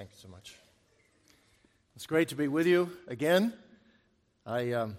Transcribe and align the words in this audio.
Thank 0.00 0.12
you 0.12 0.18
so 0.18 0.28
much. 0.28 0.54
It's 1.94 2.06
great 2.06 2.28
to 2.28 2.34
be 2.34 2.48
with 2.48 2.66
you 2.66 2.90
again. 3.06 3.52
I 4.46 4.72
um, 4.72 4.96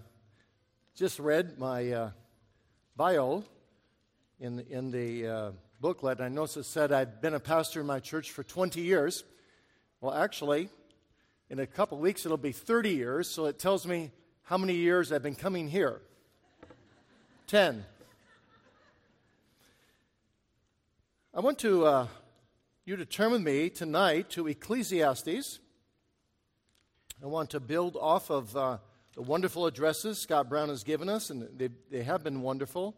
just 0.95 1.17
read 1.17 1.57
my 1.57 1.91
uh, 1.91 2.11
bio 2.95 3.43
in 4.39 4.57
the, 4.57 4.67
in 4.69 4.91
the 4.91 5.27
uh, 5.27 5.51
booklet. 5.79 6.21
I 6.21 6.27
noticed 6.27 6.57
it 6.57 6.65
said 6.65 6.91
I'd 6.91 7.19
been 7.19 7.33
a 7.33 7.39
pastor 7.39 7.81
in 7.81 7.87
my 7.87 7.99
church 7.99 8.29
for 8.29 8.43
20 8.43 8.79
years. 8.79 9.23
Well, 10.01 10.13
actually, 10.13 10.69
in 11.49 11.57
a 11.57 11.65
couple 11.65 11.97
weeks 11.97 12.23
it'll 12.23 12.37
be 12.37 12.51
30 12.51 12.91
years, 12.91 13.27
so 13.27 13.47
it 13.47 13.57
tells 13.57 13.87
me 13.87 14.11
how 14.43 14.59
many 14.59 14.75
years 14.75 15.11
I've 15.11 15.23
been 15.23 15.33
coming 15.33 15.67
here. 15.67 15.99
10. 17.47 17.83
I 21.33 21.39
want 21.39 21.57
to 21.57 21.85
uh, 21.85 22.07
you 22.83 22.95
to 22.95 23.05
turn 23.05 23.31
with 23.31 23.41
me 23.41 23.69
tonight 23.69 24.31
to 24.31 24.47
Ecclesiastes. 24.47 25.59
I 27.21 27.27
want 27.27 27.51
to 27.51 27.59
build 27.59 27.95
off 27.95 28.31
of 28.31 28.57
uh, 28.57 28.79
the 29.13 29.21
wonderful 29.21 29.67
addresses 29.67 30.17
Scott 30.17 30.49
Brown 30.49 30.69
has 30.69 30.83
given 30.83 31.07
us, 31.07 31.29
and 31.29 31.47
they, 31.55 31.69
they 31.91 32.01
have 32.01 32.23
been 32.23 32.41
wonderful. 32.41 32.95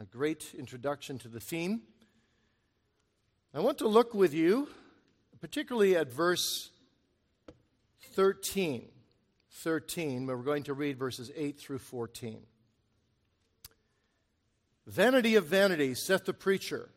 A 0.00 0.04
great 0.04 0.52
introduction 0.58 1.16
to 1.20 1.28
the 1.28 1.38
theme. 1.38 1.82
I 3.54 3.60
want 3.60 3.78
to 3.78 3.88
look 3.88 4.14
with 4.14 4.34
you, 4.34 4.68
particularly 5.40 5.96
at 5.96 6.12
verse 6.12 6.70
13. 8.14 8.88
13, 9.50 10.26
where 10.26 10.36
we're 10.36 10.42
going 10.42 10.64
to 10.64 10.74
read 10.74 10.98
verses 10.98 11.30
8 11.36 11.58
through 11.58 11.78
14. 11.78 12.40
Vanity 14.86 15.36
of 15.36 15.46
vanities, 15.46 16.02
saith 16.02 16.24
the 16.24 16.34
preacher, 16.34 16.90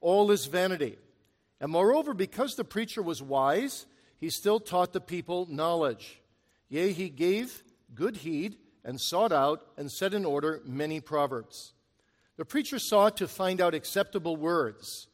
all 0.00 0.30
is 0.30 0.46
vanity. 0.46 0.98
And 1.60 1.72
moreover, 1.72 2.14
because 2.14 2.54
the 2.54 2.64
preacher 2.64 3.02
was 3.02 3.22
wise, 3.22 3.86
he 4.16 4.30
still 4.30 4.60
taught 4.60 4.92
the 4.92 5.00
people 5.00 5.46
knowledge. 5.50 6.20
Yea, 6.68 6.92
he 6.92 7.08
gave 7.08 7.62
good 7.94 8.18
heed 8.18 8.56
and 8.84 9.00
sought 9.00 9.32
out 9.32 9.66
and 9.76 9.90
set 9.90 10.14
in 10.14 10.24
order 10.24 10.60
many 10.64 11.00
proverbs. 11.00 11.72
The 12.36 12.44
preacher 12.44 12.78
sought 12.78 13.16
to 13.16 13.28
find 13.28 13.60
out 13.60 13.74
acceptable 13.74 14.36
words, 14.36 15.08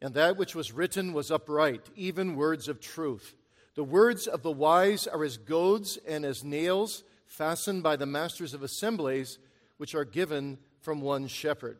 and 0.00 0.14
that 0.14 0.38
which 0.38 0.54
was 0.54 0.72
written 0.72 1.12
was 1.12 1.30
upright, 1.30 1.82
even 1.94 2.36
words 2.36 2.68
of 2.68 2.80
truth. 2.80 3.34
The 3.74 3.84
words 3.84 4.26
of 4.26 4.42
the 4.42 4.50
wise 4.50 5.06
are 5.06 5.22
as 5.22 5.36
goads 5.36 5.98
and 6.08 6.24
as 6.24 6.42
nails 6.42 7.04
fastened 7.26 7.82
by 7.82 7.96
the 7.96 8.06
masters 8.06 8.54
of 8.54 8.62
assemblies, 8.62 9.38
which 9.76 9.94
are 9.94 10.04
given 10.04 10.58
from 10.80 11.00
one 11.00 11.26
shepherd. 11.26 11.78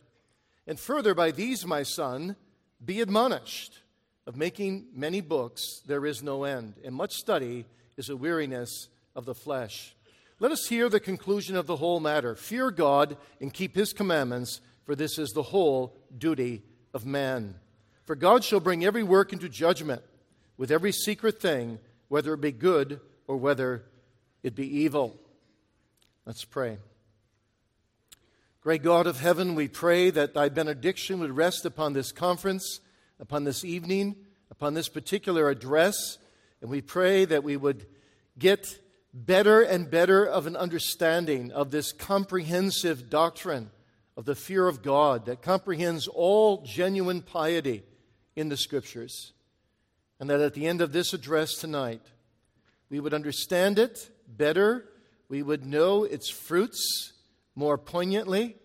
And 0.66 0.78
further, 0.78 1.14
by 1.14 1.30
these, 1.30 1.66
my 1.66 1.82
son, 1.82 2.36
be 2.84 3.00
admonished. 3.00 3.80
Of 4.26 4.36
making 4.36 4.86
many 4.94 5.20
books, 5.20 5.82
there 5.86 6.06
is 6.06 6.22
no 6.22 6.44
end, 6.44 6.74
and 6.84 6.94
much 6.94 7.14
study 7.14 7.64
is 7.96 8.08
a 8.08 8.16
weariness 8.16 8.88
of 9.14 9.24
the 9.24 9.34
flesh. 9.34 9.94
Let 10.38 10.52
us 10.52 10.68
hear 10.68 10.88
the 10.88 11.00
conclusion 11.00 11.56
of 11.56 11.66
the 11.66 11.76
whole 11.76 12.00
matter. 12.00 12.34
Fear 12.34 12.70
God 12.70 13.16
and 13.40 13.52
keep 13.52 13.74
his 13.74 13.92
commandments, 13.92 14.60
for 14.84 14.94
this 14.94 15.18
is 15.18 15.30
the 15.30 15.42
whole 15.42 15.96
duty 16.16 16.62
of 16.94 17.04
man. 17.04 17.56
For 18.04 18.16
God 18.16 18.42
shall 18.42 18.60
bring 18.60 18.84
every 18.84 19.02
work 19.02 19.32
into 19.32 19.48
judgment 19.48 20.02
with 20.56 20.70
every 20.70 20.92
secret 20.92 21.40
thing, 21.40 21.78
whether 22.08 22.34
it 22.34 22.40
be 22.40 22.52
good 22.52 23.00
or 23.26 23.36
whether 23.36 23.84
it 24.42 24.54
be 24.54 24.80
evil. 24.80 25.16
Let's 26.24 26.44
pray. 26.44 26.78
Great 28.62 28.82
God 28.82 29.06
of 29.06 29.20
heaven, 29.20 29.54
we 29.54 29.68
pray 29.68 30.10
that 30.10 30.34
thy 30.34 30.48
benediction 30.48 31.20
would 31.20 31.36
rest 31.36 31.64
upon 31.64 31.92
this 31.92 32.12
conference 32.12 32.80
upon 33.20 33.44
this 33.44 33.64
evening, 33.64 34.16
upon 34.50 34.74
this 34.74 34.88
particular 34.88 35.48
address, 35.50 36.18
and 36.60 36.70
we 36.70 36.80
pray 36.80 37.24
that 37.24 37.44
we 37.44 37.56
would 37.56 37.86
get 38.38 38.80
better 39.12 39.60
and 39.62 39.90
better 39.90 40.24
of 40.24 40.46
an 40.46 40.56
understanding 40.56 41.52
of 41.52 41.70
this 41.70 41.92
comprehensive 41.92 43.10
doctrine 43.10 43.70
of 44.16 44.24
the 44.24 44.34
fear 44.34 44.66
of 44.66 44.82
God 44.82 45.26
that 45.26 45.42
comprehends 45.42 46.06
all 46.08 46.62
genuine 46.62 47.22
piety 47.22 47.82
in 48.36 48.48
the 48.48 48.56
Scriptures. 48.56 49.32
And 50.18 50.28
that 50.28 50.40
at 50.40 50.54
the 50.54 50.66
end 50.66 50.80
of 50.80 50.92
this 50.92 51.12
address 51.12 51.54
tonight, 51.54 52.02
we 52.90 53.00
would 53.00 53.14
understand 53.14 53.78
it 53.78 54.10
better, 54.28 54.88
we 55.28 55.42
would 55.42 55.64
know 55.64 56.04
its 56.04 56.28
fruits 56.28 57.12
more 57.54 57.78
poignantly, 57.78 58.56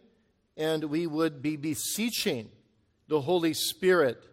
and 0.58 0.86
we 0.86 1.08
would 1.08 1.42
be 1.42 1.56
beseeching 1.56 2.50
the 3.08 3.22
Holy 3.22 3.54
Spirit 3.54 4.26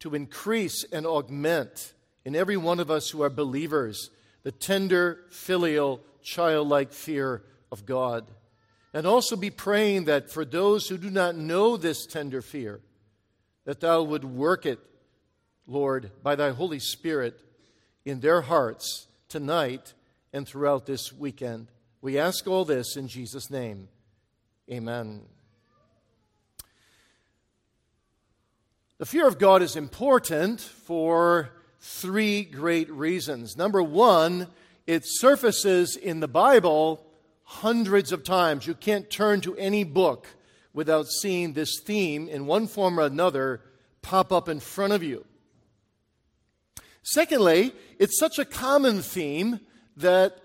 to 0.00 0.14
increase 0.14 0.84
and 0.92 1.06
augment 1.06 1.92
in 2.24 2.36
every 2.36 2.56
one 2.56 2.80
of 2.80 2.90
us 2.90 3.10
who 3.10 3.22
are 3.22 3.30
believers 3.30 4.10
the 4.44 4.52
tender, 4.52 5.20
filial, 5.30 6.00
childlike 6.22 6.92
fear 6.92 7.42
of 7.70 7.84
God. 7.84 8.26
And 8.94 9.06
also 9.06 9.36
be 9.36 9.50
praying 9.50 10.04
that 10.04 10.30
for 10.30 10.44
those 10.44 10.88
who 10.88 10.96
do 10.96 11.10
not 11.10 11.36
know 11.36 11.76
this 11.76 12.06
tender 12.06 12.40
fear, 12.40 12.80
that 13.64 13.80
thou 13.80 14.02
would 14.02 14.24
work 14.24 14.64
it, 14.64 14.78
Lord, 15.66 16.10
by 16.22 16.34
thy 16.34 16.50
Holy 16.50 16.78
Spirit 16.78 17.38
in 18.04 18.20
their 18.20 18.40
hearts 18.40 19.06
tonight 19.28 19.92
and 20.32 20.46
throughout 20.46 20.86
this 20.86 21.12
weekend. 21.12 21.68
We 22.00 22.18
ask 22.18 22.46
all 22.46 22.64
this 22.64 22.96
in 22.96 23.08
Jesus' 23.08 23.50
name. 23.50 23.88
Amen. 24.70 25.37
The 28.98 29.06
fear 29.06 29.28
of 29.28 29.38
God 29.38 29.62
is 29.62 29.76
important 29.76 30.60
for 30.60 31.50
three 31.78 32.42
great 32.42 32.90
reasons. 32.90 33.56
Number 33.56 33.80
one, 33.80 34.48
it 34.88 35.02
surfaces 35.04 35.94
in 35.94 36.18
the 36.18 36.26
Bible 36.26 37.06
hundreds 37.44 38.10
of 38.10 38.24
times. 38.24 38.66
You 38.66 38.74
can't 38.74 39.08
turn 39.08 39.40
to 39.42 39.56
any 39.56 39.84
book 39.84 40.26
without 40.72 41.06
seeing 41.06 41.52
this 41.52 41.78
theme 41.78 42.28
in 42.28 42.46
one 42.46 42.66
form 42.66 42.98
or 42.98 43.04
another 43.04 43.60
pop 44.02 44.32
up 44.32 44.48
in 44.48 44.58
front 44.58 44.92
of 44.92 45.04
you. 45.04 45.24
Secondly, 47.04 47.72
it's 48.00 48.18
such 48.18 48.40
a 48.40 48.44
common 48.44 49.00
theme 49.00 49.60
that 49.96 50.38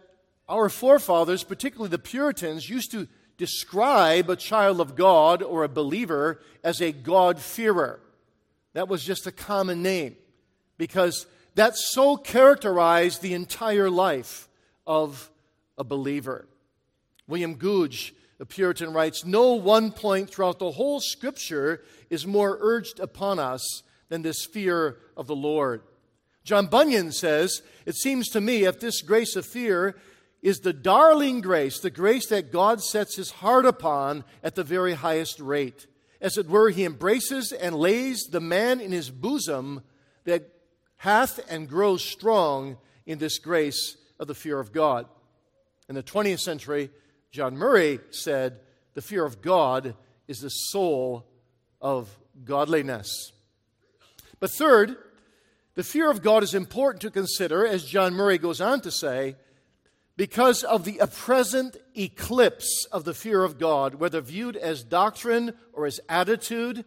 our 0.47 0.69
forefathers, 0.69 1.44
particularly 1.44 1.90
the 1.90 1.97
Puritans, 1.97 2.69
used 2.69 2.92
to 2.92 3.08
describe 3.36 4.30
a 4.30 4.36
child 4.36 4.80
of 4.80 4.96
God 4.96 5.42
or 5.42 5.63
a 5.63 5.69
believer 5.69 6.40
as 6.63 6.81
a 6.81 6.92
God-fearer. 6.92 8.00
That 8.73 8.88
was 8.88 9.03
just 9.03 9.28
a 9.28 9.31
common 9.31 9.81
name 9.81 10.16
because 10.78 11.25
that 11.56 11.75
so 11.75 12.17
characterized 12.17 13.22
the 13.22 13.34
entire 13.34 13.89
life 13.89 14.50
of 14.85 15.29
a 15.78 15.84
believer. 15.84 16.47
William 17.28 17.56
Gouge, 17.56 18.13
the 18.38 18.45
Puritan, 18.45 18.94
writes 18.94 19.25
No 19.25 19.53
one 19.53 19.91
point 19.91 20.29
throughout 20.29 20.59
the 20.59 20.72
whole 20.72 21.00
scripture 21.00 21.83
is 22.09 22.28
more 22.28 22.57
urged 22.59 23.00
upon 23.00 23.39
us 23.39 23.83
than 24.09 24.22
this 24.22 24.45
fear 24.45 24.97
of 25.16 25.28
the 25.28 25.35
Lord. 25.35 25.81
John 26.44 26.67
Bunyan 26.67 27.12
says, 27.12 27.62
It 27.85 27.95
seems 27.95 28.29
to 28.29 28.41
me 28.41 28.66
if 28.66 28.79
this 28.79 29.01
grace 29.01 29.35
of 29.35 29.45
fear 29.45 29.95
is 30.41 30.59
the 30.59 30.73
darling 30.73 31.39
grace, 31.39 31.79
the 31.79 31.89
grace 31.89 32.28
that 32.28 32.51
God 32.51 32.83
sets 32.83 33.16
his 33.16 33.31
heart 33.31 33.66
upon 33.66 34.25
at 34.44 34.56
the 34.56 34.63
very 34.63 34.94
highest 34.94 35.39
rate. 35.39 35.88
As 36.23 36.38
it 36.38 36.47
were, 36.47 36.69
he 36.69 36.85
embraces 36.85 37.51
and 37.51 37.75
lays 37.75 38.28
the 38.31 38.39
man 38.39 38.79
in 38.79 38.94
his 38.94 39.11
bosom 39.11 39.84
that 40.23 40.50
hath 40.95 41.39
and 41.51 41.67
grows 41.67 42.01
strong 42.01 42.78
in 43.06 43.19
this 43.19 43.39
grace 43.39 43.97
of 44.22 44.28
the 44.28 44.33
fear 44.33 44.57
of 44.57 44.72
God. 44.72 45.06
In 45.89 45.95
the 45.95 46.01
20th 46.01 46.39
century, 46.39 46.89
John 47.29 47.57
Murray 47.57 48.00
said, 48.09 48.62
The 48.94 49.01
fear 49.01 49.25
of 49.25 49.41
God 49.41 49.95
is 50.29 50.39
the 50.39 50.50
soul 50.50 51.25
of 51.81 52.17
godliness. 52.45 53.33
But 54.39 54.51
third, 54.51 54.95
the 55.75 55.83
fear 55.83 56.09
of 56.09 56.22
God 56.22 56.41
is 56.41 56.53
important 56.53 57.01
to 57.01 57.12
consider, 57.12 57.68
as 57.68 57.83
John 57.83 58.13
Murray 58.13 58.38
goes 58.38 58.62
on 58.62 58.80
to 58.81 58.92
say, 58.92 59.36
because 60.15 60.63
of 60.63 60.86
the 60.86 61.00
present 61.12 61.77
eclipse 61.95 62.86
of 62.92 63.04
the 63.04 63.13
fear 63.13 63.44
of 63.44 63.57
God, 63.57 63.95
whether 63.95 64.21
viewed 64.21 64.56
as 64.56 64.83
doctrine 64.83 65.54
or 65.74 65.86
as 65.86 66.00
attitude, 66.07 66.86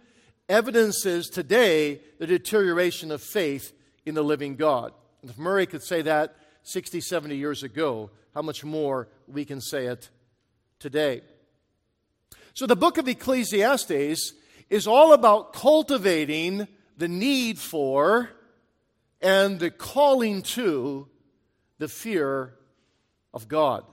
evidences 0.48 1.28
today 1.28 2.00
the 2.18 2.26
deterioration 2.26 3.10
of 3.10 3.22
faith 3.22 3.72
in 4.04 4.14
the 4.14 4.22
living 4.22 4.54
God. 4.56 4.92
And 5.22 5.30
if 5.30 5.38
Murray 5.38 5.66
could 5.66 5.82
say 5.82 6.02
that 6.02 6.36
60, 6.62 7.00
70 7.00 7.36
years 7.36 7.62
ago, 7.62 8.10
how 8.34 8.42
much 8.42 8.64
more 8.64 9.08
we 9.26 9.44
can 9.44 9.60
say 9.60 9.86
it 9.86 10.10
today. 10.78 11.22
So 12.54 12.66
the 12.66 12.76
book 12.76 12.98
of 12.98 13.08
Ecclesiastes 13.08 14.32
is 14.70 14.86
all 14.86 15.12
about 15.12 15.52
cultivating 15.52 16.68
the 16.96 17.08
need 17.08 17.58
for 17.58 18.30
and 19.20 19.58
the 19.58 19.70
calling 19.70 20.42
to 20.42 21.08
the 21.78 21.88
fear 21.88 22.55
of 23.36 23.48
God. 23.48 23.84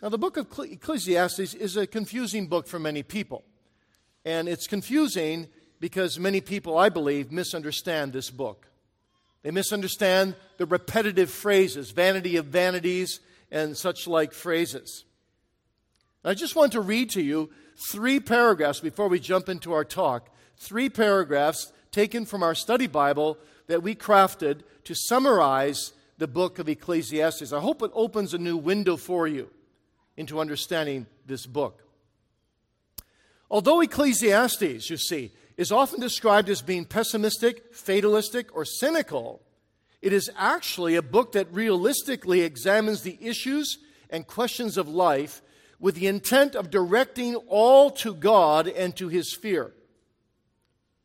Now, 0.00 0.08
the 0.08 0.16
book 0.16 0.36
of 0.36 0.46
Ecclesiastes 0.58 1.52
is 1.52 1.76
a 1.76 1.86
confusing 1.86 2.46
book 2.46 2.68
for 2.68 2.78
many 2.78 3.02
people. 3.02 3.44
And 4.24 4.48
it's 4.48 4.68
confusing 4.68 5.48
because 5.80 6.18
many 6.18 6.40
people, 6.40 6.78
I 6.78 6.90
believe, 6.90 7.32
misunderstand 7.32 8.12
this 8.12 8.30
book. 8.30 8.68
They 9.42 9.50
misunderstand 9.50 10.36
the 10.58 10.66
repetitive 10.66 11.28
phrases, 11.28 11.90
vanity 11.90 12.36
of 12.36 12.46
vanities, 12.46 13.18
and 13.50 13.76
such 13.76 14.06
like 14.06 14.32
phrases. 14.32 15.04
I 16.24 16.34
just 16.34 16.54
want 16.54 16.72
to 16.72 16.80
read 16.80 17.10
to 17.10 17.22
you 17.22 17.50
three 17.90 18.20
paragraphs 18.20 18.78
before 18.78 19.08
we 19.08 19.18
jump 19.18 19.48
into 19.48 19.72
our 19.72 19.84
talk. 19.84 20.30
Three 20.56 20.88
paragraphs 20.88 21.72
taken 21.90 22.26
from 22.26 22.44
our 22.44 22.54
study 22.54 22.86
Bible 22.86 23.38
that 23.66 23.82
we 23.82 23.96
crafted 23.96 24.60
to 24.84 24.94
summarize 24.94 25.92
the 26.20 26.28
book 26.28 26.58
of 26.58 26.68
Ecclesiastes. 26.68 27.50
I 27.50 27.60
hope 27.60 27.82
it 27.82 27.90
opens 27.94 28.34
a 28.34 28.38
new 28.38 28.58
window 28.58 28.98
for 28.98 29.26
you 29.26 29.48
into 30.18 30.38
understanding 30.38 31.06
this 31.24 31.46
book. 31.46 31.82
Although 33.50 33.80
Ecclesiastes, 33.80 34.90
you 34.90 34.98
see, 34.98 35.32
is 35.56 35.72
often 35.72 35.98
described 35.98 36.50
as 36.50 36.60
being 36.60 36.84
pessimistic, 36.84 37.74
fatalistic, 37.74 38.54
or 38.54 38.66
cynical, 38.66 39.40
it 40.02 40.12
is 40.12 40.30
actually 40.36 40.94
a 40.94 41.02
book 41.02 41.32
that 41.32 41.50
realistically 41.54 42.42
examines 42.42 43.00
the 43.00 43.18
issues 43.22 43.78
and 44.10 44.26
questions 44.26 44.76
of 44.76 44.88
life 44.88 45.40
with 45.78 45.94
the 45.94 46.06
intent 46.06 46.54
of 46.54 46.70
directing 46.70 47.34
all 47.48 47.90
to 47.92 48.12
God 48.12 48.68
and 48.68 48.94
to 48.96 49.08
his 49.08 49.34
fear. 49.34 49.72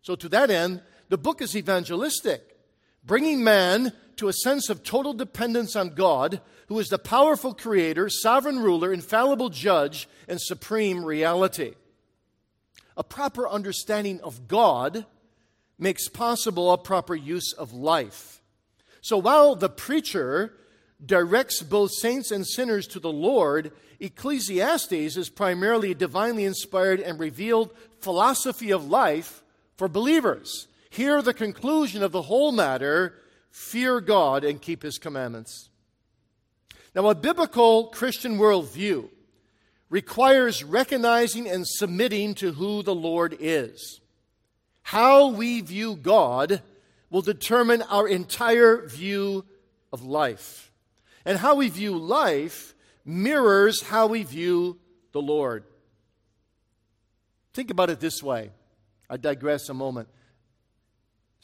So, 0.02 0.18
to 0.18 0.28
that 0.28 0.52
end, 0.52 0.82
the 1.08 1.18
book 1.18 1.42
is 1.42 1.56
evangelistic, 1.56 2.58
bringing 3.06 3.46
man 3.46 3.94
to 4.18 4.28
a 4.28 4.34
sense 4.34 4.70
of 4.70 4.84
total 4.84 5.14
dependence 5.14 5.76
on 5.76 5.96
God, 5.96 6.42
who 6.68 6.80
is 6.80 6.90
the 6.90 7.00
powerful 7.00 7.54
creator, 7.54 8.10
sovereign 8.10 8.60
ruler, 8.60 8.92
infallible 8.92 9.50
judge, 9.50 10.08
and 10.28 10.40
supreme 10.42 11.04
reality. 11.04 11.74
A 12.98 13.04
proper 13.04 13.48
understanding 13.48 14.22
of 14.22 14.48
God 14.48 15.06
makes 15.78 16.08
possible 16.08 16.72
a 16.72 16.78
proper 16.78 17.16
use 17.16 17.54
of 17.54 17.74
life. 17.74 18.42
So 19.02 19.18
while 19.18 19.56
the 19.56 19.70
preacher 19.70 20.54
directs 21.06 21.62
both 21.62 21.92
saints 21.92 22.32
and 22.32 22.48
sinners 22.48 22.88
to 22.88 23.00
the 23.00 23.12
Lord, 23.12 23.72
Ecclesiastes 24.00 25.18
is 25.18 25.30
primarily 25.30 25.92
a 25.92 25.96
divinely 25.96 26.46
inspired 26.46 27.00
and 27.00 27.20
revealed 27.20 27.76
philosophy 28.00 28.72
of 28.72 28.88
life 28.88 29.44
for 29.78 29.88
believers. 29.88 30.68
Here, 30.90 31.22
the 31.22 31.34
conclusion 31.34 32.02
of 32.04 32.14
the 32.14 32.24
whole 32.24 32.52
matter 32.52 33.16
fear 33.56 34.02
God 34.02 34.44
and 34.44 34.62
keep 34.62 34.84
his 34.84 34.98
commandments. 34.98 35.70
Now, 36.94 37.08
a 37.08 37.16
biblical 37.16 37.88
Christian 37.88 38.38
worldview 38.38 39.08
requires 39.90 40.62
recognizing 40.62 41.48
and 41.48 41.66
submitting 41.66 42.36
to 42.36 42.52
who 42.52 42.84
the 42.84 42.94
Lord 42.94 43.38
is. 43.40 44.02
How 44.82 45.28
we 45.30 45.62
view 45.62 45.96
God 45.96 46.62
will 47.10 47.22
determine 47.22 47.82
our 47.84 48.10
entire 48.10 48.86
view 48.88 49.46
of 49.94 50.04
life. 50.04 50.70
And 51.24 51.38
how 51.38 51.56
we 51.56 51.70
view 51.70 51.98
life 51.98 52.76
mirrors 53.06 53.82
how 53.84 54.08
we 54.08 54.24
view 54.24 54.78
the 55.14 55.22
Lord. 55.22 55.64
Think 57.54 57.72
about 57.72 57.90
it 57.90 58.02
this 58.02 58.22
way. 58.22 58.52
I 59.10 59.16
digress 59.16 59.70
a 59.70 59.74
moment. 59.74 60.10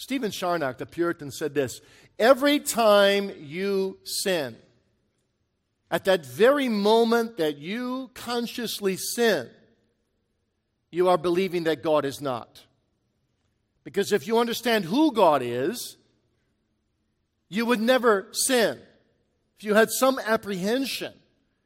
Stephen 0.01 0.31
Charnock, 0.31 0.79
the 0.79 0.87
Puritan, 0.87 1.29
said 1.29 1.53
this 1.53 1.79
Every 2.21 2.59
time 2.59 3.31
you 3.39 3.97
sin, 4.03 4.55
at 5.89 6.05
that 6.05 6.23
very 6.23 6.69
moment 6.69 7.37
that 7.37 7.57
you 7.57 8.11
consciously 8.13 8.95
sin, 8.95 9.49
you 10.91 11.09
are 11.09 11.17
believing 11.17 11.63
that 11.63 11.81
God 11.81 12.05
is 12.05 12.21
not. 12.21 12.63
Because 13.83 14.11
if 14.11 14.27
you 14.27 14.37
understand 14.37 14.85
who 14.85 15.11
God 15.11 15.41
is, 15.41 15.97
you 17.49 17.65
would 17.65 17.81
never 17.81 18.27
sin. 18.33 18.77
If 19.57 19.63
you 19.63 19.73
had 19.73 19.89
some 19.89 20.19
apprehension, 20.19 21.13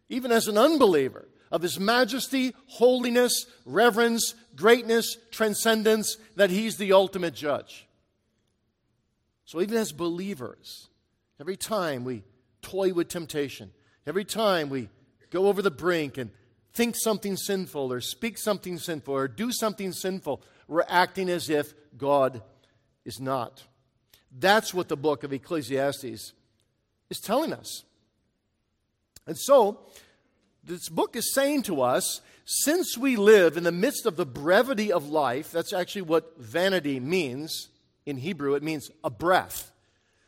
even 0.08 0.32
as 0.32 0.48
an 0.48 0.58
unbeliever, 0.58 1.28
of 1.52 1.64
His 1.64 1.82
majesty, 1.82 2.56
holiness, 2.68 3.46
reverence, 3.66 4.36
greatness, 4.56 5.18
transcendence, 5.32 6.16
that 6.38 6.50
He's 6.50 6.78
the 6.78 6.94
ultimate 6.94 7.36
judge. 7.36 7.86
So, 9.46 9.62
even 9.62 9.78
as 9.78 9.92
believers, 9.92 10.90
every 11.40 11.56
time 11.56 12.04
we 12.04 12.24
toy 12.62 12.94
with 12.94 13.10
temptation, 13.10 13.72
every 14.08 14.26
time 14.26 14.70
we 14.70 14.90
go 15.30 15.48
over 15.48 15.62
the 15.62 15.72
brink 15.72 16.18
and 16.18 16.32
think 16.74 16.96
something 16.98 17.38
sinful 17.38 17.94
or 17.94 18.02
speak 18.02 18.38
something 18.40 18.80
sinful 18.80 19.14
or 19.14 19.28
do 19.28 19.52
something 19.52 19.92
sinful, 19.92 20.42
we're 20.68 20.84
acting 20.88 21.30
as 21.30 21.50
if 21.50 21.74
God 21.96 22.42
is 23.06 23.20
not. 23.20 23.64
That's 24.32 24.74
what 24.74 24.90
the 24.90 24.98
book 24.98 25.24
of 25.24 25.32
Ecclesiastes 25.32 26.34
is 27.10 27.20
telling 27.22 27.54
us. 27.54 27.84
And 29.28 29.38
so, 29.38 29.80
this 30.64 30.90
book 30.90 31.16
is 31.16 31.34
saying 31.36 31.64
to 31.64 31.82
us 31.82 32.22
since 32.46 32.98
we 32.98 33.16
live 33.16 33.58
in 33.58 33.64
the 33.64 33.72
midst 33.72 34.08
of 34.08 34.16
the 34.16 34.26
brevity 34.26 34.92
of 34.92 35.08
life, 35.08 35.52
that's 35.52 35.74
actually 35.74 36.04
what 36.04 36.34
vanity 36.40 37.00
means 37.00 37.70
in 38.06 38.18
Hebrew, 38.18 38.56
it 38.56 38.64
means 38.64 38.92
a 39.04 39.10
breath. 39.10 39.72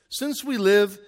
Since 0.09 0.43
we 0.43 0.57
live 0.57 0.99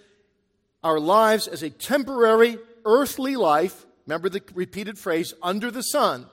our 0.84 1.00
lives 1.00 1.48
as 1.48 1.64
a 1.64 1.70
temporary 1.70 2.58
earthly 2.86 3.36
life, 3.36 3.86
remember 4.06 4.30
the 4.30 4.42
repeated 4.54 4.98
phrase, 4.98 5.34
under 5.42 5.72
the 5.72 5.82
sun, 5.82 6.26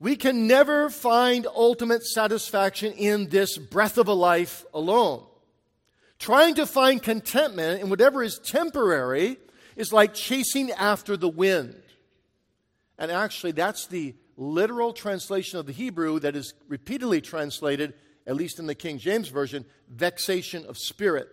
we 0.00 0.16
can 0.16 0.46
never 0.46 0.90
find 0.90 1.46
ultimate 1.46 2.04
satisfaction 2.04 2.92
in 2.92 3.28
this 3.28 3.58
breath 3.58 3.98
of 3.98 4.08
a 4.08 4.14
life 4.14 4.64
alone. 4.72 5.24
Trying 6.18 6.54
to 6.56 6.66
find 6.66 7.02
contentment 7.02 7.80
in 7.80 7.90
whatever 7.90 8.22
is 8.22 8.38
temporary 8.38 9.38
is 9.76 9.92
like 9.92 10.14
chasing 10.14 10.70
after 10.72 11.16
the 11.16 11.28
wind. 11.28 11.80
And 12.98 13.10
actually, 13.10 13.52
that's 13.52 13.86
the 13.86 14.14
literal 14.36 14.92
translation 14.92 15.58
of 15.58 15.66
the 15.66 15.72
Hebrew 15.72 16.20
that 16.20 16.36
is 16.36 16.54
repeatedly 16.68 17.20
translated, 17.20 17.94
at 18.28 18.36
least 18.36 18.58
in 18.58 18.66
the 18.66 18.74
King 18.74 18.98
James 18.98 19.28
Version, 19.28 19.64
vexation 19.88 20.66
of 20.66 20.76
spirit. 20.76 21.28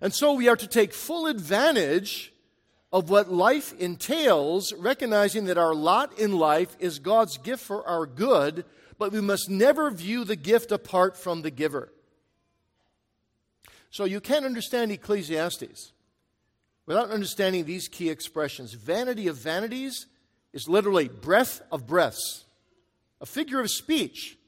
And 0.00 0.12
so 0.12 0.32
we 0.32 0.48
are 0.48 0.56
to 0.56 0.66
take 0.66 0.94
full 0.94 1.26
advantage 1.26 2.32
of 2.92 3.10
what 3.10 3.30
life 3.30 3.74
entails, 3.78 4.72
recognizing 4.72 5.44
that 5.44 5.58
our 5.58 5.74
lot 5.74 6.18
in 6.18 6.32
life 6.32 6.74
is 6.80 6.98
God's 6.98 7.36
gift 7.36 7.62
for 7.62 7.86
our 7.86 8.06
good, 8.06 8.64
but 8.98 9.12
we 9.12 9.20
must 9.20 9.50
never 9.50 9.90
view 9.90 10.24
the 10.24 10.34
gift 10.34 10.72
apart 10.72 11.16
from 11.16 11.42
the 11.42 11.50
giver. 11.50 11.92
So 13.90 14.04
you 14.04 14.20
can't 14.20 14.46
understand 14.46 14.90
Ecclesiastes 14.92 15.92
without 16.86 17.10
understanding 17.10 17.64
these 17.64 17.86
key 17.86 18.08
expressions. 18.08 18.72
Vanity 18.72 19.28
of 19.28 19.36
vanities 19.36 20.06
is 20.54 20.68
literally 20.68 21.08
breath 21.08 21.60
of 21.70 21.86
breaths, 21.86 22.46
a 23.20 23.26
figure 23.26 23.60
of 23.60 23.70
speech 23.70 24.38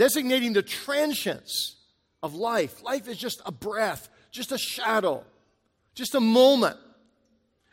designating 0.00 0.54
the 0.54 0.62
transience 0.62 1.76
of 2.22 2.34
life. 2.34 2.82
Life 2.82 3.06
is 3.06 3.18
just 3.18 3.42
a 3.44 3.52
breath, 3.52 4.08
just 4.30 4.50
a 4.50 4.56
shadow, 4.56 5.22
just 5.94 6.14
a 6.14 6.20
moment. 6.20 6.78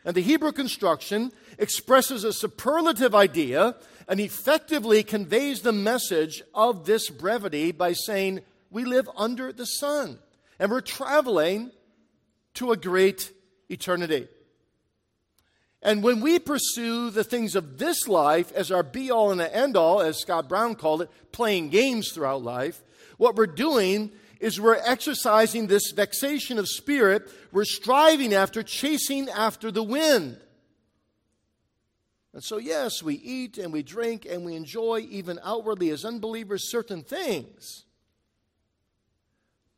And 0.04 0.14
the 0.14 0.20
Hebrew 0.20 0.52
construction 0.52 1.32
expresses 1.58 2.24
a 2.24 2.34
superlative 2.34 3.14
idea 3.14 3.76
and 4.06 4.20
effectively 4.20 5.02
conveys 5.02 5.62
the 5.62 5.72
message 5.72 6.42
of 6.54 6.84
this 6.84 7.08
brevity 7.08 7.72
by 7.72 7.94
saying, 7.94 8.40
We 8.70 8.84
live 8.84 9.08
under 9.16 9.50
the 9.50 9.64
sun 9.64 10.18
and 10.58 10.70
we're 10.70 10.82
traveling 10.82 11.70
to 12.56 12.72
a 12.72 12.76
great 12.76 13.32
eternity. 13.70 14.28
And 15.82 16.02
when 16.02 16.20
we 16.20 16.38
pursue 16.38 17.10
the 17.10 17.22
things 17.22 17.54
of 17.54 17.78
this 17.78 18.08
life 18.08 18.50
as 18.52 18.72
our 18.72 18.82
be 18.82 19.10
all 19.10 19.30
and 19.30 19.38
the 19.38 19.54
end 19.54 19.76
all, 19.76 20.00
as 20.00 20.20
Scott 20.20 20.48
Brown 20.48 20.74
called 20.74 21.02
it, 21.02 21.10
playing 21.30 21.68
games 21.68 22.10
throughout 22.10 22.42
life, 22.42 22.82
what 23.16 23.36
we're 23.36 23.46
doing 23.46 24.10
is 24.40 24.60
we're 24.60 24.80
exercising 24.84 25.66
this 25.66 25.92
vexation 25.92 26.58
of 26.58 26.68
spirit. 26.68 27.28
We're 27.52 27.64
striving 27.64 28.34
after, 28.34 28.62
chasing 28.62 29.28
after 29.28 29.70
the 29.70 29.82
wind. 29.82 30.38
And 32.32 32.42
so, 32.42 32.58
yes, 32.58 33.02
we 33.02 33.14
eat 33.14 33.58
and 33.58 33.72
we 33.72 33.82
drink 33.82 34.26
and 34.28 34.44
we 34.44 34.54
enjoy, 34.54 35.06
even 35.10 35.40
outwardly 35.42 35.90
as 35.90 36.04
unbelievers, 36.04 36.70
certain 36.70 37.02
things. 37.02 37.84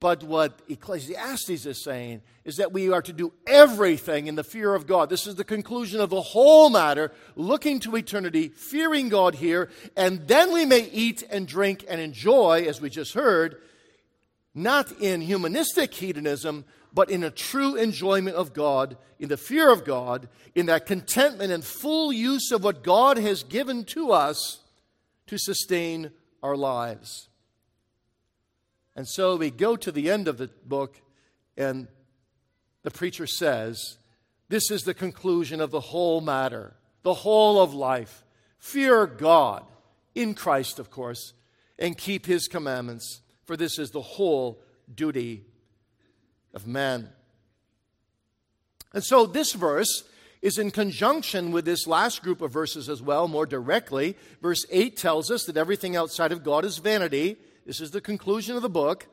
But 0.00 0.22
what 0.22 0.62
Ecclesiastes 0.66 1.66
is 1.66 1.84
saying 1.84 2.22
is 2.46 2.56
that 2.56 2.72
we 2.72 2.90
are 2.90 3.02
to 3.02 3.12
do 3.12 3.34
everything 3.46 4.28
in 4.28 4.34
the 4.34 4.42
fear 4.42 4.74
of 4.74 4.86
God. 4.86 5.10
This 5.10 5.26
is 5.26 5.34
the 5.34 5.44
conclusion 5.44 6.00
of 6.00 6.08
the 6.08 6.22
whole 6.22 6.70
matter, 6.70 7.12
looking 7.36 7.80
to 7.80 7.96
eternity, 7.96 8.48
fearing 8.48 9.10
God 9.10 9.34
here, 9.34 9.68
and 9.96 10.26
then 10.26 10.52
we 10.52 10.64
may 10.64 10.88
eat 10.90 11.22
and 11.30 11.46
drink 11.46 11.84
and 11.86 12.00
enjoy, 12.00 12.64
as 12.66 12.80
we 12.80 12.88
just 12.88 13.12
heard, 13.12 13.60
not 14.54 14.90
in 15.00 15.20
humanistic 15.20 15.92
hedonism, 15.92 16.64
but 16.94 17.10
in 17.10 17.22
a 17.22 17.30
true 17.30 17.76
enjoyment 17.76 18.36
of 18.36 18.54
God, 18.54 18.96
in 19.18 19.28
the 19.28 19.36
fear 19.36 19.70
of 19.70 19.84
God, 19.84 20.28
in 20.54 20.66
that 20.66 20.86
contentment 20.86 21.52
and 21.52 21.62
full 21.62 22.10
use 22.10 22.50
of 22.50 22.64
what 22.64 22.82
God 22.82 23.18
has 23.18 23.42
given 23.42 23.84
to 23.84 24.12
us 24.12 24.60
to 25.26 25.38
sustain 25.38 26.10
our 26.42 26.56
lives. 26.56 27.29
And 28.96 29.06
so 29.08 29.36
we 29.36 29.50
go 29.50 29.76
to 29.76 29.92
the 29.92 30.10
end 30.10 30.28
of 30.28 30.38
the 30.38 30.50
book, 30.66 31.00
and 31.56 31.88
the 32.82 32.90
preacher 32.90 33.26
says, 33.26 33.98
This 34.48 34.70
is 34.70 34.82
the 34.82 34.94
conclusion 34.94 35.60
of 35.60 35.70
the 35.70 35.80
whole 35.80 36.20
matter, 36.20 36.74
the 37.02 37.14
whole 37.14 37.60
of 37.60 37.74
life. 37.74 38.24
Fear 38.58 39.06
God, 39.06 39.64
in 40.14 40.34
Christ, 40.34 40.78
of 40.78 40.90
course, 40.90 41.32
and 41.78 41.96
keep 41.96 42.26
his 42.26 42.46
commandments, 42.46 43.22
for 43.44 43.56
this 43.56 43.78
is 43.78 43.90
the 43.90 44.02
whole 44.02 44.62
duty 44.92 45.44
of 46.52 46.66
man. 46.66 47.08
And 48.92 49.04
so 49.04 49.24
this 49.24 49.52
verse 49.52 50.04
is 50.42 50.58
in 50.58 50.70
conjunction 50.70 51.52
with 51.52 51.64
this 51.64 51.86
last 51.86 52.22
group 52.22 52.40
of 52.40 52.52
verses 52.52 52.88
as 52.88 53.02
well, 53.02 53.28
more 53.28 53.46
directly. 53.46 54.16
Verse 54.40 54.64
8 54.70 54.96
tells 54.96 55.30
us 55.30 55.44
that 55.44 55.56
everything 55.56 55.96
outside 55.96 56.32
of 56.32 56.42
God 56.42 56.64
is 56.64 56.78
vanity. 56.78 57.36
This 57.66 57.80
is 57.80 57.90
the 57.90 58.00
conclusion 58.00 58.56
of 58.56 58.62
the 58.62 58.70
book. 58.70 59.06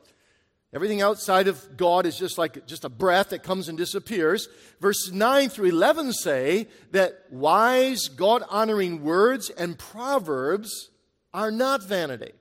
Everything 0.72 1.00
outside 1.00 1.48
of 1.48 1.76
God 1.76 2.04
is 2.04 2.18
just 2.18 2.36
like 2.36 2.66
just 2.66 2.84
a 2.84 2.90
breath 2.90 3.30
that 3.30 3.42
comes 3.42 3.68
and 3.68 3.78
disappears. 3.78 4.48
Verses 4.80 5.12
9 5.12 5.48
through 5.48 5.70
11 5.70 6.12
say 6.12 6.68
that 6.90 7.24
wise, 7.30 8.08
God 8.08 8.42
honoring 8.50 9.02
words 9.02 9.48
and 9.48 9.78
proverbs 9.78 10.90
are 11.32 11.50
not 11.50 11.82
vanity. 11.82 12.32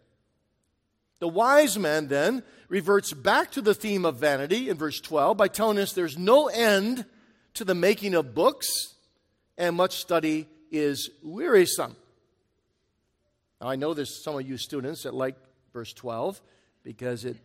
The 1.20 1.28
wise 1.28 1.80
man 1.80 2.08
then 2.08 2.44
reverts 2.68 3.14
back 3.14 3.52
to 3.52 3.62
the 3.62 3.74
theme 3.74 4.06
of 4.06 4.18
vanity 4.18 4.70
in 4.70 4.78
verse 4.78 5.00
12 5.00 5.38
by 5.38 5.48
telling 5.48 5.78
us 5.78 5.94
there's 5.94 6.18
no 6.18 6.48
end 6.48 7.06
to 7.56 7.64
the 7.64 7.74
making 7.74 8.14
of 8.14 8.36
books, 8.36 8.68
and 9.58 9.76
much 9.76 9.98
study 9.98 10.48
is 10.70 11.10
wearisome. 11.24 11.96
Now, 13.60 13.70
I 13.70 13.76
know 13.78 13.94
there's 13.94 14.24
some 14.24 14.36
of 14.36 14.48
you 14.48 14.58
students 14.58 15.04
that 15.04 15.16
like 15.16 15.36
verse 15.74 15.94
12 15.94 16.42
because 16.84 17.26
it 17.26 17.38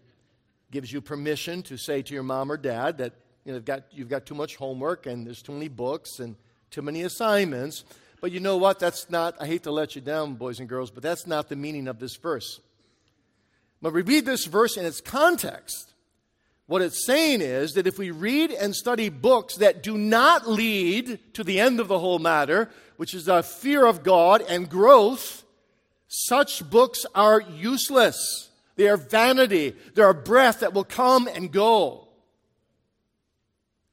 gives 0.70 0.92
you 0.92 1.00
permission 1.00 1.62
to 1.62 1.76
say 1.76 2.02
to 2.02 2.14
your 2.14 2.22
mom 2.22 2.50
or 2.50 2.56
dad 2.56 2.98
that 2.98 3.12
you 3.44 3.52
know, 3.52 3.56
you've, 3.56 3.64
got, 3.64 3.82
you've 3.90 4.08
got 4.08 4.26
too 4.26 4.34
much 4.34 4.56
homework 4.56 5.06
and 5.06 5.26
there's 5.26 5.42
too 5.42 5.52
many 5.52 5.68
books 5.68 6.18
and 6.18 6.36
too 6.70 6.82
many 6.82 7.02
assignments. 7.02 7.84
But 8.20 8.30
you 8.30 8.40
know 8.40 8.56
what? 8.56 8.78
That's 8.78 9.10
not, 9.10 9.34
I 9.40 9.46
hate 9.46 9.64
to 9.64 9.72
let 9.72 9.96
you 9.96 10.00
down, 10.00 10.34
boys 10.34 10.60
and 10.60 10.68
girls, 10.68 10.90
but 10.90 11.02
that's 11.02 11.26
not 11.26 11.48
the 11.48 11.56
meaning 11.56 11.88
of 11.88 11.98
this 11.98 12.16
verse. 12.16 12.60
But 13.82 13.92
we 13.92 14.02
read 14.02 14.24
this 14.24 14.46
verse 14.46 14.76
in 14.76 14.86
its 14.86 15.00
context. 15.00 15.92
What 16.66 16.82
it's 16.82 17.04
saying 17.04 17.40
is 17.40 17.72
that 17.72 17.88
if 17.88 17.98
we 17.98 18.12
read 18.12 18.52
and 18.52 18.74
study 18.74 19.08
books 19.08 19.56
that 19.56 19.82
do 19.82 19.98
not 19.98 20.48
lead 20.48 21.18
to 21.34 21.42
the 21.42 21.58
end 21.58 21.80
of 21.80 21.88
the 21.88 21.98
whole 21.98 22.20
matter, 22.20 22.70
which 22.96 23.12
is 23.12 23.24
the 23.24 23.42
fear 23.42 23.84
of 23.84 24.04
God 24.04 24.42
and 24.48 24.70
growth, 24.70 25.41
such 26.14 26.68
books 26.68 27.06
are 27.14 27.40
useless. 27.40 28.50
They 28.76 28.86
are 28.88 28.98
vanity. 28.98 29.74
They 29.94 30.02
are 30.02 30.12
breath 30.12 30.60
that 30.60 30.74
will 30.74 30.84
come 30.84 31.26
and 31.26 31.50
go. 31.50 32.08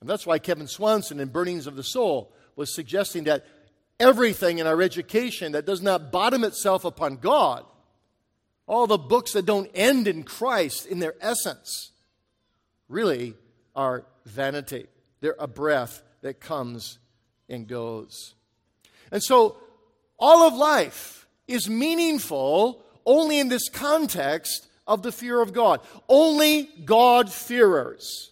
And 0.01 0.09
that's 0.09 0.27
why 0.27 0.37
Kevin 0.37 0.67
Swanson 0.67 1.21
in 1.21 1.29
Burnings 1.29 1.65
of 1.65 1.77
the 1.77 1.83
Soul 1.83 2.33
was 2.57 2.75
suggesting 2.75 3.23
that 3.23 3.45
everything 4.01 4.59
in 4.59 4.67
our 4.67 4.81
education 4.81 5.53
that 5.53 5.65
does 5.65 5.81
not 5.81 6.11
bottom 6.11 6.43
itself 6.43 6.83
upon 6.83 7.15
God, 7.15 7.63
all 8.67 8.85
the 8.85 8.97
books 8.97 9.31
that 9.31 9.45
don't 9.45 9.71
end 9.73 10.05
in 10.05 10.23
Christ 10.23 10.87
in 10.87 10.99
their 10.99 11.15
essence, 11.21 11.91
really 12.89 13.33
are 13.77 14.03
vanity. 14.25 14.87
They're 15.21 15.37
a 15.39 15.47
breath 15.47 16.03
that 16.21 16.41
comes 16.41 16.99
and 17.47 17.65
goes. 17.65 18.33
And 19.09 19.23
so, 19.23 19.55
all 20.19 20.45
of 20.45 20.53
life 20.53 21.18
is 21.49 21.69
meaningful 21.69 22.83
only 23.05 23.39
in 23.39 23.49
this 23.49 23.69
context 23.69 24.67
of 24.87 25.01
the 25.01 25.11
fear 25.11 25.41
of 25.41 25.53
God. 25.53 25.81
Only 26.07 26.69
God-fearers. 26.85 28.31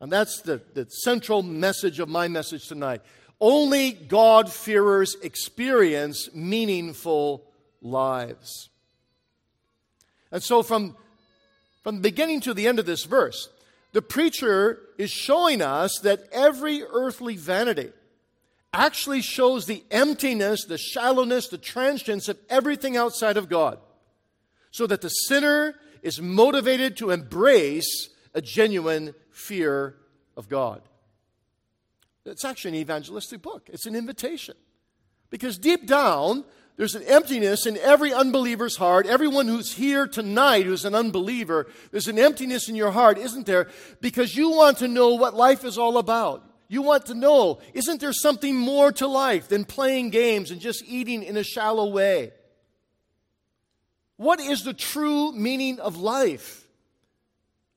And 0.00 0.10
that's 0.10 0.42
the, 0.42 0.60
the 0.74 0.84
central 0.84 1.42
message 1.42 2.00
of 2.00 2.08
my 2.08 2.28
message 2.28 2.68
tonight. 2.68 3.00
Only 3.40 3.92
God-fearers 3.92 5.16
experience 5.22 6.28
meaningful 6.34 7.44
lives. 7.80 8.68
And 10.30 10.42
so, 10.42 10.62
from, 10.62 10.96
from 11.82 11.96
the 11.96 12.02
beginning 12.02 12.40
to 12.42 12.54
the 12.54 12.66
end 12.66 12.78
of 12.78 12.86
this 12.86 13.04
verse, 13.04 13.48
the 13.92 14.02
preacher 14.02 14.80
is 14.98 15.10
showing 15.10 15.62
us 15.62 16.00
that 16.02 16.26
every 16.32 16.82
earthly 16.82 17.36
vanity 17.36 17.90
actually 18.74 19.22
shows 19.22 19.66
the 19.66 19.84
emptiness, 19.90 20.64
the 20.64 20.78
shallowness, 20.78 21.48
the 21.48 21.58
transience 21.58 22.28
of 22.28 22.38
everything 22.50 22.96
outside 22.96 23.36
of 23.36 23.48
God, 23.48 23.78
so 24.70 24.86
that 24.86 25.00
the 25.00 25.08
sinner 25.08 25.76
is 26.02 26.20
motivated 26.20 26.96
to 26.98 27.10
embrace 27.10 28.10
a 28.34 28.42
genuine 28.42 29.14
fear 29.30 29.96
of 30.36 30.48
God. 30.48 30.82
It's 32.26 32.44
actually 32.44 32.70
an 32.70 32.82
evangelistic 32.82 33.42
book, 33.42 33.68
it's 33.72 33.86
an 33.86 33.94
invitation. 33.94 34.56
Because 35.30 35.58
deep 35.58 35.86
down, 35.86 36.44
there's 36.76 36.94
an 36.94 37.02
emptiness 37.04 37.66
in 37.66 37.76
every 37.78 38.12
unbeliever's 38.12 38.76
heart. 38.76 39.06
Everyone 39.06 39.46
who's 39.46 39.74
here 39.74 40.06
tonight 40.06 40.66
who's 40.66 40.84
an 40.84 40.94
unbeliever, 40.94 41.66
there's 41.90 42.08
an 42.08 42.18
emptiness 42.18 42.68
in 42.68 42.74
your 42.74 42.90
heart, 42.90 43.18
isn't 43.18 43.46
there? 43.46 43.68
Because 44.00 44.36
you 44.36 44.50
want 44.50 44.78
to 44.78 44.88
know 44.88 45.14
what 45.14 45.34
life 45.34 45.64
is 45.64 45.78
all 45.78 45.98
about. 45.98 46.44
You 46.68 46.82
want 46.82 47.06
to 47.06 47.14
know, 47.14 47.60
isn't 47.72 48.00
there 48.00 48.12
something 48.12 48.56
more 48.56 48.90
to 48.92 49.06
life 49.06 49.48
than 49.48 49.64
playing 49.64 50.10
games 50.10 50.50
and 50.50 50.60
just 50.60 50.82
eating 50.86 51.22
in 51.22 51.36
a 51.36 51.42
shallow 51.42 51.88
way? 51.90 52.32
What 54.16 54.40
is 54.40 54.62
the 54.62 54.72
true 54.72 55.32
meaning 55.32 55.80
of 55.80 55.96
life? 55.96 56.66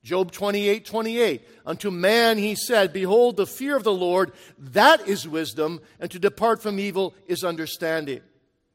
Job 0.02 0.30
28 0.32 0.86
28. 0.86 1.48
Unto 1.66 1.90
man 1.90 2.38
he 2.38 2.54
said, 2.54 2.92
Behold, 2.92 3.36
the 3.36 3.46
fear 3.46 3.76
of 3.76 3.84
the 3.84 3.92
Lord, 3.92 4.32
that 4.58 5.06
is 5.06 5.28
wisdom, 5.28 5.80
and 6.00 6.10
to 6.10 6.18
depart 6.18 6.62
from 6.62 6.78
evil 6.78 7.14
is 7.26 7.44
understanding. 7.44 8.20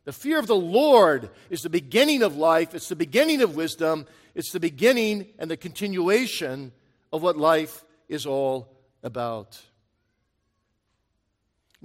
The 0.05 0.13
fear 0.13 0.38
of 0.38 0.48
the 0.48 0.55
Lord 0.55 1.29
is 1.50 1.62
the 1.62 1.70
beginning 1.70 2.24
of 2.24 2.36
life, 2.36 2.75
it's 2.75 2.89
the 2.89 2.96
beginning 2.96 3.41
of 3.41 3.55
wisdom, 3.55 4.05
it's 4.36 4.51
the 4.51 4.60
beginning 4.60 5.27
and 5.39 5.50
the 5.50 5.58
continuation 5.58 6.74
of 7.12 7.24
what 7.24 7.38
life 7.38 7.86
is 8.10 8.25
all 8.25 8.67
about. 9.01 9.60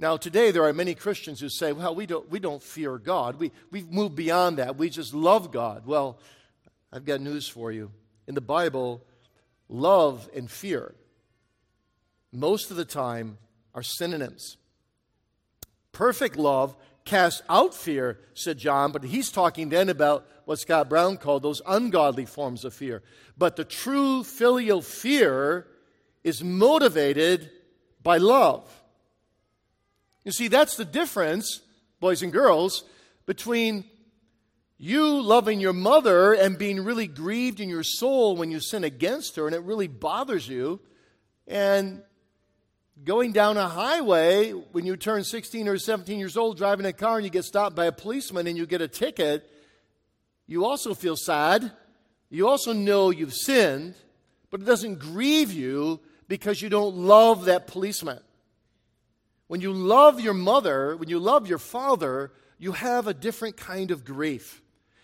Now, 0.01 0.15
today 0.15 0.51
there 0.51 0.63
are 0.63 0.71
many 0.71 0.95
Christians 0.95 1.41
who 1.41 1.49
say, 1.49 1.73
well, 1.73 1.93
we 1.93 2.05
don't, 2.05 2.31
we 2.31 2.39
don't 2.39 2.63
fear 2.63 2.97
God. 2.97 3.37
We, 3.37 3.51
we've 3.69 3.91
moved 3.91 4.15
beyond 4.15 4.57
that. 4.57 4.77
We 4.77 4.89
just 4.89 5.13
love 5.13 5.51
God. 5.51 5.85
Well, 5.85 6.17
I've 6.91 7.03
got 7.03 7.19
news 7.19 7.49
for 7.49 7.69
you. 7.69 7.91
In 8.25 8.33
the 8.33 8.39
Bible, 8.39 9.03
love 9.67 10.29
and 10.33 10.49
fear, 10.49 10.95
most 12.31 12.71
of 12.71 12.77
the 12.77 12.85
time, 12.85 13.39
are 13.75 13.83
synonyms. 13.83 14.55
Perfect 15.91 16.37
love 16.37 16.77
casts 17.03 17.41
out 17.49 17.75
fear, 17.75 18.21
said 18.33 18.57
John, 18.57 18.93
but 18.93 19.03
he's 19.03 19.29
talking 19.29 19.67
then 19.67 19.89
about 19.89 20.25
what 20.45 20.59
Scott 20.59 20.87
Brown 20.87 21.17
called 21.17 21.43
those 21.43 21.61
ungodly 21.67 22.25
forms 22.25 22.63
of 22.63 22.73
fear. 22.73 23.03
But 23.37 23.57
the 23.57 23.65
true 23.65 24.23
filial 24.23 24.81
fear 24.81 25.67
is 26.23 26.41
motivated 26.41 27.51
by 28.01 28.17
love. 28.17 28.78
You 30.29 30.33
see, 30.33 30.47
that's 30.47 30.75
the 30.75 30.85
difference, 30.85 31.59
boys 31.99 32.21
and 32.21 32.31
girls, 32.31 32.83
between 33.25 33.83
you 34.77 35.23
loving 35.23 35.59
your 35.59 35.73
mother 35.73 36.33
and 36.33 36.55
being 36.55 36.83
really 36.83 37.07
grieved 37.07 37.59
in 37.59 37.67
your 37.67 37.81
soul 37.81 38.35
when 38.35 38.51
you 38.51 38.59
sin 38.59 38.83
against 38.83 39.37
her 39.37 39.47
and 39.47 39.55
it 39.55 39.63
really 39.63 39.87
bothers 39.87 40.47
you, 40.47 40.81
and 41.47 42.03
going 43.03 43.31
down 43.31 43.57
a 43.57 43.67
highway 43.67 44.51
when 44.51 44.85
you 44.85 44.95
turn 44.95 45.23
16 45.23 45.67
or 45.67 45.79
17 45.79 46.19
years 46.19 46.37
old 46.37 46.57
driving 46.57 46.85
a 46.85 46.93
car 46.93 47.15
and 47.15 47.25
you 47.25 47.31
get 47.31 47.43
stopped 47.43 47.75
by 47.75 47.85
a 47.85 47.91
policeman 47.91 48.45
and 48.45 48.55
you 48.55 48.67
get 48.67 48.81
a 48.81 48.87
ticket, 48.87 49.49
you 50.45 50.63
also 50.63 50.93
feel 50.93 51.15
sad. 51.17 51.71
You 52.29 52.47
also 52.47 52.71
know 52.71 53.09
you've 53.09 53.33
sinned, 53.33 53.95
but 54.51 54.61
it 54.61 54.65
doesn't 54.65 54.99
grieve 54.99 55.51
you 55.51 56.01
because 56.27 56.61
you 56.61 56.69
don't 56.69 56.95
love 56.95 57.45
that 57.45 57.65
policeman. 57.65 58.19
When 59.49 59.61
you 59.61 59.73
love 59.73 60.21
your 60.21 60.35
mother, 60.35 60.95
when 60.95 61.09
you 61.09 61.17
love 61.17 61.47
your 61.47 61.57
father, 61.57 62.31
you 62.59 62.73
have 62.73 63.07
a 63.07 63.15
different 63.15 63.57
kind 63.57 63.89
of 63.89 64.05
grief. 64.05 64.61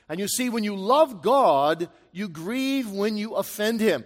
And 0.08 0.20
you 0.20 0.28
see, 0.28 0.52
when 0.52 0.64
you 0.64 0.76
love 0.76 1.24
God, 1.24 1.90
you 2.12 2.30
grieve 2.30 2.92
when 2.92 3.18
you 3.18 3.34
offend 3.34 3.82
him. 3.82 4.06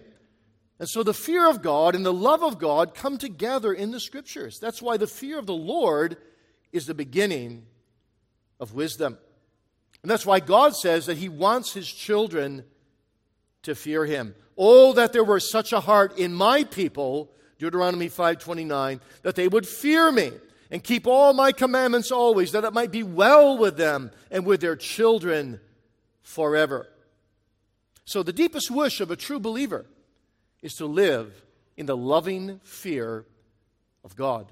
And 0.80 0.88
so 0.88 1.04
the 1.04 1.14
fear 1.14 1.50
of 1.50 1.62
God 1.62 1.94
and 1.94 2.06
the 2.06 2.14
love 2.14 2.42
of 2.42 2.58
God 2.58 2.96
come 2.96 3.18
together 3.18 3.74
in 3.74 3.92
the 3.92 4.00
scriptures. 4.00 4.60
That's 4.62 4.82
why 4.82 4.96
the 4.96 5.08
fear 5.08 5.38
of 5.38 5.46
the 5.46 5.52
Lord 5.52 6.16
is 6.72 6.86
the 6.86 6.94
beginning 6.94 7.66
of 8.62 8.74
wisdom. 8.74 9.18
And 10.04 10.10
that's 10.10 10.26
why 10.26 10.40
God 10.40 10.74
says 10.74 11.08
that 11.08 11.18
He 11.18 11.28
wants 11.28 11.74
His 11.74 11.92
children 11.92 12.64
to 13.64 13.76
fear 13.76 14.06
Him. 14.06 14.36
Oh, 14.58 14.94
that 14.94 15.12
there 15.12 15.26
were 15.26 15.42
such 15.42 15.74
a 15.74 15.82
heart 15.82 16.18
in 16.18 16.34
my 16.34 16.64
people, 16.64 17.30
Deuteronomy 17.60 18.10
5:29, 18.10 19.02
that 19.22 19.36
they 19.36 19.48
would 19.48 19.68
fear 19.68 20.12
me 20.12 20.32
and 20.72 20.84
keep 20.84 21.06
all 21.06 21.34
my 21.34 21.52
commandments 21.52 22.12
always, 22.12 22.52
that 22.54 22.64
it 22.64 22.74
might 22.74 22.92
be 22.92 23.04
well 23.04 23.58
with 23.58 23.78
them 23.78 24.12
and 24.32 24.46
with 24.46 24.62
their 24.62 24.76
children 24.76 25.60
forever. 26.22 26.88
So, 28.06 28.24
the 28.24 28.34
deepest 28.34 28.72
wish 28.72 29.02
of 29.02 29.12
a 29.12 29.16
true 29.16 29.40
believer 29.40 29.86
is 30.62 30.74
to 30.76 30.86
live 30.86 31.44
in 31.78 31.86
the 31.86 31.98
loving 31.98 32.60
fear 32.64 33.26
of 34.04 34.16
God. 34.16 34.52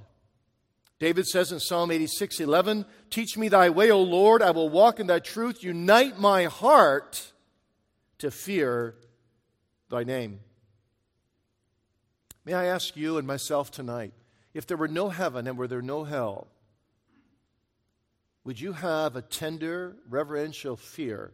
David 0.99 1.27
says 1.27 1.51
in 1.51 1.59
Psalm 1.59 1.91
86 1.91 2.39
11, 2.39 2.85
Teach 3.09 3.37
me 3.37 3.47
thy 3.47 3.69
way, 3.69 3.89
O 3.89 4.01
Lord, 4.01 4.41
I 4.41 4.51
will 4.51 4.69
walk 4.69 4.99
in 4.99 5.07
thy 5.07 5.19
truth. 5.19 5.63
Unite 5.63 6.19
my 6.19 6.45
heart 6.45 7.31
to 8.17 8.31
fear 8.31 8.95
thy 9.89 10.03
name. 10.03 10.39
May 12.47 12.53
I 12.53 12.67
ask 12.67 12.95
you 12.95 13.17
and 13.17 13.27
myself 13.27 13.71
tonight 13.71 14.13
if 14.53 14.65
there 14.65 14.77
were 14.77 14.87
no 14.87 15.09
heaven 15.09 15.47
and 15.47 15.57
were 15.57 15.67
there 15.67 15.81
no 15.81 16.05
hell, 16.05 16.47
would 18.45 18.57
you 18.57 18.71
have 18.71 19.17
a 19.17 19.21
tender, 19.21 19.97
reverential 20.09 20.77
fear 20.77 21.33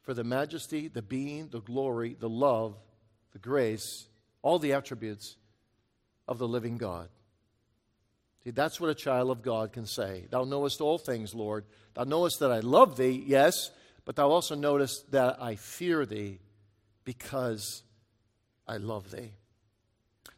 for 0.00 0.14
the 0.14 0.24
majesty, 0.24 0.88
the 0.88 1.02
being, 1.02 1.48
the 1.48 1.60
glory, 1.60 2.16
the 2.18 2.30
love, 2.30 2.74
the 3.32 3.38
grace, 3.38 4.06
all 4.40 4.58
the 4.58 4.72
attributes 4.72 5.36
of 6.26 6.38
the 6.38 6.48
living 6.48 6.78
God? 6.78 7.10
See, 8.42 8.50
that's 8.50 8.80
what 8.80 8.88
a 8.88 8.94
child 8.94 9.30
of 9.30 9.42
God 9.42 9.74
can 9.74 9.84
say. 9.84 10.24
Thou 10.30 10.44
knowest 10.44 10.80
all 10.80 10.96
things, 10.96 11.34
Lord. 11.34 11.66
Thou 11.92 12.04
knowest 12.04 12.40
that 12.40 12.50
I 12.50 12.60
love 12.60 12.96
thee, 12.96 13.22
yes, 13.26 13.70
but 14.06 14.16
thou 14.16 14.30
also 14.30 14.54
knowest 14.54 15.12
that 15.12 15.36
I 15.42 15.56
fear 15.56 16.06
thee 16.06 16.38
because 17.04 17.82
I 18.66 18.78
love 18.78 19.10
thee. 19.10 19.32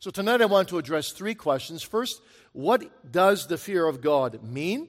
So 0.03 0.11
tonight 0.11 0.43
I 0.43 0.47
want 0.47 0.69
to 0.71 0.79
address 0.79 1.13
three 1.13 1.37
questions. 1.37 1.85
First, 1.85 2.23
what 2.53 3.13
does 3.13 3.47
the 3.47 3.57
fear 3.57 3.87
of 3.87 4.01
God 4.01 4.43
mean? 4.43 4.89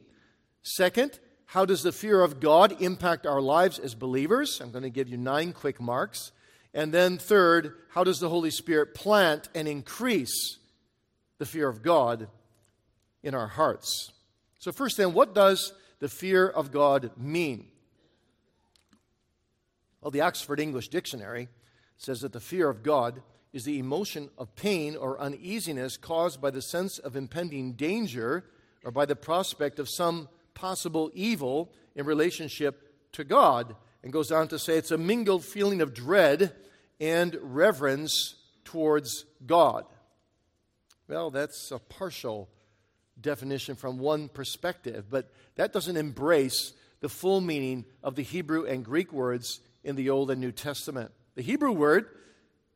Second, 0.63 1.19
how 1.45 1.65
does 1.65 1.83
the 1.83 1.91
fear 1.91 2.23
of 2.23 2.39
God 2.39 2.81
impact 2.81 3.27
our 3.27 3.39
lives 3.39 3.77
as 3.77 3.93
believers? 3.93 4.59
I'm 4.59 4.71
going 4.71 4.81
to 4.81 4.89
give 4.89 5.07
you 5.07 5.17
nine 5.17 5.53
quick 5.53 5.79
marks. 5.79 6.31
And 6.73 6.91
then, 6.91 7.19
third, 7.19 7.75
how 7.91 8.03
does 8.03 8.19
the 8.19 8.29
Holy 8.29 8.49
Spirit 8.49 8.95
plant 8.95 9.49
and 9.53 9.67
increase 9.67 10.57
the 11.37 11.45
fear 11.45 11.69
of 11.69 11.83
God 11.83 12.27
in 13.21 13.35
our 13.35 13.49
hearts. 13.49 14.11
So, 14.57 14.71
first, 14.71 14.97
then, 14.97 15.13
what 15.13 15.35
does 15.35 15.73
the 15.99 16.09
fear 16.09 16.47
of 16.47 16.71
God 16.71 17.11
mean? 17.17 17.67
Well, 20.01 20.09
the 20.09 20.21
Oxford 20.21 20.59
English 20.59 20.87
Dictionary 20.87 21.49
says 21.97 22.21
that 22.21 22.33
the 22.33 22.39
fear 22.39 22.69
of 22.69 22.83
God 22.83 23.21
is 23.53 23.65
the 23.65 23.79
emotion 23.79 24.29
of 24.37 24.55
pain 24.55 24.95
or 24.95 25.19
uneasiness 25.19 25.95
caused 25.95 26.41
by 26.41 26.49
the 26.49 26.61
sense 26.61 26.97
of 26.97 27.15
impending 27.15 27.73
danger 27.73 28.43
or 28.83 28.91
by 28.91 29.05
the 29.05 29.15
prospect 29.15 29.79
of 29.79 29.89
some 29.89 30.27
possible 30.53 31.11
evil 31.13 31.71
in 31.95 32.05
relationship 32.05 33.11
to 33.13 33.23
God. 33.23 33.75
And 34.03 34.11
goes 34.11 34.31
on 34.31 34.49
to 34.49 34.59
say 34.59 34.77
it's 34.77 34.91
a 34.91 34.97
mingled 34.97 35.45
feeling 35.45 35.81
of 35.81 35.93
dread 35.93 36.53
and 36.99 37.37
reverence 37.41 38.35
towards 38.65 39.25
God. 39.45 39.85
Well, 41.07 41.29
that's 41.29 41.71
a 41.71 41.79
partial 41.79 42.49
definition 43.19 43.75
from 43.75 43.97
one 43.97 44.27
perspective, 44.29 45.05
but 45.09 45.31
that 45.55 45.71
doesn't 45.71 45.95
embrace 45.95 46.73
the 46.99 47.09
full 47.09 47.39
meaning 47.39 47.85
of 48.01 48.15
the 48.15 48.23
Hebrew 48.23 48.65
and 48.65 48.83
Greek 48.83 49.13
words 49.13 49.61
in 49.83 49.95
the 49.95 50.09
Old 50.09 50.31
and 50.31 50.41
New 50.41 50.51
Testament. 50.51 51.11
The 51.35 51.41
Hebrew 51.41 51.71
word 51.71 52.07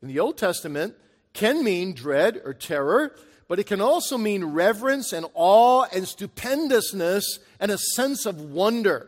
in 0.02 0.08
the 0.08 0.20
Old 0.20 0.38
Testament 0.38 0.96
can 1.34 1.64
mean 1.64 1.94
dread 1.94 2.42
or 2.44 2.54
terror, 2.54 3.16
but 3.48 3.60
it 3.60 3.66
can 3.66 3.82
also 3.82 4.18
mean 4.18 4.44
reverence 4.44 5.14
and 5.14 5.26
awe 5.34 5.86
and 5.94 6.06
stupendousness 6.06 7.40
and 7.60 7.72
a 7.72 7.78
sense 7.78 8.26
of 8.26 8.42
wonder. 8.42 9.08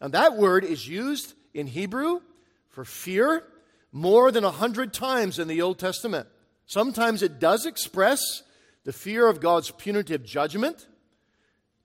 And 0.00 0.14
that 0.14 0.36
word 0.36 0.64
is 0.64 0.88
used 0.88 1.34
in 1.52 1.66
Hebrew 1.66 2.20
for 2.68 2.84
fear 2.84 3.44
more 3.92 4.32
than 4.32 4.44
a 4.44 4.50
hundred 4.50 4.92
times 4.92 5.38
in 5.38 5.46
the 5.46 5.62
Old 5.62 5.78
Testament. 5.78 6.26
Sometimes 6.66 7.22
it 7.22 7.38
does 7.38 7.66
express 7.66 8.42
the 8.84 8.92
fear 8.92 9.28
of 9.28 9.40
God's 9.40 9.70
punitive 9.70 10.24
judgment, 10.24 10.86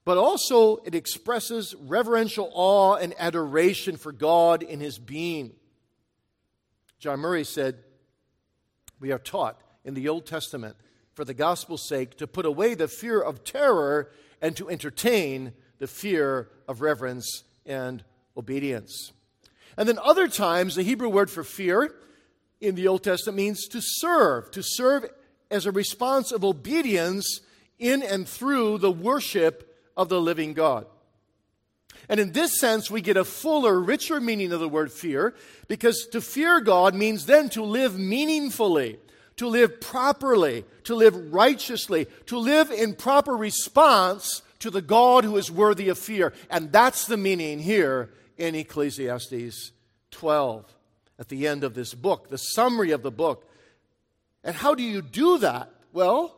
but 0.05 0.17
also 0.17 0.77
it 0.77 0.95
expresses 0.95 1.75
reverential 1.75 2.49
awe 2.53 2.95
and 2.95 3.13
adoration 3.19 3.97
for 3.97 4.11
God 4.11 4.63
in 4.63 4.79
his 4.79 4.97
being. 4.97 5.51
John 6.99 7.21
Murray 7.21 7.45
said, 7.45 7.77
We 8.99 9.11
are 9.11 9.19
taught 9.19 9.59
in 9.85 9.93
the 9.93 10.09
Old 10.09 10.25
Testament, 10.25 10.75
for 11.13 11.23
the 11.23 11.33
gospel's 11.33 11.87
sake, 11.87 12.17
to 12.17 12.27
put 12.27 12.45
away 12.45 12.75
the 12.75 12.89
fear 12.89 13.21
of 13.21 13.45
terror 13.45 14.11
and 14.41 14.55
to 14.57 14.69
entertain 14.69 15.53
the 15.79 15.87
fear 15.87 16.49
of 16.67 16.81
reverence 16.81 17.43
and 17.65 18.03
obedience. 18.35 19.13
And 19.77 19.87
then 19.87 19.97
other 20.03 20.27
times, 20.27 20.75
the 20.75 20.83
Hebrew 20.83 21.09
word 21.09 21.29
for 21.29 21.43
fear 21.43 21.95
in 22.59 22.75
the 22.75 22.89
Old 22.89 23.03
Testament 23.03 23.37
means 23.37 23.67
to 23.69 23.79
serve, 23.81 24.51
to 24.51 24.61
serve 24.61 25.05
as 25.49 25.65
a 25.65 25.71
response 25.71 26.33
of 26.33 26.43
obedience 26.43 27.39
in 27.77 28.03
and 28.03 28.27
through 28.27 28.79
the 28.79 28.91
worship 28.91 29.73
of 29.95 30.09
the 30.09 30.19
living 30.19 30.53
God. 30.53 30.85
And 32.09 32.19
in 32.19 32.31
this 32.31 32.59
sense, 32.59 32.89
we 32.89 33.01
get 33.01 33.17
a 33.17 33.23
fuller, 33.23 33.79
richer 33.79 34.19
meaning 34.19 34.51
of 34.51 34.59
the 34.59 34.67
word 34.67 34.91
fear, 34.91 35.35
because 35.67 36.07
to 36.07 36.21
fear 36.21 36.59
God 36.59 36.95
means 36.95 37.27
then 37.27 37.49
to 37.49 37.63
live 37.63 37.97
meaningfully, 37.97 38.97
to 39.37 39.47
live 39.47 39.79
properly, 39.79 40.65
to 40.85 40.95
live 40.95 41.31
righteously, 41.31 42.07
to 42.25 42.37
live 42.37 42.71
in 42.71 42.95
proper 42.95 43.37
response 43.37 44.41
to 44.59 44.69
the 44.69 44.81
God 44.81 45.23
who 45.23 45.37
is 45.37 45.51
worthy 45.51 45.89
of 45.89 45.97
fear. 45.97 46.33
And 46.49 46.71
that's 46.71 47.05
the 47.05 47.15
meaning 47.15 47.59
here 47.59 48.09
in 48.37 48.55
Ecclesiastes 48.55 49.71
12. 50.11 50.65
At 51.19 51.29
the 51.29 51.47
end 51.47 51.63
of 51.63 51.73
this 51.73 51.93
book, 51.93 52.29
the 52.29 52.37
summary 52.37 52.91
of 52.91 53.03
the 53.03 53.11
book 53.11 53.45
and 54.43 54.55
how 54.55 54.75
do 54.75 54.83
you 54.83 55.01
do 55.01 55.39
that? 55.39 55.71
Well, 55.91 56.35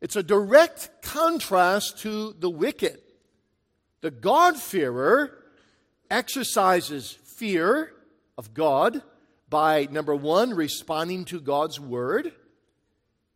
it's 0.00 0.16
a 0.16 0.22
direct 0.22 1.02
contrast 1.02 1.98
to 2.00 2.34
the 2.38 2.50
wicked. 2.50 3.00
The 4.00 4.10
God-fearer 4.10 5.36
exercises 6.10 7.18
fear 7.24 7.92
of 8.38 8.54
God 8.54 9.02
by 9.48 9.88
number 9.90 10.14
1 10.14 10.54
responding 10.54 11.24
to 11.26 11.40
God's 11.40 11.78
word 11.78 12.32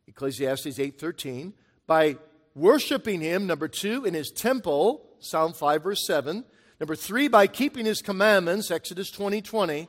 Ecclesiastes 0.07 0.79
8:13 0.79 1.53
by 1.87 2.17
worshiping 2.55 3.21
him 3.21 3.47
number 3.47 3.69
2 3.69 4.05
in 4.05 4.15
his 4.15 4.31
temple 4.31 5.07
Psalm 5.19 5.53
5 5.53 5.83
verse 5.83 6.07
7 6.07 6.45
number 6.81 6.95
3 6.95 7.29
by 7.29 7.47
keeping 7.47 7.85
his 7.85 8.01
commandments 8.01 8.71
Exodus 8.71 9.11
20:20 9.11 9.43
20, 9.43 9.89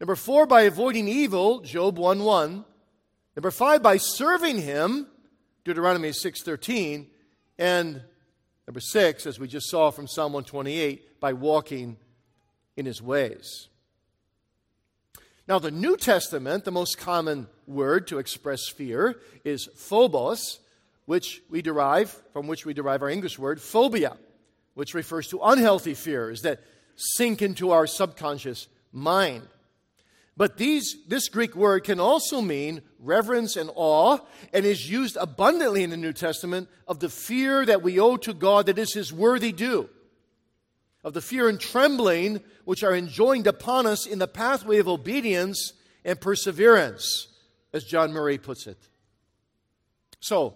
number 0.00 0.16
4 0.16 0.46
by 0.46 0.62
avoiding 0.62 1.08
evil 1.08 1.60
Job 1.60 1.98
1 1.98 2.22
1 2.22 2.64
Number 3.36 3.50
five, 3.50 3.82
by 3.82 3.96
serving 3.96 4.60
him, 4.60 5.08
Deuteronomy 5.64 6.10
6.13. 6.10 7.06
And 7.58 8.02
number 8.66 8.80
six, 8.80 9.26
as 9.26 9.38
we 9.38 9.48
just 9.48 9.68
saw 9.68 9.90
from 9.90 10.06
Psalm 10.06 10.32
128, 10.32 11.20
by 11.20 11.32
walking 11.32 11.96
in 12.76 12.86
his 12.86 13.00
ways. 13.02 13.68
Now, 15.46 15.58
the 15.58 15.70
New 15.70 15.96
Testament, 15.96 16.64
the 16.64 16.72
most 16.72 16.96
common 16.96 17.48
word 17.66 18.06
to 18.08 18.18
express 18.18 18.68
fear 18.68 19.20
is 19.44 19.68
phobos, 19.76 20.60
which 21.04 21.42
we 21.50 21.60
derive, 21.60 22.10
from 22.32 22.46
which 22.46 22.64
we 22.64 22.72
derive 22.72 23.02
our 23.02 23.10
English 23.10 23.38
word, 23.38 23.60
phobia, 23.60 24.16
which 24.72 24.94
refers 24.94 25.28
to 25.28 25.40
unhealthy 25.42 25.94
fears 25.94 26.40
that 26.42 26.60
sink 26.96 27.42
into 27.42 27.70
our 27.70 27.86
subconscious 27.86 28.68
mind. 28.90 29.46
But 30.36 30.56
these, 30.56 30.96
this 31.06 31.28
Greek 31.28 31.54
word 31.54 31.84
can 31.84 32.00
also 32.00 32.40
mean 32.40 32.82
reverence 32.98 33.56
and 33.56 33.70
awe, 33.74 34.18
and 34.52 34.66
is 34.66 34.90
used 34.90 35.16
abundantly 35.16 35.84
in 35.84 35.90
the 35.90 35.96
New 35.96 36.12
Testament 36.12 36.68
of 36.88 36.98
the 36.98 37.08
fear 37.08 37.64
that 37.64 37.82
we 37.82 38.00
owe 38.00 38.16
to 38.18 38.34
God 38.34 38.66
that 38.66 38.78
is 38.78 38.94
His 38.94 39.12
worthy 39.12 39.52
due, 39.52 39.88
of 41.04 41.12
the 41.12 41.20
fear 41.20 41.48
and 41.48 41.60
trembling 41.60 42.40
which 42.64 42.82
are 42.82 42.94
enjoined 42.94 43.46
upon 43.46 43.86
us 43.86 44.06
in 44.06 44.18
the 44.18 44.26
pathway 44.26 44.78
of 44.78 44.88
obedience 44.88 45.72
and 46.04 46.20
perseverance, 46.20 47.28
as 47.72 47.84
John 47.84 48.12
Murray 48.12 48.38
puts 48.38 48.66
it. 48.66 48.78
So, 50.18 50.54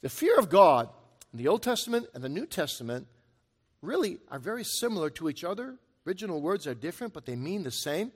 the 0.00 0.08
fear 0.08 0.36
of 0.36 0.48
God 0.48 0.88
in 1.32 1.38
the 1.38 1.48
Old 1.48 1.62
Testament 1.62 2.06
and 2.14 2.24
the 2.24 2.28
New 2.28 2.46
Testament 2.46 3.06
really 3.82 4.18
are 4.30 4.38
very 4.38 4.64
similar 4.64 5.10
to 5.10 5.28
each 5.28 5.44
other. 5.44 5.76
Original 6.06 6.40
words 6.40 6.66
are 6.66 6.74
different, 6.74 7.12
but 7.12 7.26
they 7.26 7.36
mean 7.36 7.62
the 7.62 7.70
same. 7.70 8.10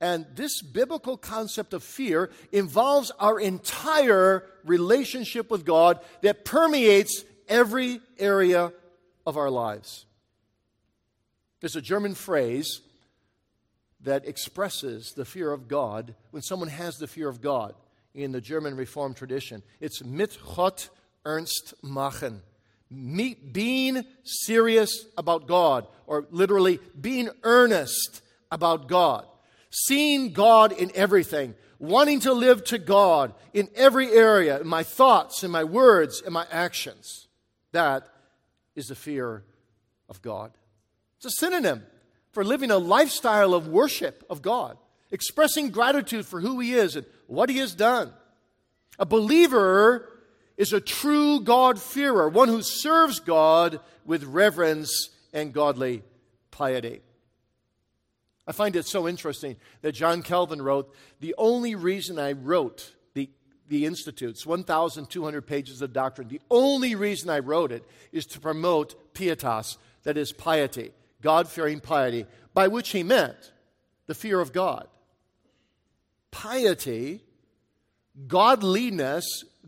And 0.00 0.26
this 0.34 0.60
biblical 0.60 1.16
concept 1.16 1.72
of 1.72 1.82
fear 1.82 2.30
involves 2.52 3.10
our 3.18 3.40
entire 3.40 4.44
relationship 4.64 5.50
with 5.50 5.64
God 5.64 6.00
that 6.20 6.44
permeates 6.44 7.24
every 7.48 8.00
area 8.18 8.72
of 9.26 9.36
our 9.36 9.50
lives. 9.50 10.04
There's 11.60 11.76
a 11.76 11.82
German 11.82 12.14
phrase 12.14 12.80
that 14.02 14.28
expresses 14.28 15.12
the 15.16 15.24
fear 15.24 15.50
of 15.50 15.66
God 15.66 16.14
when 16.30 16.42
someone 16.42 16.68
has 16.68 16.96
the 16.96 17.06
fear 17.06 17.28
of 17.28 17.40
God 17.40 17.74
in 18.14 18.32
the 18.32 18.40
German 18.40 18.76
Reformed 18.76 19.16
tradition. 19.16 19.62
It's 19.80 20.04
mit 20.04 20.38
Gott 20.54 20.90
ernst 21.24 21.74
machen. 21.82 22.42
Me, 22.88 23.34
being 23.34 24.04
serious 24.22 25.06
about 25.18 25.48
God, 25.48 25.88
or 26.06 26.26
literally 26.30 26.78
being 26.98 27.30
earnest 27.42 28.22
about 28.52 28.86
God. 28.86 29.26
Seeing 29.84 30.32
God 30.32 30.72
in 30.72 30.90
everything, 30.94 31.54
wanting 31.78 32.20
to 32.20 32.32
live 32.32 32.64
to 32.64 32.78
God 32.78 33.34
in 33.52 33.68
every 33.74 34.10
area, 34.10 34.58
in 34.60 34.66
my 34.66 34.82
thoughts, 34.82 35.44
in 35.44 35.50
my 35.50 35.64
words, 35.64 36.22
in 36.26 36.32
my 36.32 36.46
actions. 36.50 37.28
That 37.72 38.08
is 38.74 38.86
the 38.86 38.94
fear 38.94 39.44
of 40.08 40.22
God. 40.22 40.52
It's 41.18 41.26
a 41.26 41.30
synonym 41.30 41.84
for 42.32 42.42
living 42.42 42.70
a 42.70 42.78
lifestyle 42.78 43.52
of 43.52 43.68
worship 43.68 44.24
of 44.30 44.40
God, 44.40 44.78
expressing 45.10 45.70
gratitude 45.70 46.24
for 46.24 46.40
who 46.40 46.58
He 46.60 46.72
is 46.72 46.96
and 46.96 47.06
what 47.26 47.50
He 47.50 47.58
has 47.58 47.74
done. 47.74 48.12
A 48.98 49.04
believer 49.04 50.08
is 50.56 50.72
a 50.72 50.80
true 50.80 51.40
God-fearer, 51.40 52.30
one 52.30 52.48
who 52.48 52.62
serves 52.62 53.20
God 53.20 53.80
with 54.06 54.24
reverence 54.24 55.10
and 55.34 55.52
godly 55.52 56.02
piety. 56.50 57.02
I 58.46 58.52
find 58.52 58.76
it 58.76 58.86
so 58.86 59.08
interesting 59.08 59.56
that 59.82 59.92
John 59.92 60.22
Calvin 60.22 60.62
wrote 60.62 60.94
The 61.20 61.34
only 61.36 61.74
reason 61.74 62.18
I 62.18 62.32
wrote 62.32 62.94
the, 63.14 63.28
the 63.68 63.86
Institutes, 63.86 64.46
1,200 64.46 65.46
pages 65.46 65.82
of 65.82 65.92
doctrine, 65.92 66.28
the 66.28 66.40
only 66.50 66.94
reason 66.94 67.28
I 67.28 67.40
wrote 67.40 67.72
it 67.72 67.84
is 68.12 68.26
to 68.26 68.40
promote 68.40 69.14
pietas, 69.14 69.78
that 70.04 70.16
is, 70.16 70.32
piety, 70.32 70.92
God 71.20 71.48
fearing 71.48 71.80
piety, 71.80 72.26
by 72.54 72.68
which 72.68 72.90
he 72.90 73.02
meant 73.02 73.52
the 74.06 74.14
fear 74.14 74.40
of 74.40 74.52
God. 74.52 74.86
Piety, 76.30 77.24
godliness, 78.28 79.24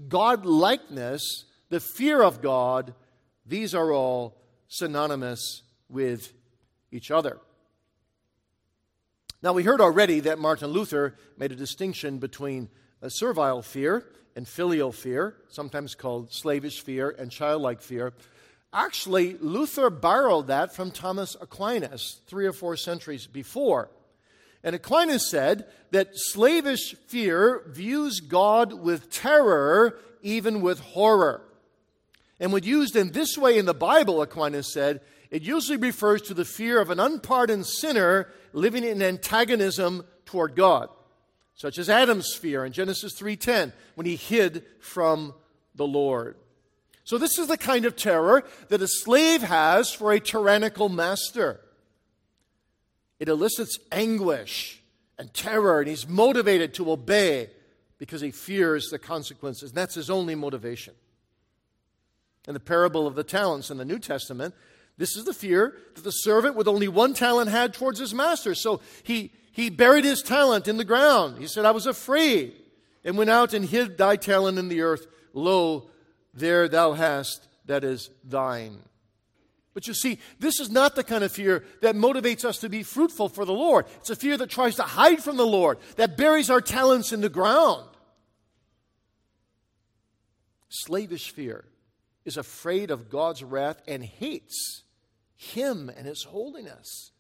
godlikeness, 0.08 1.22
the 1.68 1.80
fear 1.80 2.22
of 2.22 2.40
God, 2.40 2.94
these 3.44 3.74
are 3.74 3.92
all 3.92 4.40
synonymous 4.68 5.62
with 5.88 6.32
each 6.92 7.10
other. 7.10 7.38
Now, 9.40 9.53
we 9.53 9.62
heard 9.62 9.81
already 9.81 10.18
that 10.20 10.40
Martin 10.40 10.68
Luther 10.70 11.14
made 11.37 11.53
a 11.53 11.57
distinction 11.57 12.18
between 12.18 12.68
a 13.01 13.09
servile 13.09 13.62
fear 13.62 14.05
and 14.35 14.48
filial 14.48 14.90
fear, 14.90 15.37
sometimes 15.48 15.94
called 15.94 16.33
slavish 16.33 16.81
fear 16.81 17.14
and 17.16 17.31
childlike 17.31 17.81
fear. 17.81 18.12
Actually, 18.72 19.37
Luther 19.38 19.90
borrowed 19.90 20.48
that 20.48 20.74
from 20.74 20.90
Thomas 20.90 21.37
Aquinas 21.40 22.20
three 22.27 22.46
or 22.46 22.53
four 22.53 22.77
centuries 22.77 23.29
before. 23.29 23.90
And 24.64 24.74
Aquinas 24.74 25.31
said 25.31 25.66
that 25.92 26.11
slavish 26.12 26.96
fear 27.07 27.62
views 27.68 28.18
God 28.18 28.72
with 28.72 29.09
terror, 29.09 29.98
even 30.20 30.62
with 30.62 30.81
horror. 30.81 31.42
And 32.40 32.53
when 32.53 32.64
used 32.64 32.96
in 32.96 33.12
this 33.12 33.38
way 33.38 33.57
in 33.57 33.66
the 33.66 33.74
Bible, 33.74 34.20
Aquinas 34.20 34.72
said, 34.72 35.01
it 35.31 35.42
usually 35.42 35.77
refers 35.77 36.22
to 36.22 36.35
the 36.35 36.44
fear 36.44 36.81
of 36.81 36.90
an 36.90 36.98
unpardoned 36.98 37.66
sinner 37.66 38.29
living 38.52 38.84
in 38.84 39.02
antagonism 39.02 40.04
toward 40.24 40.54
God, 40.54 40.88
such 41.54 41.78
as 41.78 41.88
Adam's 41.88 42.34
fear 42.34 42.64
in 42.64 42.72
Genesis 42.72 43.14
3:10 43.14 43.72
when 43.94 44.06
he 44.06 44.16
hid 44.16 44.64
from 44.80 45.34
the 45.74 45.87
Lord. 45.87 46.37
So 47.04 47.16
this 47.16 47.38
is 47.38 47.48
the 47.48 47.56
kind 47.56 47.87
of 47.87 47.96
terror 47.96 48.44
that 48.68 48.82
a 48.82 48.88
slave 48.88 49.42
has 49.42 49.92
for 49.92 50.12
a 50.12 50.20
tyrannical 50.20 50.88
master. 50.88 51.61
It 53.18 53.28
elicits 53.28 53.78
anguish 53.90 54.82
and 55.18 55.32
terror, 55.32 55.80
and 55.80 55.88
he's 55.88 56.06
motivated 56.06 56.74
to 56.74 56.92
obey 56.92 57.50
because 57.96 58.20
he 58.20 58.30
fears 58.30 58.90
the 58.90 58.98
consequences. 58.98 59.70
And 59.70 59.76
that's 59.78 59.94
his 59.94 60.11
only 60.11 60.34
motivation. 60.34 60.94
In 62.46 62.54
the 62.54 62.61
parable 62.61 63.06
of 63.06 63.14
the 63.14 63.24
talents 63.24 63.70
in 63.70 63.76
the 63.76 63.84
New 63.84 63.98
Testament, 63.98 64.54
this 64.98 65.16
is 65.16 65.24
the 65.24 65.32
fear 65.32 65.76
that 65.94 66.04
the 66.04 66.11
servant 66.11 66.56
with 66.56 66.68
only 66.68 66.88
one 66.88 67.14
talent 67.14 67.50
had 67.50 67.72
towards 67.72 68.00
his 68.00 68.12
master. 68.12 68.54
So 68.54 68.80
he, 69.04 69.32
he 69.52 69.70
buried 69.70 70.04
his 70.04 70.22
talent 70.22 70.66
in 70.66 70.76
the 70.76 70.84
ground. 70.84 71.38
He 71.38 71.46
said, 71.46 71.64
I 71.64 71.70
was 71.70 71.87
afraid, 71.87 72.54
and 73.04 73.16
went 73.16 73.30
out 73.30 73.54
and 73.54 73.64
hid 73.64 73.96
thy 73.96 74.16
talent 74.16 74.58
in 74.58 74.68
the 74.68 74.82
earth. 74.82 75.06
Lo, 75.32 75.88
there 76.34 76.68
thou 76.68 76.92
hast 76.92 77.46
that 77.66 77.84
is 77.84 78.11
thine. 78.24 78.80
But 79.72 79.87
you 79.87 79.94
see, 79.94 80.18
this 80.40 80.58
is 80.58 80.70
not 80.70 80.96
the 80.96 81.04
kind 81.04 81.22
of 81.22 81.30
fear 81.30 81.64
that 81.82 81.94
motivates 81.94 82.44
us 82.44 82.58
to 82.58 82.68
be 82.68 82.82
fruitful 82.82 83.28
for 83.28 83.44
the 83.44 83.52
Lord. 83.52 83.87
It's 83.98 84.11
a 84.11 84.16
fear 84.16 84.37
that 84.37 84.50
tries 84.50 84.74
to 84.76 84.82
hide 84.82 85.22
from 85.22 85.37
the 85.37 85.46
Lord, 85.46 85.78
that 85.94 86.16
buries 86.16 86.50
our 86.50 86.61
talents 86.61 87.12
in 87.12 87.20
the 87.20 87.28
ground. 87.28 87.88
Slavish 90.68 91.30
fear 91.30 91.64
is 92.24 92.37
afraid 92.37 92.90
of 92.90 93.08
God's 93.08 93.44
wrath 93.44 93.80
and 93.87 94.02
hates 94.04 94.82
him 95.38 95.88
and 95.96 96.07
His 96.07 96.24
holiness. 96.24 97.12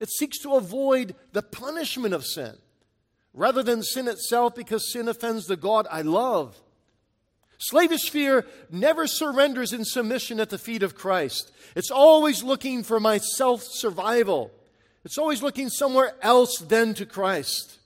It 0.00 0.10
seeks 0.10 0.38
to 0.40 0.56
avoid 0.56 1.14
the 1.32 1.42
punishment 1.42 2.12
of 2.12 2.26
sin 2.26 2.56
rather 3.32 3.62
than 3.62 3.82
sin 3.82 4.08
itself 4.08 4.54
because 4.54 4.92
sin 4.92 5.08
offends 5.08 5.46
the 5.46 5.56
God 5.56 5.86
I 5.90 6.02
love. 6.02 6.60
Slavish 7.58 8.10
fear 8.10 8.44
never 8.70 9.06
surrenders 9.06 9.72
in 9.72 9.84
submission 9.84 10.40
at 10.40 10.50
the 10.50 10.58
feet 10.58 10.82
of 10.82 10.94
Christ. 10.94 11.52
It's 11.74 11.90
always 11.90 12.42
looking 12.42 12.82
for 12.82 13.00
my 13.00 13.18
self 13.18 13.62
survival. 13.62 14.50
It's 15.04 15.18
always 15.18 15.42
looking 15.42 15.68
somewhere 15.68 16.14
else 16.20 16.58
than 16.58 16.94
to 16.94 17.06
Christ. 17.06 17.78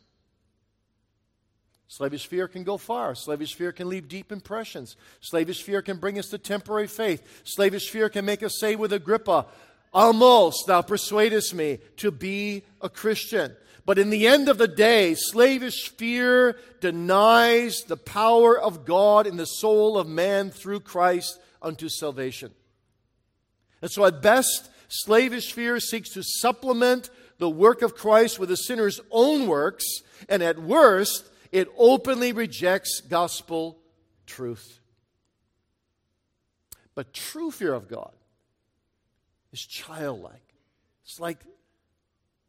Slavish 1.92 2.26
fear 2.26 2.48
can 2.48 2.64
go 2.64 2.78
far. 2.78 3.14
Slavish 3.14 3.55
fear 3.55 3.70
can 3.70 3.87
leave 3.87 4.09
deep 4.09 4.33
impressions. 4.33 4.96
Slavish 5.20 5.62
fear 5.62 5.83
can 5.83 5.98
bring 5.98 6.18
us 6.18 6.28
to 6.28 6.38
temporary 6.38 6.87
faith. 6.87 7.42
Slavish 7.44 7.90
fear 7.90 8.09
can 8.09 8.24
make 8.24 8.42
us 8.42 8.59
say 8.59 8.76
with 8.76 8.94
Agrippa, 8.94 9.44
Almost 9.92 10.66
thou 10.66 10.81
persuadest 10.81 11.52
me 11.52 11.81
to 11.98 12.11
be 12.11 12.62
a 12.81 12.88
Christian. 12.88 13.55
But 13.85 13.98
in 13.98 14.09
the 14.09 14.26
end 14.26 14.48
of 14.48 14.57
the 14.57 14.68
day, 14.68 15.14
slavish 15.14 15.90
fear 15.90 16.57
denies 16.81 17.83
the 17.83 17.98
power 17.98 18.59
of 18.59 18.87
God 18.87 19.26
in 19.26 19.37
the 19.37 19.44
soul 19.44 19.98
of 19.98 20.09
man 20.09 20.50
through 20.50 20.81
Christ 20.81 21.38
unto 21.61 21.90
salvation. 21.90 22.52
And 23.83 23.90
so, 23.90 24.07
at 24.07 24.22
best, 24.22 24.70
slavish 24.88 25.52
fear 25.52 25.78
seeks 25.78 26.09
to 26.14 26.22
supplement 26.22 27.11
the 27.37 27.50
work 27.50 27.83
of 27.83 27.94
Christ 27.94 28.38
with 28.38 28.48
the 28.48 28.57
sinner's 28.57 28.98
own 29.11 29.46
works, 29.46 29.85
and 30.26 30.42
at 30.42 30.59
worst, 30.59 31.28
it 31.53 31.69
openly 31.77 32.33
rejects 32.33 33.03
gospel 33.03 33.79
truth. 34.27 34.81
But 36.95 37.12
true 37.12 37.51
fear 37.51 37.75
of 37.75 37.88
God 37.88 38.12
is 39.53 39.65
childlike. 39.65 40.55
It's 41.05 41.21
like 41.21 41.38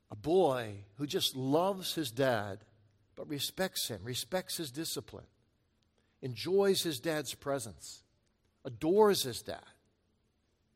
a 0.10 0.16
boy 0.16 0.86
who 0.98 1.06
just 1.06 1.36
loves 1.36 1.94
his 1.94 2.12
dad, 2.12 2.60
but 3.16 3.30
respects 3.30 3.90
him, 3.90 4.00
respects 4.04 4.58
his 4.58 4.72
discipline, 4.72 5.26
enjoys 6.22 6.82
his 6.82 7.00
dad's 7.00 7.34
presence, 7.34 8.04
adores 8.64 9.24
his 9.24 9.42
dad, 9.42 9.60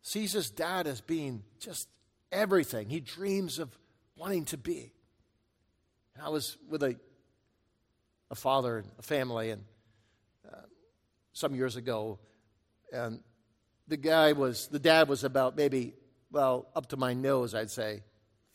sees 0.01 0.33
his 0.33 0.49
dad 0.49 0.87
as 0.87 1.01
being 1.01 1.43
just 1.59 1.87
everything 2.31 2.89
he 2.89 2.99
dreams 2.99 3.59
of 3.59 3.77
wanting 4.17 4.45
to 4.45 4.57
be. 4.57 4.91
I 6.21 6.29
was 6.29 6.57
with 6.67 6.83
a 6.83 6.95
a 8.29 8.35
father 8.35 8.77
and 8.77 8.91
a 8.99 9.01
family, 9.01 9.51
and 9.51 9.63
uh, 10.47 10.57
some 11.33 11.55
years 11.55 11.75
ago, 11.75 12.19
and 12.91 13.21
the 13.87 13.97
guy 13.97 14.33
was 14.33 14.67
the 14.67 14.79
dad 14.79 15.07
was 15.07 15.23
about 15.23 15.55
maybe 15.55 15.93
well 16.31 16.67
up 16.75 16.87
to 16.87 16.97
my 16.97 17.13
nose, 17.13 17.55
I'd 17.55 17.71
say 17.71 18.03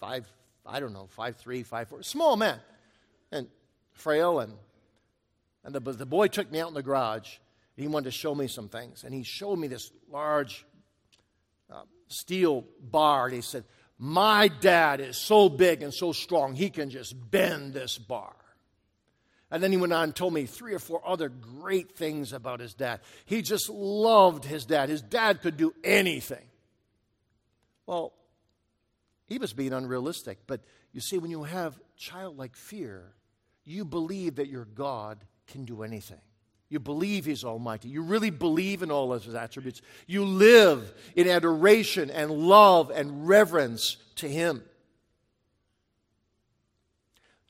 five. 0.00 0.26
I 0.64 0.78
don't 0.78 0.92
know, 0.92 1.08
five 1.08 1.36
three, 1.36 1.62
five 1.62 1.88
four, 1.88 2.02
small 2.02 2.36
man, 2.36 2.60
and 3.32 3.48
frail, 3.92 4.40
and 4.40 4.52
and 5.64 5.74
the 5.74 5.80
the 5.80 6.06
boy 6.06 6.28
took 6.28 6.50
me 6.50 6.60
out 6.60 6.68
in 6.68 6.74
the 6.74 6.82
garage. 6.82 7.38
and 7.76 7.82
He 7.82 7.88
wanted 7.88 8.04
to 8.04 8.10
show 8.12 8.34
me 8.34 8.46
some 8.46 8.68
things, 8.68 9.04
and 9.04 9.14
he 9.14 9.22
showed 9.22 9.58
me 9.58 9.68
this 9.68 9.90
large 10.10 10.66
uh, 11.72 11.82
steel 12.08 12.64
bar, 12.80 13.26
and 13.26 13.34
he 13.34 13.40
said, 13.40 13.64
"My 13.98 14.48
dad 14.48 15.00
is 15.00 15.16
so 15.16 15.48
big 15.48 15.82
and 15.82 15.92
so 15.92 16.12
strong, 16.12 16.54
he 16.54 16.70
can 16.70 16.90
just 16.90 17.14
bend 17.30 17.72
this 17.72 17.98
bar." 17.98 18.34
And 19.52 19.62
then 19.62 19.70
he 19.70 19.76
went 19.76 19.92
on 19.92 20.04
and 20.04 20.16
told 20.16 20.32
me 20.32 20.46
three 20.46 20.72
or 20.72 20.78
four 20.78 21.02
other 21.06 21.28
great 21.28 21.92
things 21.92 22.32
about 22.32 22.58
his 22.58 22.72
dad. 22.72 23.00
He 23.26 23.42
just 23.42 23.68
loved 23.68 24.46
his 24.46 24.64
dad. 24.64 24.88
His 24.88 25.02
dad 25.02 25.42
could 25.42 25.58
do 25.58 25.74
anything. 25.84 26.46
Well, 27.86 28.14
he 29.26 29.36
was 29.36 29.52
being 29.52 29.74
unrealistic. 29.74 30.38
But 30.46 30.62
you 30.92 31.02
see, 31.02 31.18
when 31.18 31.30
you 31.30 31.42
have 31.42 31.78
childlike 31.98 32.56
fear, 32.56 33.12
you 33.64 33.84
believe 33.84 34.36
that 34.36 34.48
your 34.48 34.64
God 34.64 35.22
can 35.46 35.66
do 35.66 35.82
anything. 35.82 36.20
You 36.70 36.80
believe 36.80 37.26
He's 37.26 37.44
Almighty. 37.44 37.90
You 37.90 38.00
really 38.00 38.30
believe 38.30 38.82
in 38.82 38.90
all 38.90 39.12
of 39.12 39.22
His 39.22 39.34
attributes. 39.34 39.82
You 40.06 40.24
live 40.24 40.94
in 41.14 41.28
adoration 41.28 42.10
and 42.10 42.30
love 42.30 42.90
and 42.90 43.28
reverence 43.28 43.98
to 44.16 44.28
Him. 44.28 44.62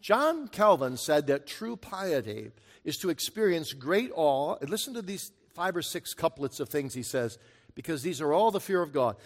John 0.02 0.48
Calvin 0.48 0.96
said 0.96 1.28
that 1.28 1.46
true 1.46 1.76
piety 1.76 2.50
is 2.84 2.98
to 2.98 3.08
experience 3.08 3.72
great 3.72 4.10
awe. 4.14 4.56
And 4.60 4.68
listen 4.68 4.94
to 4.94 5.02
these 5.02 5.30
five 5.54 5.76
or 5.76 5.82
six 5.82 6.12
couplets 6.12 6.58
of 6.58 6.68
things 6.68 6.92
he 6.92 7.04
says, 7.04 7.38
because 7.76 8.02
these 8.02 8.20
are 8.20 8.32
all 8.32 8.50
the 8.50 8.60
fear 8.60 8.82
of 8.82 8.92
God. 8.92 9.16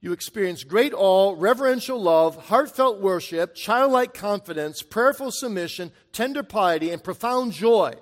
you 0.00 0.12
experience 0.12 0.64
great 0.64 0.92
awe, 0.94 1.34
reverential 1.36 2.00
love, 2.00 2.36
heartfelt 2.48 3.00
worship, 3.00 3.54
childlike 3.54 4.14
confidence, 4.14 4.82
prayerful 4.82 5.32
submission, 5.32 5.90
tender 6.12 6.42
piety, 6.42 6.90
and 6.90 7.02
profound 7.02 7.52
joy 7.52 7.94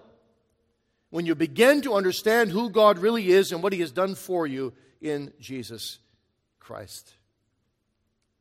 when 1.10 1.26
you 1.26 1.34
begin 1.34 1.80
to 1.80 1.94
understand 1.94 2.50
who 2.50 2.70
God 2.70 2.98
really 2.98 3.30
is 3.30 3.52
and 3.52 3.62
what 3.62 3.72
He 3.72 3.80
has 3.80 3.92
done 3.92 4.14
for 4.14 4.46
you 4.46 4.72
in 5.00 5.32
Jesus 5.40 6.00
Christ. 6.58 7.14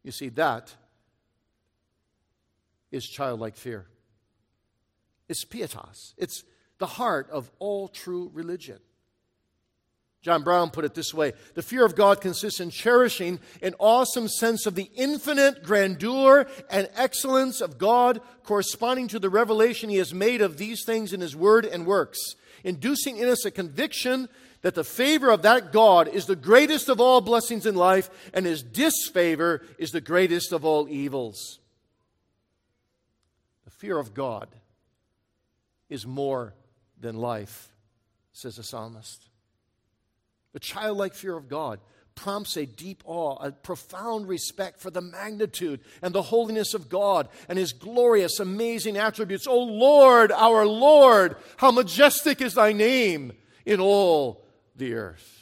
You 0.04 0.12
see, 0.12 0.30
that 0.30 0.76
is 2.92 3.06
childlike 3.06 3.56
fear. 3.56 3.88
It's 5.30 5.46
pietas, 5.46 6.14
it's 6.18 6.44
the 6.78 6.88
heart 6.88 7.30
of 7.30 7.50
all 7.60 7.88
true 7.88 8.30
religion. 8.34 8.80
John 10.22 10.44
Brown 10.44 10.70
put 10.70 10.86
it 10.86 10.94
this 10.94 11.14
way 11.14 11.34
The 11.56 11.64
fear 11.64 11.84
of 11.84 11.96
God 11.96 12.22
consists 12.22 12.60
in 12.60 12.70
cherishing 12.70 13.40
an 13.62 13.74
awesome 13.80 14.28
sense 14.28 14.66
of 14.66 14.76
the 14.76 14.90
infinite 14.96 15.64
grandeur 15.64 16.48
and 16.70 16.90
excellence 16.96 17.60
of 17.60 17.78
God, 17.78 18.22
corresponding 18.44 19.08
to 19.10 19.20
the 19.20 19.30
revelation 19.30 19.90
He 19.90 19.98
has 19.98 20.14
made 20.14 20.42
of 20.42 20.58
these 20.58 20.84
things 20.86 21.14
in 21.14 21.22
His 21.22 21.36
Word 21.36 21.66
and 21.66 21.86
works, 21.86 22.20
inducing 22.64 23.18
in 23.18 23.30
us 23.30 23.46
a 23.46 23.52
conviction 23.52 24.30
that 24.62 24.76
the 24.76 24.84
favor 24.84 25.32
of 25.32 25.42
that 25.42 25.72
God 25.72 26.08
is 26.08 26.28
the 26.28 26.36
greatest 26.36 26.88
of 26.88 27.02
all 27.02 27.22
blessings 27.22 27.66
in 27.66 27.74
life, 27.74 28.12
and 28.32 28.46
His 28.46 28.62
disfavor 28.62 29.64
is 29.80 29.90
the 29.90 30.02
greatest 30.02 30.52
of 30.52 30.64
all 30.64 30.88
evils. 30.88 31.61
Fear 33.82 33.98
of 33.98 34.14
God 34.14 34.48
is 35.90 36.06
more 36.06 36.54
than 37.00 37.16
life, 37.16 37.68
says 38.32 38.58
the 38.58 38.64
psalmist. 38.64 39.28
The 40.54 40.60
childlike 40.60 41.16
fear 41.16 41.36
of 41.36 41.50
God 41.50 41.80
prompts 42.14 42.56
a 42.58 42.68
deep 42.68 43.02
awe, 43.08 43.38
a 43.44 43.52
profound 43.52 44.28
respect 44.28 44.80
for 44.80 44.92
the 44.92 45.02
magnitude 45.02 45.80
and 46.04 46.14
the 46.14 46.22
holiness 46.22 46.76
of 46.76 46.90
God 46.90 47.28
and 47.50 47.58
His 47.58 47.74
glorious, 47.74 48.40
amazing 48.40 48.98
attributes. 48.98 49.48
O 49.48 49.58
Lord, 49.58 50.32
our 50.32 50.64
Lord, 50.68 51.38
how 51.58 51.72
majestic 51.72 52.40
is 52.40 52.54
Thy 52.54 52.74
name 52.74 53.34
in 53.66 53.80
all 53.80 54.46
the 54.76 54.94
earth. 54.94 55.41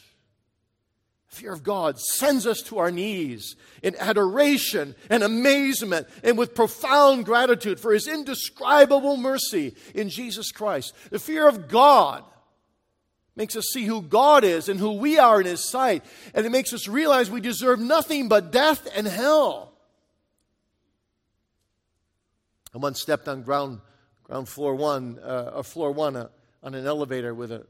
Fear 1.30 1.54
of 1.54 1.64
God 1.64 2.00
sends 2.00 2.48
us 2.48 2.64
to 2.64 2.80
our 2.80 2.90
knees 2.90 3.56
in 3.84 3.96
adoration 4.00 4.96
and 5.12 5.22
amazement 5.22 6.08
and 6.24 6.40
with 6.40 6.56
profound 6.56 7.24
gratitude 7.24 7.80
for 7.80 7.94
His 7.94 8.08
indescribable 8.08 9.16
mercy 9.16 9.76
in 9.94 10.10
Jesus 10.10 10.52
Christ. 10.52 10.94
The 11.12 11.20
fear 11.20 11.48
of 11.48 11.68
God 11.68 12.24
makes 13.36 13.56
us 13.56 13.66
see 13.72 13.86
who 13.86 14.02
God 14.02 14.44
is 14.44 14.70
and 14.70 14.80
who 14.80 14.94
we 14.94 15.20
are 15.20 15.40
in 15.40 15.46
His 15.46 15.70
sight. 15.70 16.04
And 16.34 16.48
it 16.48 16.52
makes 16.52 16.74
us 16.74 16.88
realize 16.88 17.30
we 17.30 17.42
deserve 17.42 17.80
nothing 17.80 18.28
but 18.28 18.52
death 18.52 18.88
and 18.96 19.08
hell. 19.08 19.74
I 22.74 22.80
once 22.80 23.00
stepped 23.00 23.28
on 23.28 23.44
ground, 23.44 23.82
ground 24.24 24.50
floor 24.50 24.74
one, 24.74 25.20
uh, 25.20 25.52
or 25.54 25.64
floor 25.64 25.92
one 25.92 26.16
uh, 26.16 26.30
on 26.64 26.74
an 26.74 26.88
elevator 26.88 27.36
with 27.36 27.52
a, 27.52 27.68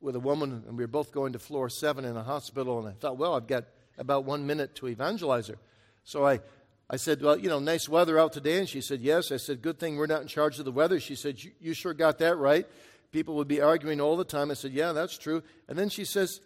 with 0.00 0.16
a 0.16 0.20
woman, 0.20 0.64
and 0.66 0.76
we 0.76 0.84
were 0.84 0.88
both 0.88 1.12
going 1.12 1.32
to 1.34 1.38
floor 1.38 1.68
seven 1.68 2.04
in 2.04 2.16
a 2.16 2.22
hospital. 2.22 2.78
And 2.78 2.88
I 2.88 2.92
thought, 2.92 3.18
well, 3.18 3.34
I've 3.34 3.46
got 3.46 3.64
about 3.98 4.24
one 4.24 4.46
minute 4.46 4.74
to 4.76 4.88
evangelize 4.88 5.48
her. 5.48 5.58
So 6.04 6.26
I, 6.26 6.40
I 6.88 6.96
said, 6.96 7.22
Well, 7.22 7.38
you 7.38 7.48
know, 7.48 7.58
nice 7.58 7.88
weather 7.88 8.18
out 8.18 8.32
today. 8.32 8.58
And 8.58 8.68
she 8.68 8.80
said, 8.80 9.00
Yes. 9.00 9.30
I 9.30 9.36
said, 9.36 9.62
Good 9.62 9.78
thing 9.78 9.96
we're 9.96 10.06
not 10.06 10.22
in 10.22 10.28
charge 10.28 10.58
of 10.58 10.64
the 10.64 10.72
weather. 10.72 10.98
She 10.98 11.14
said, 11.14 11.38
You 11.60 11.74
sure 11.74 11.94
got 11.94 12.18
that 12.18 12.36
right 12.36 12.66
people 13.12 13.36
would 13.36 13.48
be 13.48 13.60
arguing 13.60 14.00
all 14.00 14.16
the 14.16 14.24
time. 14.24 14.50
I 14.50 14.54
said, 14.54 14.72
Yeah, 14.72 14.92
that's 14.92 15.18
true. 15.18 15.42
And 15.68 15.78
then 15.78 15.88
she 15.88 16.04
says, 16.04 16.40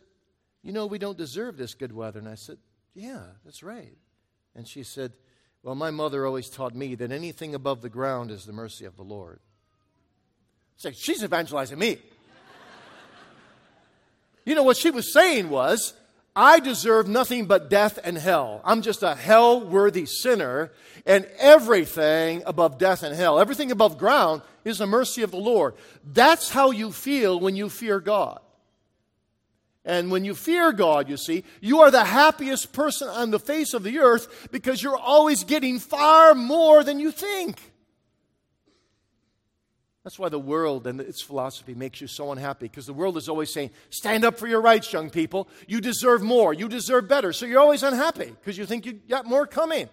You 0.63 0.73
know, 0.73 0.87
we 0.87 0.99
don't 0.99 1.19
deserve 1.19 1.57
this 1.57 1.75
good 1.75 1.93
weather. 1.93 2.19
And 2.19 2.29
I 2.29 2.35
said, 2.35 2.59
Yeah, 2.95 3.23
that's 3.45 3.63
right. 3.63 3.97
And 4.55 4.67
she 4.67 4.83
said, 4.83 5.13
Well, 5.63 5.75
my 5.75 5.91
mother 5.91 6.27
always 6.27 6.49
taught 6.49 6.75
me 6.75 6.95
that 6.97 7.13
anything 7.13 7.55
above 7.55 7.83
the 7.83 7.89
ground 7.89 8.31
is 8.31 8.45
the 8.45 8.53
mercy 8.53 8.85
of 8.85 8.97
the 8.97 9.03
Lord. 9.03 9.41
Say, 10.77 10.91
so 10.91 10.97
she's 10.99 11.23
evangelizing 11.23 11.79
me. 11.79 11.99
You 14.45 14.55
know 14.55 14.63
what 14.63 14.77
she 14.77 14.91
was 14.91 15.13
saying 15.13 15.49
was, 15.49 15.95
I 16.37 16.59
deserve 16.59 17.07
nothing 17.07 17.47
but 17.47 17.71
death 17.71 17.99
and 18.03 18.19
hell. 18.19 18.61
I'm 18.65 18.83
just 18.83 19.03
a 19.03 19.15
hell 19.15 19.65
worthy 19.65 20.05
sinner, 20.05 20.73
and 21.07 21.27
everything 21.39 22.43
above 22.45 22.77
death 22.79 23.03
and 23.03 23.15
hell, 23.15 23.39
everything 23.39 23.71
above 23.71 23.99
ground, 23.99 24.43
is 24.65 24.79
the 24.79 24.87
mercy 24.87 25.23
of 25.23 25.31
the 25.31 25.37
Lord. 25.37 25.75
That's 26.05 26.51
how 26.51 26.73
you 26.73 26.91
feel 26.91 27.39
when 27.39 27.55
you 27.55 27.69
fear 27.69 28.01
God. 28.01 28.41
And 29.85 30.11
when 30.11 30.25
you 30.25 30.35
fear 30.35 30.73
God, 30.73 31.09
you 31.09 31.19
see, 31.19 31.45
you 31.61 31.81
are 31.81 31.91
the 31.91 32.05
happiest 32.05 32.73
person 32.73 33.07
on 33.09 33.31
the 33.31 33.39
face 33.39 33.75
of 33.75 33.83
the 33.83 33.99
earth 33.99 34.49
because 34.51 34.83
you're 34.83 34.97
always 34.97 35.45
getting 35.45 35.79
far 35.79 36.35
more 36.35 36.83
than 36.83 36.99
you 36.99 37.11
think. 37.11 37.61
That's 40.05 40.19
why 40.19 40.29
the 40.29 40.39
world 40.39 40.87
and 40.87 41.01
its 41.01 41.23
philosophy 41.23 41.75
makes 41.75 41.99
you 42.03 42.07
so 42.07 42.31
unhappy 42.31 42.67
because 42.67 42.85
the 42.85 42.93
world 42.93 43.17
is 43.17 43.27
always 43.27 43.53
saying, 43.53 43.71
stand 43.89 44.23
up 44.23 44.39
for 44.39 44.47
your 44.47 44.61
rights, 44.61 44.93
young 44.93 45.09
people. 45.09 45.49
You 45.67 45.81
deserve 45.81 46.23
more. 46.23 46.53
You 46.53 46.69
deserve 46.69 47.09
better. 47.09 47.33
So 47.33 47.47
you're 47.47 47.61
always 47.61 47.83
unhappy 47.83 48.27
because 48.39 48.59
you 48.59 48.67
think 48.67 48.85
you 48.85 48.93
got 48.93 49.25
more 49.25 49.47
coming. 49.47 49.89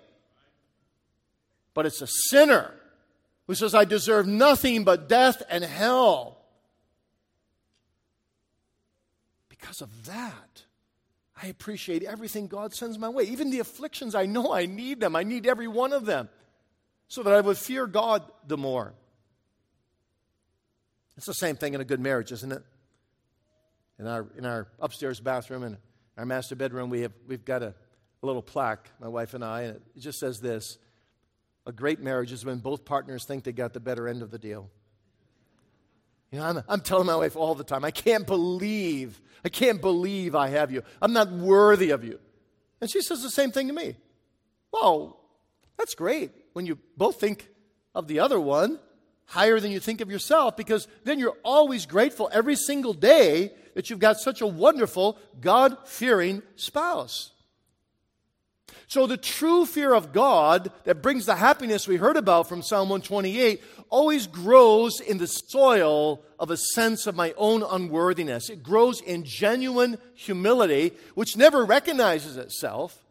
But 1.73 1.85
it's 1.85 2.01
a 2.01 2.07
sinner 2.07 2.73
who 3.47 3.55
says, 3.55 3.73
I 3.73 3.85
deserve 3.85 4.27
nothing 4.27 4.83
but 4.83 5.07
death 5.07 5.41
and 5.49 5.63
hell. 5.63 6.37
Because 9.47 9.79
of 9.79 10.07
that, 10.07 10.63
I 11.41 11.47
appreciate 11.47 12.03
everything 12.03 12.47
God 12.47 12.73
sends 12.73 12.99
my 12.99 13.07
way. 13.07 13.23
Even 13.23 13.49
the 13.49 13.59
afflictions, 13.59 14.13
I 14.13 14.25
know 14.25 14.51
I 14.51 14.65
need 14.65 14.99
them. 14.99 15.15
I 15.15 15.23
need 15.23 15.47
every 15.47 15.69
one 15.69 15.93
of 15.93 16.05
them 16.05 16.27
so 17.07 17.23
that 17.23 17.33
I 17.33 17.39
would 17.39 17.57
fear 17.57 17.87
God 17.87 18.23
the 18.45 18.57
more. 18.57 18.93
It's 21.21 21.27
the 21.27 21.35
same 21.35 21.55
thing 21.55 21.75
in 21.75 21.81
a 21.81 21.85
good 21.85 21.99
marriage, 21.99 22.31
isn't 22.31 22.51
it? 22.51 22.63
In 23.99 24.07
our, 24.07 24.25
in 24.39 24.43
our 24.43 24.67
upstairs 24.79 25.19
bathroom 25.19 25.61
and 25.61 25.77
our 26.17 26.25
master 26.25 26.55
bedroom, 26.55 26.89
we 26.89 27.01
have, 27.01 27.11
we've 27.27 27.45
got 27.45 27.61
a, 27.61 27.75
a 28.23 28.25
little 28.25 28.41
plaque, 28.41 28.89
my 28.99 29.07
wife 29.07 29.35
and 29.35 29.45
I, 29.45 29.61
and 29.61 29.75
it 29.95 29.99
just 29.99 30.19
says 30.19 30.39
this 30.39 30.79
a 31.67 31.71
great 31.71 31.99
marriage 31.99 32.31
is 32.31 32.43
when 32.43 32.57
both 32.57 32.85
partners 32.85 33.23
think 33.23 33.43
they 33.43 33.51
got 33.51 33.71
the 33.73 33.79
better 33.79 34.07
end 34.07 34.23
of 34.23 34.31
the 34.31 34.39
deal. 34.39 34.67
You 36.31 36.39
know, 36.39 36.45
I'm, 36.45 36.63
I'm 36.67 36.81
telling 36.81 37.05
my 37.05 37.17
wife 37.17 37.35
all 37.35 37.53
the 37.53 37.63
time, 37.63 37.85
I 37.85 37.91
can't 37.91 38.25
believe, 38.25 39.21
I 39.45 39.49
can't 39.49 39.79
believe 39.79 40.33
I 40.33 40.47
have 40.47 40.71
you. 40.71 40.81
I'm 41.03 41.13
not 41.13 41.31
worthy 41.31 41.91
of 41.91 42.03
you. 42.03 42.19
And 42.81 42.89
she 42.89 42.99
says 43.03 43.21
the 43.21 43.29
same 43.29 43.51
thing 43.51 43.67
to 43.67 43.73
me. 43.75 43.95
Well, 44.73 45.19
that's 45.77 45.93
great 45.93 46.31
when 46.53 46.65
you 46.65 46.79
both 46.97 47.19
think 47.19 47.47
of 47.93 48.07
the 48.07 48.21
other 48.21 48.39
one 48.39 48.79
higher 49.31 49.61
than 49.61 49.71
you 49.71 49.79
think 49.79 50.01
of 50.01 50.11
yourself 50.11 50.57
because 50.57 50.89
then 51.05 51.17
you're 51.17 51.37
always 51.43 51.85
grateful 51.85 52.29
every 52.33 52.55
single 52.57 52.93
day 52.93 53.53
that 53.75 53.89
you've 53.89 53.97
got 53.97 54.19
such 54.19 54.41
a 54.41 54.47
wonderful, 54.47 55.17
God 55.39 55.77
fearing 55.85 56.43
spouse. 56.57 57.31
So, 58.87 59.07
the 59.07 59.15
true 59.15 59.65
fear 59.65 59.93
of 59.93 60.11
God 60.11 60.69
that 60.83 61.01
brings 61.01 61.25
the 61.25 61.35
happiness 61.35 61.87
we 61.87 61.95
heard 61.95 62.17
about 62.17 62.49
from 62.49 62.61
Psalm 62.61 62.89
128 62.89 63.63
always 63.89 64.27
grows 64.27 64.99
in 64.99 65.17
the 65.17 65.27
soil 65.27 66.21
of 66.37 66.51
a 66.51 66.57
sense 66.57 67.07
of 67.07 67.15
my 67.15 67.33
own 67.37 67.63
unworthiness. 67.63 68.49
It 68.49 68.61
grows 68.61 68.99
in 68.99 69.23
genuine 69.23 69.97
humility, 70.13 70.91
which 71.15 71.37
never 71.37 71.63
recognizes 71.63 72.35
itself, 72.35 73.01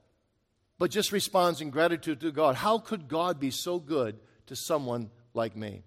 but 0.79 0.91
just 0.91 1.13
responds 1.13 1.63
in 1.63 1.71
gratitude 1.71 2.21
to 2.21 2.31
God. 2.31 2.57
How 2.57 2.77
could 2.77 3.09
God 3.09 3.41
be 3.41 3.51
so 3.51 3.79
good 3.79 4.19
to 4.49 4.57
someone 4.57 5.09
like 5.33 5.57
me? 5.57 5.83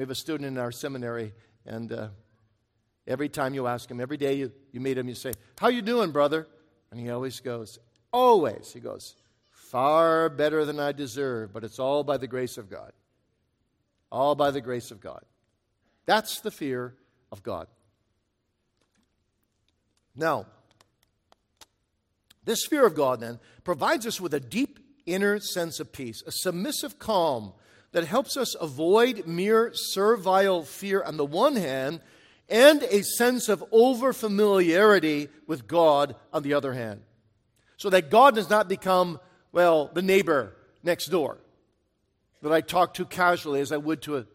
We 0.00 0.04
have 0.04 0.10
a 0.10 0.14
student 0.14 0.46
in 0.46 0.56
our 0.56 0.72
seminary, 0.72 1.34
and 1.66 1.92
uh, 1.92 2.08
every 3.06 3.28
time 3.28 3.52
you 3.52 3.66
ask 3.66 3.90
him, 3.90 4.00
every 4.00 4.16
day 4.16 4.32
you, 4.32 4.50
you 4.72 4.80
meet 4.80 4.96
him, 4.96 5.08
you 5.08 5.14
say, 5.14 5.34
How 5.58 5.68
you 5.68 5.82
doing, 5.82 6.10
brother? 6.10 6.48
And 6.90 6.98
he 6.98 7.10
always 7.10 7.38
goes, 7.40 7.78
always, 8.10 8.72
he 8.72 8.80
goes, 8.80 9.14
far 9.50 10.30
better 10.30 10.64
than 10.64 10.80
I 10.80 10.92
deserve, 10.92 11.52
but 11.52 11.64
it's 11.64 11.78
all 11.78 12.02
by 12.02 12.16
the 12.16 12.26
grace 12.26 12.56
of 12.56 12.70
God. 12.70 12.94
All 14.10 14.34
by 14.34 14.50
the 14.50 14.62
grace 14.62 14.90
of 14.90 15.02
God. 15.02 15.22
That's 16.06 16.40
the 16.40 16.50
fear 16.50 16.94
of 17.30 17.42
God. 17.42 17.66
Now, 20.16 20.46
this 22.46 22.64
fear 22.64 22.86
of 22.86 22.94
God 22.94 23.20
then 23.20 23.38
provides 23.64 24.06
us 24.06 24.18
with 24.18 24.32
a 24.32 24.40
deep 24.40 24.78
inner 25.04 25.40
sense 25.40 25.78
of 25.78 25.92
peace, 25.92 26.22
a 26.26 26.32
submissive 26.32 26.98
calm 26.98 27.52
that 27.92 28.04
helps 28.04 28.36
us 28.36 28.54
avoid 28.60 29.26
mere 29.26 29.72
servile 29.74 30.62
fear 30.62 31.02
on 31.02 31.16
the 31.16 31.24
one 31.24 31.56
hand 31.56 32.00
and 32.48 32.82
a 32.84 33.02
sense 33.02 33.48
of 33.48 33.64
overfamiliarity 33.70 35.28
with 35.46 35.66
God 35.66 36.16
on 36.32 36.42
the 36.42 36.54
other 36.54 36.72
hand. 36.72 37.02
So 37.76 37.90
that 37.90 38.10
God 38.10 38.34
does 38.34 38.50
not 38.50 38.68
become, 38.68 39.20
well, 39.52 39.90
the 39.92 40.02
neighbor 40.02 40.54
next 40.82 41.06
door 41.06 41.38
that 42.42 42.52
I 42.52 42.60
talk 42.60 42.94
to 42.94 43.04
casually 43.04 43.60
as 43.60 43.72
I 43.72 43.76
would 43.76 44.02
to 44.02 44.18
a, 44.18 44.26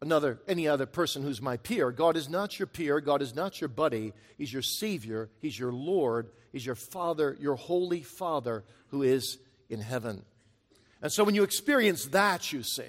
another 0.00 0.40
any 0.46 0.68
other 0.68 0.86
person 0.86 1.22
who's 1.22 1.42
my 1.42 1.56
peer. 1.56 1.90
God 1.90 2.16
is 2.16 2.28
not 2.28 2.58
your 2.58 2.66
peer, 2.66 3.00
God 3.00 3.22
is 3.22 3.34
not 3.34 3.60
your 3.60 3.68
buddy. 3.68 4.12
He's 4.38 4.52
your 4.52 4.62
savior, 4.62 5.30
he's 5.40 5.58
your 5.58 5.72
lord, 5.72 6.30
he's 6.52 6.66
your 6.66 6.74
father, 6.74 7.36
your 7.40 7.56
holy 7.56 8.02
father 8.02 8.64
who 8.88 9.02
is 9.02 9.38
in 9.68 9.80
heaven. 9.80 10.24
And 11.02 11.12
so 11.12 11.24
when 11.24 11.34
you 11.34 11.42
experience 11.42 12.06
that, 12.06 12.52
you 12.52 12.62
see, 12.62 12.88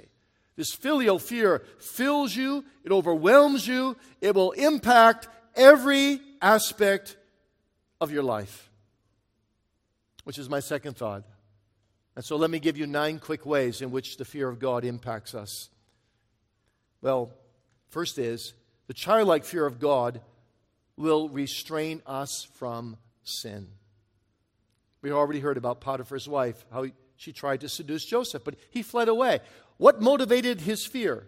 this 0.56 0.71
filial 0.71 1.17
fear 1.17 1.63
fills 1.80 2.36
you, 2.36 2.63
it 2.84 2.91
overwhelms 2.91 3.67
you, 3.67 3.97
it 4.21 4.36
will 4.36 4.52
impact 4.52 5.28
every 5.56 6.21
aspect 6.41 7.17
of 7.99 8.12
your 8.12 8.23
life. 8.23 8.69
Which 10.23 10.38
is 10.38 10.49
my 10.49 10.60
second 10.60 10.95
thought. 10.95 11.23
And 12.15 12.23
so 12.23 12.36
let 12.36 12.52
me 12.52 12.60
give 12.60 12.78
you 12.78 12.86
nine 12.86 13.17
quick 13.17 13.45
ways 13.45 13.82
in 13.82 13.89
which 13.89 14.17
the 14.17 14.26
fear 14.26 14.47
of 14.47 14.60
God 14.60 14.86
impacts 14.86 15.34
us. 15.34 15.69
Well, 17.02 17.32
first 17.89 18.19
is 18.19 18.54
the 18.88 18.93
childlike 18.93 19.43
fear 19.43 19.65
of 19.65 19.80
God 19.80 20.21
will 20.95 21.30
restrain 21.30 22.04
us 22.06 22.47
from 22.54 22.97
sin. 23.23 23.69
We 25.02 25.12
already 25.12 25.39
heard 25.39 25.58
about 25.58 25.82
Potiphar's 25.82 26.30
wife, 26.30 26.63
how 26.71 26.86
she 27.15 27.32
tried 27.32 27.62
to 27.62 27.69
seduce 27.69 28.06
Joseph, 28.06 28.43
but 28.43 28.56
he 28.69 28.82
fled 28.82 29.08
away. 29.08 29.39
What 29.78 30.02
motivated 30.02 30.62
his 30.62 30.86
fear? 30.86 31.28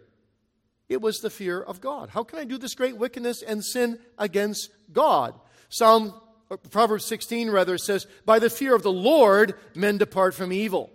It 0.88 1.02
was 1.02 1.20
the 1.20 1.30
fear 1.30 1.62
of 1.62 1.82
God. 1.82 2.10
How 2.10 2.24
can 2.24 2.40
I 2.40 2.44
do 2.44 2.58
this 2.58 2.76
great 2.76 2.98
wickedness 2.98 3.42
and 3.42 3.64
sin 3.64 4.00
against 4.18 4.70
God? 4.92 5.34
Psalm 5.70 6.14
uh, 6.52 6.58
Proverbs 6.58 7.06
16 7.06 7.50
rather 7.50 7.78
says, 7.78 8.06
By 8.26 8.40
the 8.40 8.50
fear 8.50 8.76
of 8.76 8.84
the 8.84 8.92
Lord, 8.92 9.56
men 9.74 9.98
depart 9.98 10.36
from 10.36 10.54
evil. 10.54 10.92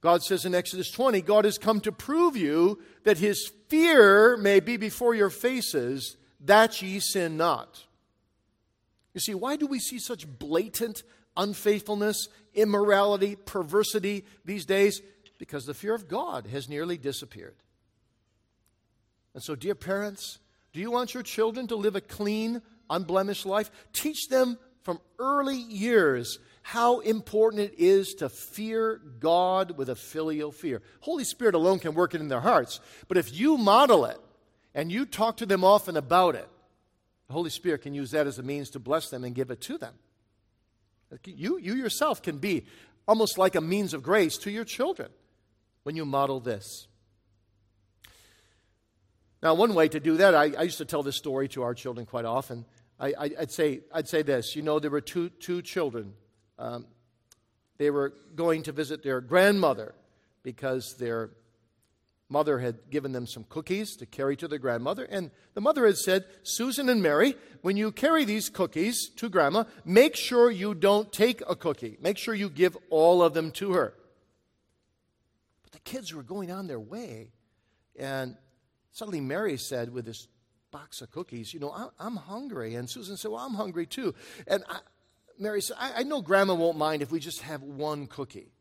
God 0.00 0.22
says 0.22 0.44
in 0.44 0.54
Exodus 0.54 0.90
20, 0.90 1.20
God 1.22 1.44
has 1.44 1.58
come 1.58 1.80
to 1.80 1.92
prove 1.92 2.36
you 2.36 2.80
that 3.04 3.18
his 3.18 3.50
fear 3.68 4.36
may 4.36 4.60
be 4.60 4.76
before 4.76 5.14
your 5.14 5.28
faces, 5.28 6.16
that 6.40 6.80
ye 6.80 7.00
sin 7.00 7.36
not. 7.36 7.84
You 9.12 9.20
see, 9.20 9.34
why 9.34 9.56
do 9.56 9.66
we 9.66 9.78
see 9.78 9.98
such 9.98 10.26
blatant 10.38 11.02
unfaithfulness, 11.36 12.28
immorality, 12.54 13.36
perversity 13.36 14.24
these 14.44 14.64
days? 14.64 15.00
Because 15.38 15.64
the 15.64 15.74
fear 15.74 15.94
of 15.94 16.08
God 16.08 16.46
has 16.46 16.68
nearly 16.68 16.98
disappeared. 16.98 17.56
And 19.34 19.42
so, 19.42 19.54
dear 19.54 19.74
parents, 19.74 20.38
do 20.72 20.80
you 20.80 20.90
want 20.90 21.14
your 21.14 21.22
children 21.22 21.66
to 21.68 21.76
live 21.76 21.96
a 21.96 22.00
clean, 22.00 22.62
unblemished 22.90 23.46
life. 23.46 23.70
Teach 23.92 24.28
them 24.28 24.58
from 24.82 25.00
early 25.18 25.56
years 25.56 26.38
how 26.62 27.00
important 27.00 27.62
it 27.62 27.74
is 27.78 28.14
to 28.14 28.28
fear 28.28 29.00
God 29.18 29.78
with 29.78 29.88
a 29.88 29.96
filial 29.96 30.52
fear. 30.52 30.82
Holy 31.00 31.24
Spirit 31.24 31.54
alone 31.54 31.78
can 31.78 31.94
work 31.94 32.14
it 32.14 32.20
in 32.20 32.28
their 32.28 32.40
hearts, 32.40 32.80
but 33.08 33.16
if 33.16 33.34
you 33.34 33.56
model 33.56 34.04
it 34.04 34.18
and 34.74 34.92
you 34.92 35.06
talk 35.06 35.38
to 35.38 35.46
them 35.46 35.64
often 35.64 35.96
about 35.96 36.34
it, 36.34 36.48
the 37.28 37.32
Holy 37.32 37.50
Spirit 37.50 37.82
can 37.82 37.94
use 37.94 38.10
that 38.10 38.26
as 38.26 38.38
a 38.38 38.42
means 38.42 38.70
to 38.70 38.78
bless 38.78 39.08
them 39.08 39.24
and 39.24 39.34
give 39.34 39.50
it 39.50 39.60
to 39.62 39.78
them. 39.78 39.94
You, 41.24 41.58
you 41.58 41.74
yourself 41.74 42.22
can 42.22 42.38
be 42.38 42.66
almost 43.06 43.38
like 43.38 43.54
a 43.54 43.60
means 43.60 43.94
of 43.94 44.02
grace 44.02 44.36
to 44.38 44.50
your 44.50 44.64
children 44.64 45.10
when 45.82 45.96
you 45.96 46.04
model 46.04 46.40
this. 46.40 46.86
Now, 49.42 49.54
one 49.54 49.74
way 49.74 49.88
to 49.88 50.00
do 50.00 50.18
that, 50.18 50.34
I, 50.34 50.52
I 50.56 50.62
used 50.62 50.78
to 50.78 50.84
tell 50.84 51.02
this 51.02 51.16
story 51.16 51.48
to 51.48 51.62
our 51.62 51.74
children 51.74 52.06
quite 52.06 52.26
often. 52.26 52.66
I, 52.98 53.32
would 53.38 53.50
say, 53.50 53.80
I'd 53.92 54.08
say 54.08 54.20
this. 54.20 54.54
You 54.54 54.60
know, 54.60 54.78
there 54.78 54.90
were 54.90 55.00
two, 55.00 55.30
two 55.30 55.62
children. 55.62 56.12
Um, 56.58 56.86
they 57.78 57.90
were 57.90 58.12
going 58.34 58.64
to 58.64 58.72
visit 58.72 59.02
their 59.02 59.22
grandmother 59.22 59.94
because 60.42 60.96
their 60.98 61.30
mother 62.30 62.60
had 62.60 62.90
given 62.90 63.12
them 63.12 63.26
some 63.26 63.44
cookies 63.48 63.96
to 63.96 64.06
carry 64.06 64.36
to 64.36 64.48
their 64.48 64.58
grandmother. 64.58 65.04
And 65.04 65.30
the 65.54 65.60
mother 65.60 65.84
had 65.84 65.98
said, 65.98 66.24
Susan 66.42 66.88
and 66.88 67.02
Mary, 67.02 67.36
when 67.60 67.76
you 67.76 67.92
carry 67.92 68.24
these 68.24 68.48
cookies 68.48 69.10
to 69.16 69.28
grandma, 69.28 69.64
make 69.84 70.16
sure 70.16 70.50
you 70.50 70.74
don't 70.74 71.12
take 71.12 71.42
a 71.48 71.56
cookie. 71.56 71.98
Make 72.00 72.16
sure 72.16 72.34
you 72.34 72.48
give 72.48 72.76
all 72.88 73.22
of 73.22 73.34
them 73.34 73.50
to 73.52 73.72
her. 73.72 73.94
But 75.62 75.72
the 75.72 75.80
kids 75.80 76.14
were 76.14 76.22
going 76.22 76.50
on 76.50 76.66
their 76.66 76.80
way. 76.80 77.32
And 77.98 78.36
suddenly 78.92 79.20
Mary 79.20 79.56
said, 79.58 79.92
with 79.92 80.06
this 80.06 80.28
box 80.70 81.00
of 81.00 81.10
cookies. 81.10 81.52
You 81.52 81.60
know, 81.60 81.90
I'm 81.98 82.16
hungry. 82.16 82.74
And 82.74 82.88
Susan 82.88 83.16
said, 83.16 83.30
Well, 83.30 83.44
I'm 83.44 83.54
hungry 83.54 83.86
too. 83.86 84.14
And 84.46 84.62
I, 84.68 84.78
Mary 85.38 85.62
said, 85.62 85.76
I, 85.78 86.00
I 86.00 86.02
know 86.02 86.20
Grandma 86.20 86.54
won't 86.54 86.78
mind 86.78 87.02
if 87.02 87.10
we 87.10 87.20
just 87.20 87.42
have 87.42 87.62
one 87.62 88.06
cookie. 88.06 88.52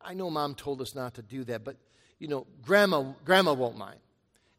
I 0.00 0.14
know 0.14 0.30
Mom 0.30 0.54
told 0.54 0.80
us 0.80 0.94
not 0.94 1.14
to 1.14 1.22
do 1.22 1.44
that, 1.44 1.64
but, 1.64 1.76
you 2.20 2.28
know, 2.28 2.46
Grandma, 2.62 3.12
Grandma 3.24 3.54
won't 3.54 3.76
mind. 3.76 3.98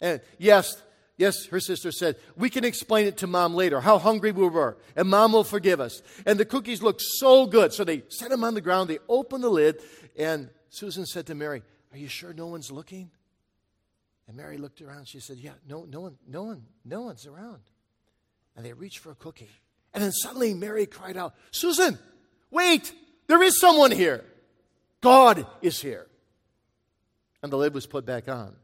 And 0.01 0.19
yes, 0.37 0.81
Yes, 1.21 1.45
her 1.51 1.59
sister 1.59 1.91
said, 1.91 2.15
We 2.35 2.49
can 2.49 2.65
explain 2.65 3.05
it 3.05 3.17
to 3.17 3.27
mom 3.27 3.53
later, 3.53 3.79
how 3.79 3.99
hungry 3.99 4.31
we 4.31 4.47
were, 4.47 4.75
and 4.95 5.07
mom 5.07 5.33
will 5.33 5.43
forgive 5.43 5.79
us. 5.79 6.01
And 6.25 6.39
the 6.39 6.45
cookies 6.45 6.81
looked 6.81 7.03
so 7.03 7.45
good. 7.45 7.73
So 7.73 7.83
they 7.83 8.01
set 8.09 8.31
them 8.31 8.43
on 8.43 8.55
the 8.55 8.61
ground, 8.61 8.89
they 8.89 8.97
opened 9.07 9.43
the 9.43 9.49
lid, 9.49 9.79
and 10.17 10.49
Susan 10.71 11.05
said 11.05 11.27
to 11.27 11.35
Mary, 11.35 11.61
Are 11.91 11.97
you 11.99 12.07
sure 12.07 12.33
no 12.33 12.47
one's 12.47 12.71
looking? 12.71 13.11
And 14.27 14.35
Mary 14.35 14.57
looked 14.57 14.81
around. 14.81 15.07
She 15.07 15.19
said, 15.19 15.37
Yeah, 15.37 15.51
no, 15.67 15.85
no 15.85 16.01
one, 16.01 16.17
no 16.27 16.41
one, 16.41 16.63
no 16.83 17.01
one's 17.01 17.27
around. 17.27 17.61
And 18.55 18.65
they 18.65 18.73
reached 18.73 18.97
for 18.97 19.11
a 19.11 19.15
cookie. 19.15 19.51
And 19.93 20.03
then 20.03 20.11
suddenly 20.11 20.55
Mary 20.55 20.87
cried 20.87 21.17
out, 21.17 21.35
Susan, 21.51 21.99
wait, 22.49 22.95
there 23.27 23.43
is 23.43 23.59
someone 23.59 23.91
here. 23.91 24.25
God 25.01 25.45
is 25.61 25.79
here. 25.79 26.07
And 27.41 27.51
the 27.51 27.57
lid 27.57 27.73
was 27.73 27.87
put 27.87 28.05
back 28.05 28.27
on. 28.27 28.55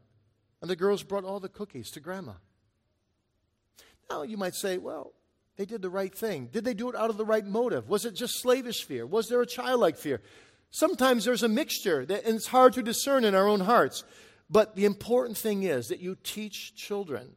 And 0.60 0.70
the 0.70 0.76
girls 0.76 1.02
brought 1.02 1.24
all 1.24 1.40
the 1.40 1.48
cookies 1.48 1.90
to 1.92 2.00
Grandma. 2.00 2.32
Now 4.10 4.22
you 4.22 4.36
might 4.36 4.54
say, 4.54 4.78
well, 4.78 5.12
they 5.56 5.64
did 5.64 5.82
the 5.82 5.90
right 5.90 6.14
thing. 6.14 6.48
Did 6.52 6.64
they 6.64 6.74
do 6.74 6.88
it 6.88 6.96
out 6.96 7.10
of 7.10 7.16
the 7.16 7.24
right 7.24 7.44
motive? 7.44 7.88
Was 7.88 8.04
it 8.04 8.14
just 8.14 8.40
slavish 8.40 8.84
fear? 8.84 9.06
Was 9.06 9.28
there 9.28 9.40
a 9.40 9.46
childlike 9.46 9.96
fear? 9.96 10.20
Sometimes 10.70 11.24
there's 11.24 11.42
a 11.42 11.48
mixture, 11.48 12.04
that, 12.06 12.24
and 12.24 12.36
it's 12.36 12.46
hard 12.46 12.74
to 12.74 12.82
discern 12.82 13.24
in 13.24 13.34
our 13.34 13.48
own 13.48 13.60
hearts. 13.60 14.04
But 14.50 14.76
the 14.76 14.84
important 14.84 15.36
thing 15.36 15.64
is 15.64 15.88
that 15.88 16.00
you 16.00 16.16
teach 16.22 16.74
children 16.74 17.36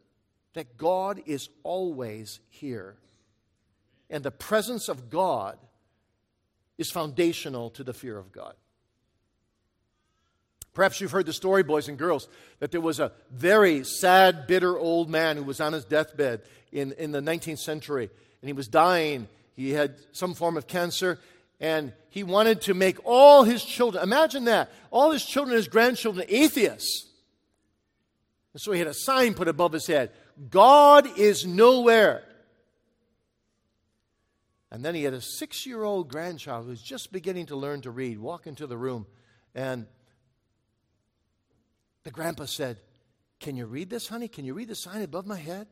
that 0.53 0.77
God 0.77 1.21
is 1.25 1.49
always 1.63 2.39
here. 2.49 2.97
And 4.09 4.23
the 4.23 4.31
presence 4.31 4.89
of 4.89 5.09
God 5.09 5.57
is 6.77 6.91
foundational 6.91 7.69
to 7.71 7.83
the 7.83 7.93
fear 7.93 8.17
of 8.17 8.31
God. 8.31 8.55
Perhaps 10.73 11.01
you've 11.01 11.11
heard 11.11 11.25
the 11.25 11.33
story, 11.33 11.63
boys 11.63 11.89
and 11.89 11.97
girls, 11.97 12.29
that 12.59 12.71
there 12.71 12.81
was 12.81 12.99
a 12.99 13.11
very 13.29 13.83
sad, 13.83 14.47
bitter 14.47 14.77
old 14.77 15.09
man 15.09 15.35
who 15.35 15.43
was 15.43 15.59
on 15.59 15.73
his 15.73 15.83
deathbed 15.83 16.41
in, 16.71 16.93
in 16.93 17.11
the 17.11 17.19
19th 17.19 17.59
century, 17.59 18.09
and 18.41 18.49
he 18.49 18.53
was 18.53 18.67
dying. 18.67 19.27
He 19.55 19.71
had 19.71 19.95
some 20.13 20.33
form 20.33 20.55
of 20.55 20.67
cancer, 20.67 21.19
and 21.59 21.91
he 22.09 22.23
wanted 22.23 22.61
to 22.61 22.73
make 22.73 22.97
all 23.03 23.43
his 23.43 23.65
children, 23.65 24.01
imagine 24.03 24.45
that, 24.45 24.71
all 24.91 25.11
his 25.11 25.25
children, 25.25 25.57
his 25.57 25.67
grandchildren, 25.67 26.25
atheists. 26.29 27.07
And 28.53 28.61
so 28.61 28.71
he 28.71 28.79
had 28.79 28.87
a 28.87 28.93
sign 28.93 29.33
put 29.33 29.47
above 29.47 29.73
his 29.73 29.87
head 29.87 30.11
God 30.49 31.19
is 31.19 31.45
nowhere. 31.45 32.23
And 34.71 34.85
then 34.85 34.95
he 34.95 35.03
had 35.03 35.13
a 35.13 35.21
six 35.21 35.65
year 35.65 35.83
old 35.83 36.07
grandchild 36.07 36.63
who 36.63 36.69
was 36.69 36.81
just 36.81 37.11
beginning 37.11 37.47
to 37.47 37.57
learn 37.57 37.81
to 37.81 37.91
read, 37.91 38.17
walk 38.17 38.47
into 38.47 38.65
the 38.65 38.77
room, 38.77 39.05
and 39.53 39.85
the 42.03 42.11
grandpa 42.11 42.45
said, 42.45 42.77
Can 43.39 43.55
you 43.55 43.65
read 43.65 43.89
this, 43.89 44.07
honey? 44.07 44.27
Can 44.27 44.45
you 44.45 44.53
read 44.53 44.67
the 44.67 44.75
sign 44.75 45.01
above 45.01 45.25
my 45.25 45.37
head? 45.37 45.67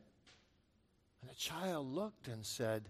And 1.20 1.30
the 1.30 1.34
child 1.34 1.92
looked 1.92 2.28
and 2.28 2.44
said, 2.44 2.88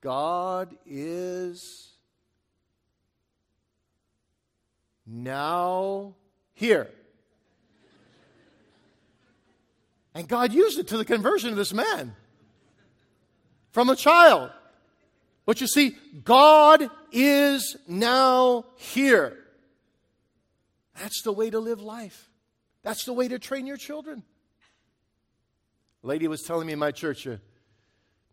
God 0.00 0.76
is 0.86 1.92
now 5.06 6.14
here. 6.54 6.90
And 10.14 10.26
God 10.26 10.52
used 10.52 10.78
it 10.78 10.88
to 10.88 10.96
the 10.96 11.04
conversion 11.04 11.50
of 11.50 11.56
this 11.56 11.72
man 11.72 12.16
from 13.70 13.88
a 13.88 13.96
child. 13.96 14.50
But 15.46 15.60
you 15.60 15.66
see, 15.66 15.96
God 16.24 16.90
is 17.12 17.76
now 17.86 18.64
here. 18.76 19.36
That's 21.00 21.22
the 21.22 21.32
way 21.32 21.48
to 21.48 21.58
live 21.58 21.80
life. 21.80 22.28
That's 22.82 23.04
the 23.04 23.14
way 23.14 23.26
to 23.28 23.38
train 23.38 23.66
your 23.66 23.78
children. 23.78 24.22
A 26.04 26.06
lady 26.06 26.28
was 26.28 26.42
telling 26.42 26.66
me 26.66 26.74
in 26.74 26.78
my 26.78 26.90
church 26.90 27.26
uh, 27.26 27.36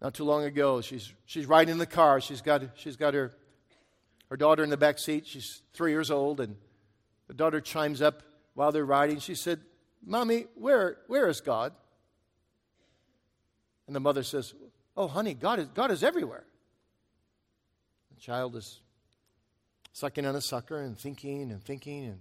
not 0.02 0.14
too 0.14 0.26
long 0.26 0.44
ago. 0.44 0.82
She's, 0.82 1.14
she's 1.26 1.46
riding 1.46 1.72
in 1.72 1.78
the 1.78 1.86
car. 1.86 2.20
She's 2.20 2.42
got, 2.42 2.64
she's 2.76 2.98
got 2.98 3.14
her, 3.14 3.32
her 4.30 4.36
daughter 4.36 4.64
in 4.64 4.70
the 4.70 4.78
back 4.78 5.00
seat. 5.00 5.26
She's 5.26 5.62
three 5.74 5.92
years 5.92 6.12
old, 6.12 6.42
and 6.42 6.58
the 7.28 7.34
daughter 7.34 7.62
chimes 7.62 8.02
up 8.02 8.22
while 8.54 8.74
they're 8.74 8.86
riding. 8.86 9.20
She 9.20 9.36
said, 9.36 9.62
Mommy, 10.06 10.48
where, 10.56 10.98
where 11.08 11.30
is 11.30 11.40
God? 11.40 11.72
And 13.88 13.96
the 13.96 14.02
mother 14.02 14.24
says, 14.24 14.54
Oh, 14.98 15.08
honey, 15.08 15.36
God 15.36 15.60
is, 15.60 15.68
God 15.68 15.92
is 15.92 16.04
everywhere. 16.04 16.44
The 18.14 18.20
child 18.20 18.58
is 18.58 18.82
sucking 19.94 20.26
on 20.26 20.36
a 20.36 20.42
sucker 20.42 20.82
and 20.82 20.98
thinking 20.98 21.52
and 21.52 21.64
thinking. 21.64 22.06
And 22.06 22.20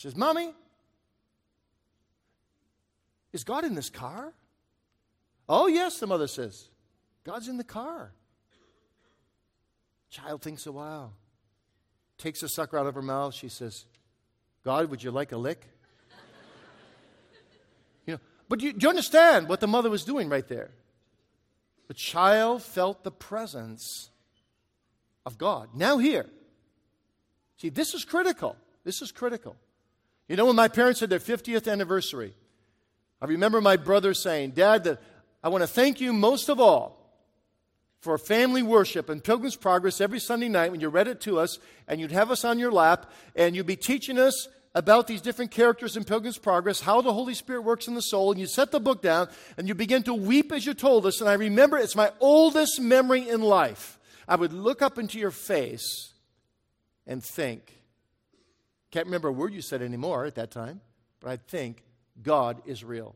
she 0.00 0.08
says, 0.08 0.16
Mommy, 0.16 0.54
Is 3.34 3.44
God 3.44 3.66
in 3.66 3.74
this 3.74 3.90
car? 3.90 4.32
Oh, 5.46 5.66
yes, 5.66 6.00
the 6.00 6.06
mother 6.06 6.26
says. 6.26 6.70
God's 7.22 7.48
in 7.48 7.58
the 7.58 7.64
car. 7.64 8.14
Child 10.08 10.40
thinks 10.40 10.64
a 10.64 10.72
while, 10.72 11.12
takes 12.16 12.42
a 12.42 12.48
sucker 12.48 12.78
out 12.78 12.86
of 12.86 12.94
her 12.94 13.02
mouth. 13.02 13.34
She 13.34 13.50
says, 13.50 13.84
God, 14.64 14.88
would 14.88 15.02
you 15.02 15.10
like 15.10 15.32
a 15.32 15.36
lick? 15.36 15.68
you 18.06 18.14
know, 18.14 18.20
but 18.48 18.62
you, 18.62 18.72
do 18.72 18.78
you 18.84 18.88
understand 18.88 19.50
what 19.50 19.60
the 19.60 19.68
mother 19.68 19.90
was 19.90 20.04
doing 20.04 20.30
right 20.30 20.48
there? 20.48 20.70
The 21.88 21.94
child 21.94 22.62
felt 22.62 23.04
the 23.04 23.12
presence 23.12 24.08
of 25.26 25.36
God. 25.36 25.74
Now, 25.74 25.98
here. 25.98 26.24
See, 27.58 27.68
this 27.68 27.92
is 27.92 28.06
critical. 28.06 28.56
This 28.82 29.02
is 29.02 29.12
critical. 29.12 29.56
You 30.30 30.36
know, 30.36 30.46
when 30.46 30.54
my 30.54 30.68
parents 30.68 31.00
had 31.00 31.10
their 31.10 31.18
50th 31.18 31.68
anniversary, 31.68 32.34
I 33.20 33.26
remember 33.26 33.60
my 33.60 33.76
brother 33.76 34.14
saying, 34.14 34.52
Dad, 34.52 34.84
the, 34.84 34.98
I 35.42 35.48
want 35.48 35.62
to 35.62 35.66
thank 35.66 36.00
you 36.00 36.12
most 36.12 36.48
of 36.48 36.60
all 36.60 37.18
for 37.98 38.16
family 38.16 38.62
worship 38.62 39.08
and 39.08 39.24
Pilgrim's 39.24 39.56
Progress 39.56 40.00
every 40.00 40.20
Sunday 40.20 40.48
night 40.48 40.70
when 40.70 40.80
you 40.80 40.88
read 40.88 41.08
it 41.08 41.20
to 41.22 41.40
us 41.40 41.58
and 41.88 42.00
you'd 42.00 42.12
have 42.12 42.30
us 42.30 42.44
on 42.44 42.60
your 42.60 42.70
lap 42.70 43.10
and 43.34 43.56
you'd 43.56 43.66
be 43.66 43.74
teaching 43.74 44.20
us 44.20 44.46
about 44.72 45.08
these 45.08 45.20
different 45.20 45.50
characters 45.50 45.96
in 45.96 46.04
Pilgrim's 46.04 46.38
Progress, 46.38 46.82
how 46.82 47.00
the 47.00 47.12
Holy 47.12 47.34
Spirit 47.34 47.62
works 47.62 47.88
in 47.88 47.96
the 47.96 48.00
soul, 48.00 48.30
and 48.30 48.40
you 48.40 48.46
set 48.46 48.70
the 48.70 48.78
book 48.78 49.02
down 49.02 49.28
and 49.58 49.66
you 49.66 49.74
begin 49.74 50.04
to 50.04 50.14
weep 50.14 50.52
as 50.52 50.64
you 50.64 50.74
told 50.74 51.06
us. 51.06 51.20
And 51.20 51.28
I 51.28 51.32
remember 51.32 51.76
it's 51.76 51.96
my 51.96 52.12
oldest 52.20 52.80
memory 52.80 53.28
in 53.28 53.42
life. 53.42 53.98
I 54.28 54.36
would 54.36 54.52
look 54.52 54.80
up 54.80 54.96
into 54.96 55.18
your 55.18 55.32
face 55.32 56.12
and 57.04 57.20
think, 57.20 57.79
can't 58.90 59.06
remember 59.06 59.28
a 59.28 59.32
word 59.32 59.54
you 59.54 59.62
said 59.62 59.82
anymore 59.82 60.24
at 60.24 60.34
that 60.34 60.50
time, 60.50 60.80
but 61.20 61.30
I'd 61.30 61.46
think, 61.46 61.84
God 62.22 62.60
is 62.66 62.84
real. 62.84 63.14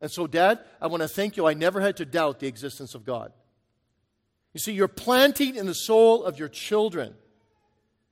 And 0.00 0.10
so, 0.10 0.26
Dad, 0.26 0.60
I 0.80 0.86
want 0.88 1.02
to 1.02 1.08
thank 1.08 1.36
you. 1.36 1.46
I 1.46 1.54
never 1.54 1.80
had 1.80 1.96
to 1.98 2.04
doubt 2.04 2.38
the 2.38 2.46
existence 2.46 2.94
of 2.94 3.04
God. 3.04 3.32
You 4.52 4.60
see, 4.60 4.72
you're 4.72 4.88
planting 4.88 5.56
in 5.56 5.66
the 5.66 5.74
soul 5.74 6.24
of 6.24 6.38
your 6.38 6.48
children, 6.48 7.14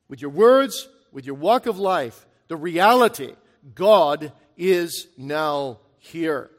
with 0.08 0.20
your 0.20 0.30
words, 0.30 0.88
with 1.12 1.24
your 1.26 1.36
walk 1.36 1.66
of 1.66 1.78
life, 1.78 2.26
the 2.48 2.56
reality 2.56 3.34
God 3.74 4.32
is 4.56 5.08
now 5.16 5.80
here. 5.98 6.50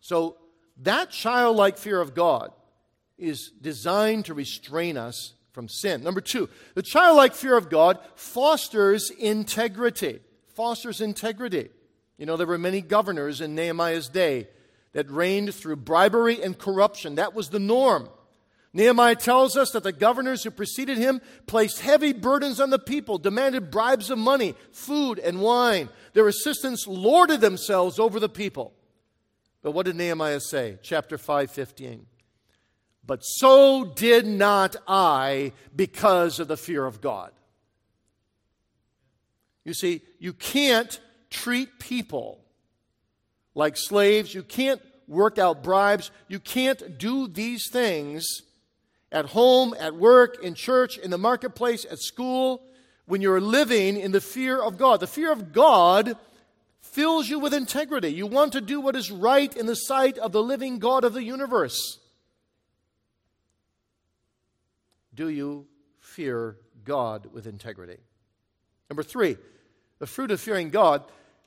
So, 0.00 0.36
that 0.82 1.10
childlike 1.10 1.78
fear 1.78 2.00
of 2.00 2.14
God 2.14 2.52
is 3.18 3.50
designed 3.60 4.26
to 4.26 4.34
restrain 4.34 4.96
us 4.96 5.32
from 5.56 5.70
sin. 5.70 6.04
Number 6.04 6.20
two, 6.20 6.50
the 6.74 6.82
childlike 6.82 7.32
fear 7.32 7.56
of 7.56 7.70
God 7.70 7.98
fosters 8.14 9.08
integrity. 9.08 10.20
Fosters 10.48 11.00
integrity. 11.00 11.70
You 12.18 12.26
know, 12.26 12.36
there 12.36 12.46
were 12.46 12.58
many 12.58 12.82
governors 12.82 13.40
in 13.40 13.54
Nehemiah's 13.54 14.10
day 14.10 14.48
that 14.92 15.10
reigned 15.10 15.54
through 15.54 15.76
bribery 15.76 16.42
and 16.42 16.58
corruption. 16.58 17.14
That 17.14 17.34
was 17.34 17.48
the 17.48 17.58
norm. 17.58 18.10
Nehemiah 18.74 19.14
tells 19.14 19.56
us 19.56 19.70
that 19.70 19.82
the 19.82 19.92
governors 19.92 20.44
who 20.44 20.50
preceded 20.50 20.98
him 20.98 21.22
placed 21.46 21.80
heavy 21.80 22.12
burdens 22.12 22.60
on 22.60 22.68
the 22.68 22.78
people, 22.78 23.16
demanded 23.16 23.70
bribes 23.70 24.10
of 24.10 24.18
money, 24.18 24.54
food, 24.72 25.18
and 25.18 25.40
wine. 25.40 25.88
Their 26.12 26.28
assistants 26.28 26.86
lorded 26.86 27.40
themselves 27.40 27.98
over 27.98 28.20
the 28.20 28.28
people. 28.28 28.74
But 29.62 29.70
what 29.70 29.86
did 29.86 29.96
Nehemiah 29.96 30.40
say? 30.40 30.76
Chapter 30.82 31.16
5, 31.16 31.50
15. 31.50 32.04
But 33.06 33.20
so 33.22 33.84
did 33.84 34.26
not 34.26 34.76
I 34.88 35.52
because 35.74 36.40
of 36.40 36.48
the 36.48 36.56
fear 36.56 36.84
of 36.84 37.00
God. 37.00 37.30
You 39.64 39.74
see, 39.74 40.02
you 40.18 40.32
can't 40.32 41.00
treat 41.30 41.78
people 41.78 42.40
like 43.54 43.76
slaves. 43.76 44.34
You 44.34 44.42
can't 44.42 44.80
work 45.08 45.38
out 45.38 45.62
bribes. 45.62 46.10
You 46.28 46.40
can't 46.40 46.98
do 46.98 47.28
these 47.28 47.70
things 47.70 48.26
at 49.12 49.26
home, 49.26 49.74
at 49.78 49.94
work, 49.94 50.42
in 50.42 50.54
church, 50.54 50.98
in 50.98 51.10
the 51.10 51.18
marketplace, 51.18 51.86
at 51.88 52.00
school, 52.00 52.62
when 53.06 53.20
you're 53.20 53.40
living 53.40 53.96
in 53.96 54.10
the 54.12 54.20
fear 54.20 54.60
of 54.60 54.78
God. 54.78 55.00
The 55.00 55.06
fear 55.06 55.30
of 55.30 55.52
God 55.52 56.16
fills 56.80 57.28
you 57.28 57.38
with 57.38 57.54
integrity. 57.54 58.08
You 58.08 58.26
want 58.26 58.52
to 58.52 58.60
do 58.60 58.80
what 58.80 58.96
is 58.96 59.10
right 59.10 59.54
in 59.56 59.66
the 59.66 59.74
sight 59.74 60.18
of 60.18 60.32
the 60.32 60.42
living 60.42 60.78
God 60.78 61.04
of 61.04 61.12
the 61.12 61.22
universe. 61.22 61.98
Do 65.16 65.28
you 65.28 65.66
fear 65.98 66.58
God 66.84 67.26
with 67.32 67.46
integrity? 67.46 67.96
Number 68.90 69.02
three, 69.02 69.36
the 69.98 70.06
fruit 70.06 70.30
of 70.30 70.40
fearing 70.40 70.70
God 70.70 71.02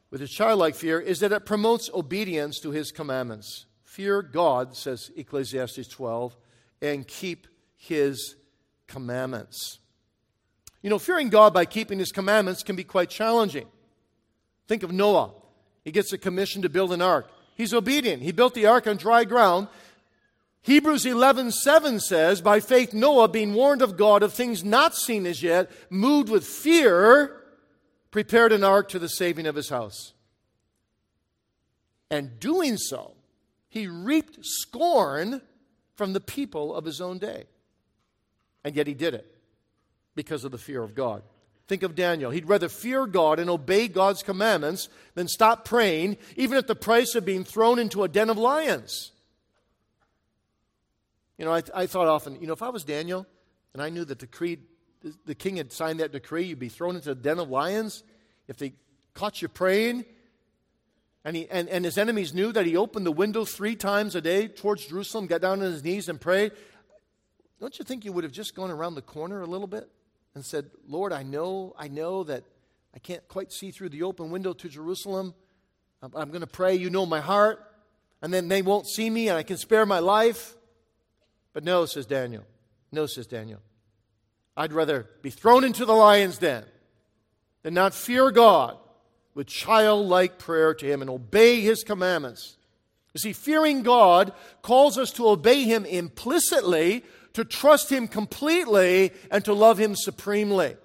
with 0.10 0.22
a 0.22 0.28
childlike 0.28 0.76
fear 0.76 1.00
is 1.00 1.20
that 1.20 1.32
it 1.32 1.46
promotes 1.46 1.90
obedience 1.94 2.60
to 2.62 2.72
his 2.72 2.92
commandments. 2.92 3.68
Fear 3.84 4.24
God, 4.24 4.76
says 4.76 5.12
Ecclesiastes 5.16 5.88
12, 5.88 6.36
and 6.82 7.08
keep 7.08 7.48
his 7.76 8.36
commandments. 8.88 9.80
You 10.82 10.90
know, 10.90 11.00
fearing 11.00 11.30
God 11.30 11.54
by 11.54 11.66
keeping 11.66 12.00
his 12.00 12.12
commandments 12.12 12.64
can 12.64 12.76
be 12.76 12.84
quite 12.84 13.10
challenging. 13.10 13.68
Think 14.68 14.84
of 14.84 14.92
Noah. 14.92 15.32
He 15.84 15.92
gets 15.92 16.12
a 16.12 16.18
commission 16.18 16.64
to 16.64 16.70
build 16.70 16.92
an 16.92 17.02
ark. 17.02 17.30
He's 17.56 17.74
obedient. 17.74 18.24
He 18.24 18.32
built 18.32 18.54
the 18.54 18.66
ark 18.66 18.88
on 18.88 18.98
dry 18.98 19.26
ground. 19.26 19.68
Hebrews 20.62 21.06
11:7 21.06 22.00
says, 22.00 22.42
"By 22.42 22.60
faith 22.60 22.94
Noah, 22.94 23.28
being 23.28 23.54
warned 23.54 23.82
of 23.82 23.98
God 23.98 24.24
of 24.24 24.34
things 24.34 24.64
not 24.64 24.96
seen 24.96 25.26
as 25.26 25.42
yet, 25.42 25.72
moved 25.90 26.30
with 26.30 26.46
fear, 26.46 27.40
prepared 28.12 28.52
an 28.52 28.64
ark 28.64 28.90
to 28.90 29.00
the 29.00 29.10
saving 29.10 29.46
of 29.46 29.56
his 29.56 29.70
house. 29.70 30.14
And 32.10 32.40
doing 32.40 32.78
so, 32.78 33.16
he 33.70 33.88
reaped 33.88 34.40
scorn 34.42 35.42
from 35.96 36.14
the 36.14 36.20
people 36.20 36.74
of 36.74 36.86
his 36.86 37.02
own 37.02 37.20
day. 37.20 37.46
And 38.64 38.76
yet 38.76 38.88
he 38.88 38.94
did 38.94 39.14
it 39.14 39.38
because 40.16 40.44
of 40.44 40.52
the 40.52 40.58
fear 40.58 40.82
of 40.82 40.96
God. 40.96 41.24
Think 41.68 41.84
of 41.84 41.94
Daniel. 41.94 42.32
He'd 42.32 42.50
rather 42.50 42.68
fear 42.68 43.06
God 43.06 43.40
and 43.40 43.50
obey 43.50 43.88
God's 43.88 44.24
commandments 44.24 44.90
than 45.14 45.28
stop 45.28 45.66
praying, 45.66 46.18
even 46.36 46.58
at 46.58 46.66
the 46.66 46.76
price 46.76 47.14
of 47.14 47.26
being 47.26 47.44
thrown 47.44 47.78
into 47.78 48.04
a 48.04 48.08
den 48.08 48.30
of 48.30 48.38
lions. 48.38 49.12
You 51.40 51.46
know, 51.46 51.54
I, 51.54 51.64
I 51.74 51.86
thought 51.88 52.08
often, 52.08 52.40
you 52.42 52.48
know, 52.48 52.54
if 52.54 52.62
I 52.62 52.70
was 52.70 52.84
Daniel 52.84 53.26
and 53.74 53.82
I 53.82 53.90
knew 53.90 54.04
that 54.06 54.20
the 54.20 54.28
creed 54.28 54.60
the 55.26 55.34
king 55.34 55.56
had 55.56 55.72
signed 55.72 56.02
that 56.02 56.12
decree, 56.12 56.44
you'd 56.44 56.60
be 56.60 56.68
thrown 56.68 56.96
into 56.96 57.10
the 57.10 57.16
den 57.16 57.40
of 57.40 57.50
lions. 57.50 58.04
If 58.50 58.58
they 58.58 58.74
caught 59.14 59.42
you 59.42 59.48
praying, 59.48 60.04
and, 61.24 61.38
he, 61.38 61.50
and, 61.50 61.70
and 61.70 61.86
his 61.86 61.98
enemies 61.98 62.34
knew 62.34 62.52
that 62.52 62.66
he 62.66 62.76
opened 62.76 63.06
the 63.06 63.12
window 63.12 63.46
three 63.46 63.78
times 63.78 64.16
a 64.16 64.22
day 64.22 64.50
towards 64.50 64.88
Jerusalem, 64.88 65.28
got 65.28 65.40
down 65.40 65.62
on 65.62 65.72
his 65.72 65.82
knees 65.82 66.10
and 66.10 66.20
prayed, 66.20 66.52
don't 67.62 67.80
you 67.80 67.86
think 67.86 68.04
you 68.04 68.12
would 68.12 68.26
have 68.26 68.34
just 68.34 68.56
gone 68.56 68.72
around 68.72 68.96
the 68.96 69.02
corner 69.02 69.42
a 69.42 69.46
little 69.46 69.68
bit 69.68 69.90
and 70.36 70.44
said, 70.44 70.70
Lord, 70.86 71.14
I 71.14 71.24
know, 71.24 71.74
I 71.78 71.88
know 71.88 72.26
that 72.26 72.44
I 72.94 73.00
can't 73.00 73.26
quite 73.30 73.54
see 73.54 73.72
through 73.72 73.90
the 73.90 74.04
open 74.04 74.32
window 74.32 74.52
to 74.52 74.68
Jerusalem. 74.68 75.34
I'm, 76.02 76.12
I'm 76.16 76.30
going 76.30 76.42
to 76.42 76.48
pray, 76.48 76.76
you 76.76 76.90
know 76.90 77.06
my 77.06 77.22
heart, 77.22 77.66
and 78.22 78.34
then 78.34 78.50
they 78.50 78.62
won't 78.62 78.88
see 78.88 79.10
me 79.10 79.30
and 79.30 79.38
I 79.38 79.44
can 79.44 79.56
spare 79.56 79.86
my 79.86 80.00
life. 80.00 80.58
But 81.54 81.64
no, 81.64 81.86
says 81.86 82.06
Daniel. 82.06 82.46
No, 82.92 83.06
says 83.06 83.28
Daniel. 83.28 83.60
I'd 84.56 84.74
rather 84.74 85.10
be 85.22 85.30
thrown 85.30 85.64
into 85.64 85.86
the 85.86 85.94
lion's 85.94 86.38
den 86.38 86.66
than 87.64 87.74
not 87.74 87.94
fear 87.94 88.32
God 88.32 88.78
with 89.34 89.48
childlike 89.48 90.38
prayer 90.38 90.74
to 90.74 90.86
Him 90.86 91.02
and 91.02 91.10
obey 91.10 91.62
His 91.62 91.84
commandments. 91.84 92.58
You 93.14 93.20
see, 93.20 93.34
fearing 93.34 93.84
God 93.84 94.34
calls 94.62 94.98
us 94.98 95.12
to 95.14 95.28
obey 95.28 95.64
Him 95.64 95.86
implicitly, 95.86 97.04
to 97.34 97.46
trust 97.46 97.92
Him 97.92 98.08
completely, 98.08 99.12
and 99.32 99.44
to 99.46 99.54
love 99.54 99.78
Him 99.80 99.96
supremely. 99.96 100.76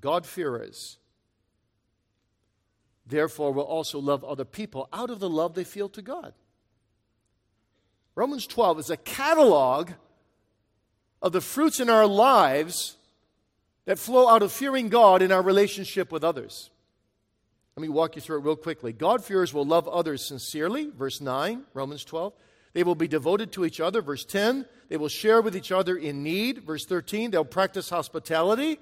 God-fearers, 0.00 0.98
therefore, 3.06 3.52
will 3.52 3.64
also 3.64 3.98
love 3.98 4.24
other 4.24 4.44
people 4.44 4.88
out 4.92 5.10
of 5.10 5.18
the 5.20 5.28
love 5.28 5.54
they 5.54 5.64
feel 5.64 5.88
to 5.90 6.02
God. 6.02 6.34
Romans 8.18 8.48
12 8.48 8.80
is 8.80 8.90
a 8.90 8.96
catalog 8.96 9.92
of 11.22 11.30
the 11.30 11.40
fruits 11.40 11.78
in 11.78 11.88
our 11.88 12.04
lives 12.04 12.96
that 13.84 13.96
flow 13.96 14.28
out 14.28 14.42
of 14.42 14.50
fearing 14.50 14.88
God 14.88 15.22
in 15.22 15.30
our 15.30 15.40
relationship 15.40 16.10
with 16.10 16.24
others. 16.24 16.70
Let 17.76 17.82
me 17.82 17.88
walk 17.88 18.16
you 18.16 18.20
through 18.20 18.38
it 18.38 18.44
real 18.44 18.56
quickly. 18.56 18.92
God-fearers 18.92 19.54
will 19.54 19.64
love 19.64 19.86
others 19.86 20.26
sincerely, 20.26 20.90
verse 20.90 21.20
9, 21.20 21.62
Romans 21.74 22.02
12. 22.02 22.32
They 22.72 22.82
will 22.82 22.96
be 22.96 23.06
devoted 23.06 23.52
to 23.52 23.64
each 23.64 23.78
other, 23.78 24.02
verse 24.02 24.24
10. 24.24 24.66
They 24.88 24.96
will 24.96 25.06
share 25.06 25.40
with 25.40 25.54
each 25.54 25.70
other 25.70 25.96
in 25.96 26.24
need, 26.24 26.64
verse 26.64 26.86
13. 26.86 27.30
They'll 27.30 27.44
practice 27.44 27.88
hospitality. 27.88 28.80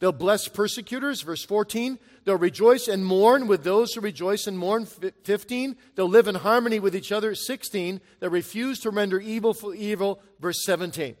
They'll 0.00 0.12
bless 0.12 0.48
persecutors, 0.48 1.20
verse 1.20 1.44
14. 1.44 1.98
They'll 2.24 2.36
rejoice 2.36 2.88
and 2.88 3.04
mourn 3.04 3.46
with 3.46 3.64
those 3.64 3.92
who 3.92 4.00
rejoice 4.00 4.46
and 4.46 4.58
mourn, 4.58 4.86
15. 4.86 5.76
They'll 5.94 6.08
live 6.08 6.26
in 6.26 6.36
harmony 6.36 6.80
with 6.80 6.96
each 6.96 7.12
other, 7.12 7.34
16. 7.34 8.00
They'll 8.18 8.30
refuse 8.30 8.80
to 8.80 8.90
render 8.90 9.20
evil 9.20 9.52
for 9.52 9.74
evil, 9.74 10.20
verse 10.40 10.64
17. 10.64 11.16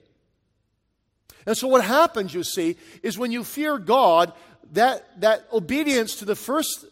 And 1.46 1.56
so, 1.56 1.68
what 1.68 1.84
happens, 1.84 2.32
you 2.32 2.42
see, 2.42 2.76
is 3.02 3.18
when 3.18 3.32
you 3.32 3.44
fear 3.44 3.78
God, 3.78 4.32
that, 4.72 5.20
that 5.20 5.46
obedience 5.52 6.16
to 6.16 6.24
the 6.24 6.36
first 6.36 6.86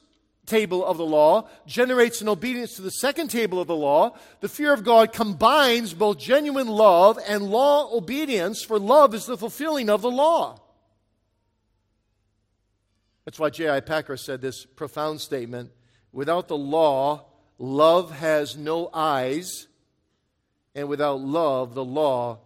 table 0.45 0.85
of 0.85 0.97
the 0.99 1.07
law 1.07 1.49
generates 1.67 2.21
an 2.21 2.29
obedience 2.29 2.77
to 2.77 2.83
the 2.83 2.91
second 2.91 3.29
table 3.29 3.61
of 3.61 3.67
the 3.67 3.77
law. 3.77 4.17
The 4.41 4.49
fear 4.49 4.73
of 4.73 4.85
God 4.85 5.13
combines 5.13 5.95
both 5.95 6.19
genuine 6.19 6.69
love 6.69 7.19
and 7.27 7.45
law 7.45 7.95
obedience, 7.95 8.63
for 8.63 8.79
love 8.79 9.15
is 9.15 9.27
the 9.27 9.39
fulfilling 9.39 9.89
of 9.89 10.03
the 10.03 10.11
law. 10.11 10.59
That's 13.29 13.39
why 13.39 13.51
J.I. 13.51 13.81
Packer 13.81 14.17
said 14.17 14.41
this 14.41 14.65
profound 14.65 15.21
statement 15.21 15.71
without 16.13 16.49
the 16.49 16.57
law, 16.57 17.27
love 17.59 18.11
has 18.11 18.57
no 18.57 18.89
eyes, 18.95 19.67
and 20.75 20.89
without 20.89 21.21
love, 21.21 21.75
the 21.75 21.85
law 21.85 22.39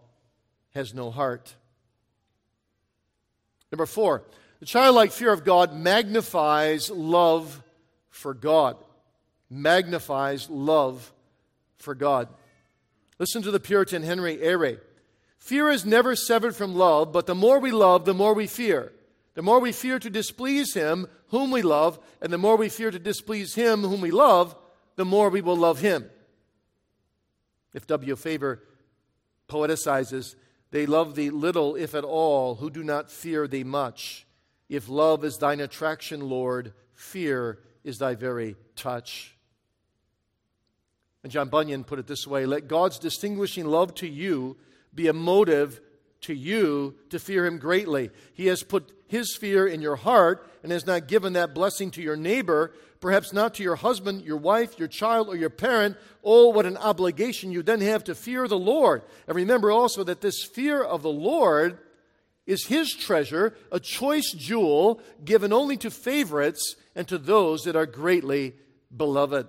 has 0.75 0.93
no 0.93 1.13
heart. 1.13 1.55
Number 3.71 3.87
four, 3.87 4.25
the 4.59 4.67
childlike 4.67 5.13
fear 5.13 5.33
of 5.33 5.45
God 5.45 5.73
magnifies 5.73 6.91
love 6.91 7.63
for 8.11 8.35
God. 8.35 8.77
Magnifies 9.49 10.51
love 10.51 11.13
for 11.79 11.95
God. 11.95 12.27
Listen 13.21 13.41
to 13.43 13.53
the 13.53 13.61
Puritan 13.61 14.03
Henry 14.03 14.37
Airay. 14.39 14.81
Fear 15.39 15.71
is 15.71 15.87
never 15.87 16.17
severed 16.17 16.57
from 16.57 16.75
love, 16.75 17.13
but 17.13 17.27
the 17.27 17.37
more 17.37 17.61
we 17.61 17.71
love, 17.71 18.05
the 18.05 18.13
more 18.13 18.35
we 18.35 18.49
fear. 18.49 18.91
The 19.35 19.43
more 19.43 19.61
we 19.61 19.73
fear 19.73 19.99
to 19.99 20.11
displease 20.11 20.75
him 20.75 21.07
whom 21.29 21.51
we 21.51 21.63
love, 21.63 21.99
and 22.21 22.33
the 22.33 22.39
more 22.39 22.57
we 22.57 22.69
fear 22.69 22.91
to 22.91 22.99
displease 22.99 23.55
him 23.55 23.83
whom 23.83 24.01
we 24.01 24.11
love, 24.11 24.55
the 24.97 25.05
more 25.05 25.31
we 25.31 25.41
will 25.41 25.57
love 25.57 25.81
him. 25.81 26.11
F. 27.75 27.87
W. 27.87 28.15
Faber 28.17 28.63
poeticizes, 29.49 30.35
they 30.71 30.87
love 30.87 31.15
thee 31.15 31.31
little, 31.31 31.75
if 31.77 31.95
at 31.95 32.05
all, 32.05 32.57
who 32.57 32.71
do 32.71 32.85
not 32.85 33.11
fear 33.11 33.47
thee 33.47 33.65
much. 33.65 34.27
If 34.69 34.89
love 34.89 35.25
is 35.25 35.39
thine 35.39 35.61
attraction, 35.61 36.29
Lord, 36.29 36.73
fear 36.93 37.59
is 37.85 37.99
thy 37.99 38.15
very 38.15 38.57
touch. 38.77 39.37
And 41.23 41.31
John 41.31 41.49
Bunyan 41.49 41.85
put 41.85 41.99
it 41.99 42.07
this 42.07 42.27
way 42.27 42.47
Let 42.47 42.69
God's 42.69 42.99
distinguishing 42.99 43.67
love 43.67 43.95
to 43.97 44.09
you 44.09 44.57
be 44.95 45.09
a 45.09 45.13
motive 45.13 45.81
to 46.23 46.35
you 46.35 46.95
to 47.11 47.19
fear 47.19 47.47
him 47.47 47.59
greatly. 47.59 48.11
He 48.35 48.47
has 48.47 48.63
put 48.63 48.93
his 49.09 49.37
fear 49.37 49.67
in 49.67 49.83
your 49.83 49.97
heart 49.97 50.49
and 50.63 50.73
has 50.73 50.87
not 50.87 51.09
given 51.09 51.35
that 51.35 51.55
blessing 51.55 51.91
to 51.93 52.03
your 52.03 52.17
neighbor, 52.17 52.73
perhaps 53.01 53.33
not 53.33 53.55
to 53.55 53.63
your 53.63 53.77
husband, 53.77 54.23
your 54.23 54.37
wife, 54.37 54.79
your 54.79 54.89
child, 54.89 55.29
or 55.29 55.37
your 55.37 55.51
parent. 55.51 55.97
Oh, 56.25 56.49
what 56.49 56.67
an 56.67 56.77
obligation 56.77 57.53
you 57.53 57.63
then 57.63 57.81
have 57.81 58.05
to 58.05 58.15
fear 58.15 58.49
the 58.49 58.59
Lord. 58.59 59.03
And 59.27 59.37
remember 59.37 59.71
also 59.71 60.03
that 60.05 60.21
this 60.21 60.43
fear 60.43 60.83
of 60.83 61.03
the 61.03 61.11
Lord 61.11 61.79
is 62.47 62.67
his 62.67 62.93
treasure, 62.95 63.55
a 63.71 63.79
choice 63.79 64.33
jewel 64.33 65.01
given 65.25 65.53
only 65.53 65.77
to 65.79 65.91
favorites 65.91 66.77
and 66.95 67.07
to 67.09 67.19
those 67.19 67.65
that 67.65 67.77
are 67.77 67.87
greatly 67.87 68.55
beloved. 68.95 69.47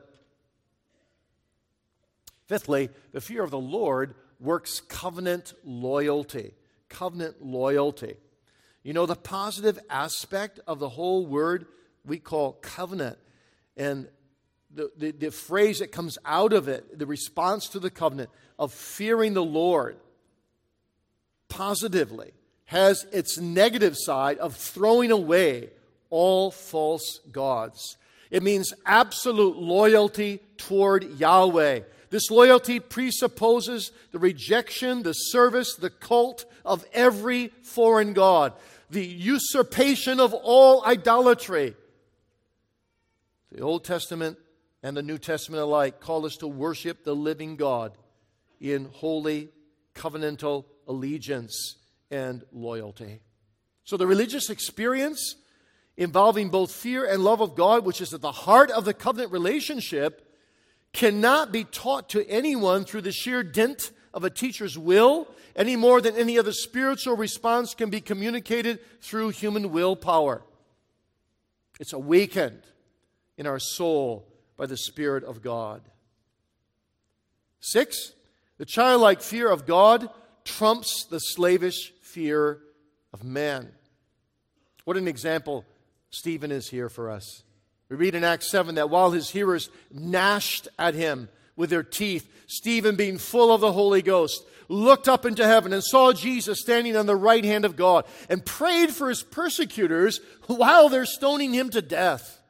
Fifthly, 2.47 2.89
the 3.13 3.21
fear 3.21 3.43
of 3.43 3.51
the 3.51 3.57
Lord 3.57 4.15
works 4.39 4.82
covenant 4.82 5.53
loyalty. 5.63 6.53
Covenant 6.93 7.43
loyalty. 7.43 8.15
You 8.83 8.93
know, 8.93 9.07
the 9.07 9.15
positive 9.15 9.79
aspect 9.89 10.59
of 10.67 10.77
the 10.77 10.89
whole 10.89 11.25
word 11.25 11.65
we 12.05 12.19
call 12.19 12.53
covenant. 12.53 13.17
And 13.75 14.07
the, 14.73 14.91
the, 14.95 15.11
the, 15.11 15.31
phrase 15.31 15.79
that 15.79 15.91
comes 15.91 16.19
out 16.23 16.53
of 16.53 16.67
it, 16.67 16.99
the 16.99 17.07
response 17.07 17.69
to 17.69 17.79
the 17.79 17.89
covenant 17.89 18.29
of 18.59 18.71
fearing 18.71 19.33
the 19.33 19.43
Lord 19.43 19.97
positively, 21.49 22.31
has 22.65 23.05
its 23.11 23.39
negative 23.39 23.95
side 23.97 24.37
of 24.37 24.55
throwing 24.55 25.11
away 25.11 25.69
all 26.09 26.51
false 26.51 27.19
gods. 27.31 27.97
It 28.29 28.43
means 28.43 28.73
absolute 28.85 29.57
loyalty 29.57 30.39
toward 30.57 31.19
Yahweh. 31.19 31.81
This 32.14 32.30
loyalty 32.30 32.80
presupposes 32.80 33.91
the 34.11 34.20
rejection, 34.20 35.01
the 35.01 35.14
service, 35.14 35.74
the 35.74 35.89
cult 35.89 36.45
of 36.64 36.86
every 36.93 37.47
foreign 37.64 38.14
god 38.14 38.53
the 38.91 39.03
usurpation 39.03 40.20
of 40.20 40.36
all 40.36 40.86
idolatry. 40.86 41.76
The 43.51 43.61
Old 43.61 43.84
Testament 43.84 44.38
and 44.84 44.95
the 44.95 45.01
New 45.01 45.18
Testament 45.18 45.64
alike 45.64 45.99
call 45.99 46.28
us 46.28 46.38
to 46.38 46.47
worship 46.47 47.03
the 47.03 47.16
living 47.16 47.55
God 47.55 47.97
in 48.61 48.89
holy 48.93 49.49
covenantal 49.95 50.66
allegiance 50.88 51.78
and 52.11 52.43
loyalty. 52.51 53.22
So, 53.86 53.97
the 53.97 54.05
religious 54.05 54.51
experience 54.51 55.38
involving 55.97 56.49
both 56.49 56.72
fear 56.72 57.05
and 57.05 57.24
love 57.24 57.41
of 57.41 57.55
God, 57.55 57.84
which 57.84 58.01
is 58.01 58.14
at 58.14 58.22
the 58.22 58.32
heart 58.32 58.70
of 58.70 58.86
the 58.86 58.93
covenant 58.93 59.32
relationship, 59.32 60.30
cannot 60.93 61.51
be 61.51 61.63
taught 61.63 62.09
to 62.09 62.27
anyone 62.29 62.85
through 62.85 63.01
the 63.01 63.11
sheer 63.11 63.43
dint 63.43 63.91
of 64.13 64.23
a 64.23 64.29
teacher's 64.29 64.77
will 64.77 65.27
any 65.55 65.75
more 65.75 66.01
than 66.01 66.15
any 66.15 66.37
other 66.37 66.51
spiritual 66.51 67.15
response 67.15 67.73
can 67.73 67.89
be 67.89 68.01
communicated 68.01 68.79
through 69.01 69.29
human 69.29 69.71
willpower. 69.71 70.43
It's 71.79 71.93
awakened 71.93 72.61
in 73.37 73.47
our 73.47 73.59
soul 73.59 74.27
by 74.57 74.65
the 74.65 74.77
Spirit 74.77 75.23
of 75.23 75.41
God. 75.41 75.81
Six, 77.59 78.13
the 78.57 78.65
childlike 78.65 79.21
fear 79.21 79.49
of 79.49 79.65
God 79.65 80.09
trumps 80.43 81.05
the 81.05 81.19
slavish 81.19 81.91
fear 82.01 82.59
of 83.11 83.23
man. 83.23 83.71
What 84.85 84.97
an 84.97 85.07
example 85.07 85.65
Stephen 86.09 86.51
is 86.51 86.69
here 86.69 86.89
for 86.89 87.09
us. 87.09 87.43
We 87.89 87.95
read 87.95 88.15
in 88.15 88.23
Acts 88.23 88.49
7 88.49 88.75
that 88.75 88.89
while 88.89 89.11
his 89.11 89.29
hearers 89.29 89.69
gnashed 89.91 90.67
at 90.79 90.93
him 90.93 91.29
with 91.55 91.69
their 91.69 91.84
teeth, 91.84 92.29
Stephen, 92.47 92.95
being 92.95 93.17
full 93.17 93.53
of 93.53 93.61
the 93.61 93.71
Holy 93.71 94.01
Ghost, 94.01 94.43
looked 94.69 95.07
up 95.07 95.25
into 95.25 95.45
heaven 95.45 95.73
and 95.73 95.84
saw 95.84 96.13
Jesus 96.13 96.59
standing 96.59 96.95
on 96.95 97.05
the 97.05 97.15
right 97.15 97.43
hand 97.43 97.65
of 97.65 97.75
God 97.75 98.05
and 98.29 98.45
prayed 98.45 98.91
for 98.91 99.09
his 99.09 99.23
persecutors 99.23 100.19
while 100.47 100.89
they're 100.89 101.05
stoning 101.05 101.53
him 101.53 101.69
to 101.71 101.81
death. 101.81 102.41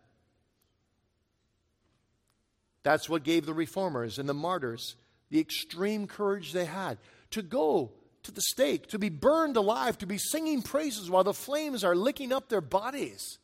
That's 2.84 3.10
what 3.10 3.24
gave 3.24 3.46
the 3.46 3.54
reformers 3.54 4.20
and 4.20 4.28
the 4.28 4.34
martyrs 4.34 4.96
the 5.30 5.40
extreme 5.40 6.06
courage 6.06 6.54
they 6.54 6.66
had 6.66 7.00
to 7.32 7.42
go 7.42 7.92
to 8.22 8.32
the 8.32 8.42
stake, 8.42 8.88
to 8.88 9.00
be 9.00 9.10
burned 9.10 9.58
alive, 9.58 9.98
to 9.98 10.06
be 10.06 10.20
singing 10.20 10.62
praises 10.62 11.10
while 11.10 11.24
the 11.24 11.34
flames 11.34 11.84
are 11.84 11.96
licking 11.96 12.32
up 12.32 12.50
their 12.50 12.62
bodies. 12.62 13.40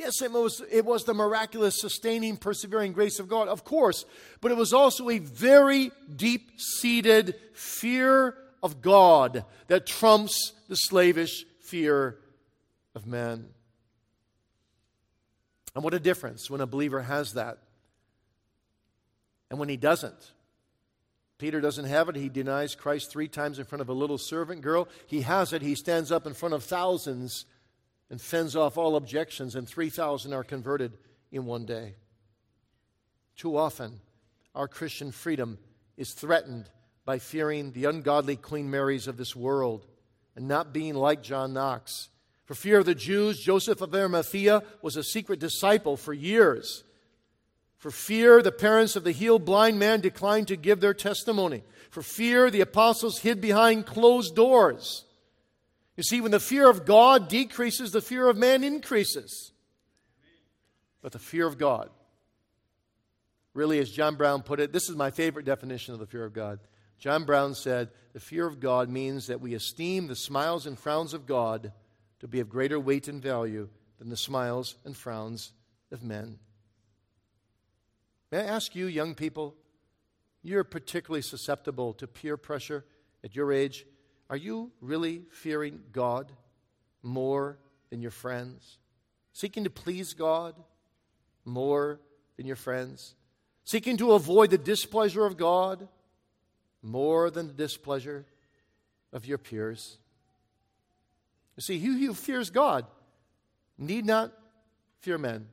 Yes, 0.00 0.22
it 0.22 0.32
was, 0.32 0.62
it 0.70 0.86
was 0.86 1.04
the 1.04 1.12
miraculous, 1.12 1.78
sustaining, 1.78 2.38
persevering 2.38 2.94
grace 2.94 3.18
of 3.18 3.28
God, 3.28 3.48
of 3.48 3.64
course, 3.64 4.06
but 4.40 4.50
it 4.50 4.56
was 4.56 4.72
also 4.72 5.10
a 5.10 5.18
very 5.18 5.90
deep 6.16 6.58
seated 6.58 7.34
fear 7.52 8.34
of 8.62 8.80
God 8.80 9.44
that 9.66 9.86
trumps 9.86 10.54
the 10.70 10.76
slavish 10.76 11.44
fear 11.60 12.16
of 12.94 13.06
man. 13.06 13.50
And 15.74 15.84
what 15.84 15.92
a 15.92 16.00
difference 16.00 16.48
when 16.48 16.62
a 16.62 16.66
believer 16.66 17.02
has 17.02 17.34
that 17.34 17.58
and 19.50 19.58
when 19.58 19.68
he 19.68 19.76
doesn't. 19.76 20.32
Peter 21.36 21.60
doesn't 21.60 21.84
have 21.84 22.08
it. 22.08 22.16
He 22.16 22.30
denies 22.30 22.74
Christ 22.74 23.10
three 23.10 23.28
times 23.28 23.58
in 23.58 23.66
front 23.66 23.82
of 23.82 23.90
a 23.90 23.94
little 23.94 24.16
servant 24.16 24.62
girl. 24.62 24.88
He 25.06 25.20
has 25.20 25.52
it. 25.52 25.60
He 25.60 25.74
stands 25.74 26.10
up 26.10 26.26
in 26.26 26.32
front 26.32 26.54
of 26.54 26.64
thousands 26.64 27.44
and 28.10 28.20
fends 28.20 28.56
off 28.56 28.76
all 28.76 28.96
objections, 28.96 29.54
and 29.54 29.68
3,000 29.68 30.32
are 30.32 30.44
converted 30.44 30.98
in 31.30 31.46
one 31.46 31.64
day. 31.64 31.94
Too 33.36 33.56
often, 33.56 34.00
our 34.54 34.68
Christian 34.68 35.12
freedom 35.12 35.58
is 35.96 36.12
threatened 36.12 36.68
by 37.04 37.18
fearing 37.18 37.72
the 37.72 37.86
ungodly 37.86 38.36
Queen 38.36 38.70
Marys 38.70 39.06
of 39.06 39.16
this 39.16 39.34
world 39.34 39.86
and 40.36 40.48
not 40.48 40.72
being 40.72 40.94
like 40.94 41.22
John 41.22 41.52
Knox. 41.52 42.08
For 42.44 42.54
fear 42.54 42.80
of 42.80 42.86
the 42.86 42.94
Jews, 42.94 43.40
Joseph 43.40 43.80
of 43.80 43.94
Arimathea 43.94 44.62
was 44.82 44.96
a 44.96 45.04
secret 45.04 45.38
disciple 45.38 45.96
for 45.96 46.12
years. 46.12 46.84
For 47.78 47.90
fear, 47.90 48.42
the 48.42 48.52
parents 48.52 48.96
of 48.96 49.04
the 49.04 49.12
healed 49.12 49.44
blind 49.44 49.78
man 49.78 50.00
declined 50.00 50.48
to 50.48 50.56
give 50.56 50.80
their 50.80 50.92
testimony. 50.92 51.62
For 51.90 52.02
fear, 52.02 52.50
the 52.50 52.60
apostles 52.60 53.20
hid 53.20 53.40
behind 53.40 53.86
closed 53.86 54.34
doors. 54.34 55.04
You 56.00 56.04
see, 56.04 56.22
when 56.22 56.30
the 56.30 56.40
fear 56.40 56.70
of 56.70 56.86
God 56.86 57.28
decreases, 57.28 57.92
the 57.92 58.00
fear 58.00 58.26
of 58.26 58.38
man 58.38 58.64
increases. 58.64 59.52
But 61.02 61.12
the 61.12 61.18
fear 61.18 61.46
of 61.46 61.58
God, 61.58 61.90
really, 63.52 63.78
as 63.80 63.90
John 63.90 64.14
Brown 64.14 64.40
put 64.40 64.60
it, 64.60 64.72
this 64.72 64.88
is 64.88 64.96
my 64.96 65.10
favorite 65.10 65.44
definition 65.44 65.92
of 65.92 66.00
the 66.00 66.06
fear 66.06 66.24
of 66.24 66.32
God. 66.32 66.58
John 66.98 67.24
Brown 67.24 67.54
said, 67.54 67.90
The 68.14 68.18
fear 68.18 68.46
of 68.46 68.60
God 68.60 68.88
means 68.88 69.26
that 69.26 69.42
we 69.42 69.52
esteem 69.52 70.06
the 70.06 70.16
smiles 70.16 70.64
and 70.64 70.78
frowns 70.78 71.12
of 71.12 71.26
God 71.26 71.70
to 72.20 72.26
be 72.26 72.40
of 72.40 72.48
greater 72.48 72.80
weight 72.80 73.06
and 73.06 73.22
value 73.22 73.68
than 73.98 74.08
the 74.08 74.16
smiles 74.16 74.76
and 74.86 74.96
frowns 74.96 75.52
of 75.92 76.02
men. 76.02 76.38
May 78.32 78.38
I 78.38 78.44
ask 78.44 78.74
you, 78.74 78.86
young 78.86 79.14
people, 79.14 79.54
you're 80.42 80.64
particularly 80.64 81.20
susceptible 81.20 81.92
to 81.92 82.06
peer 82.06 82.38
pressure 82.38 82.86
at 83.22 83.36
your 83.36 83.52
age. 83.52 83.84
Are 84.30 84.36
you 84.36 84.70
really 84.80 85.24
fearing 85.30 85.82
God 85.92 86.32
more 87.02 87.58
than 87.90 88.00
your 88.00 88.10
friends? 88.10 88.78
Seeking 89.32 89.64
to 89.64 89.70
please 89.70 90.14
God? 90.14 90.54
more 91.44 92.00
than 92.36 92.46
your 92.46 92.56
friends, 92.56 93.14
seeking 93.64 93.96
to 93.98 94.12
avoid 94.12 94.50
the 94.50 94.58
displeasure 94.58 95.24
of 95.24 95.36
God 95.36 95.88
more 96.82 97.30
than 97.30 97.46
the 97.46 97.52
displeasure 97.52 98.24
of 99.12 99.26
your 99.26 99.38
peers. 99.38 99.98
You 101.56 101.62
see, 101.62 101.78
he 101.78 102.06
who 102.06 102.14
fears 102.14 102.50
God 102.50 102.86
need 103.76 104.06
not 104.06 104.32
fear 105.00 105.18
men. 105.18 105.46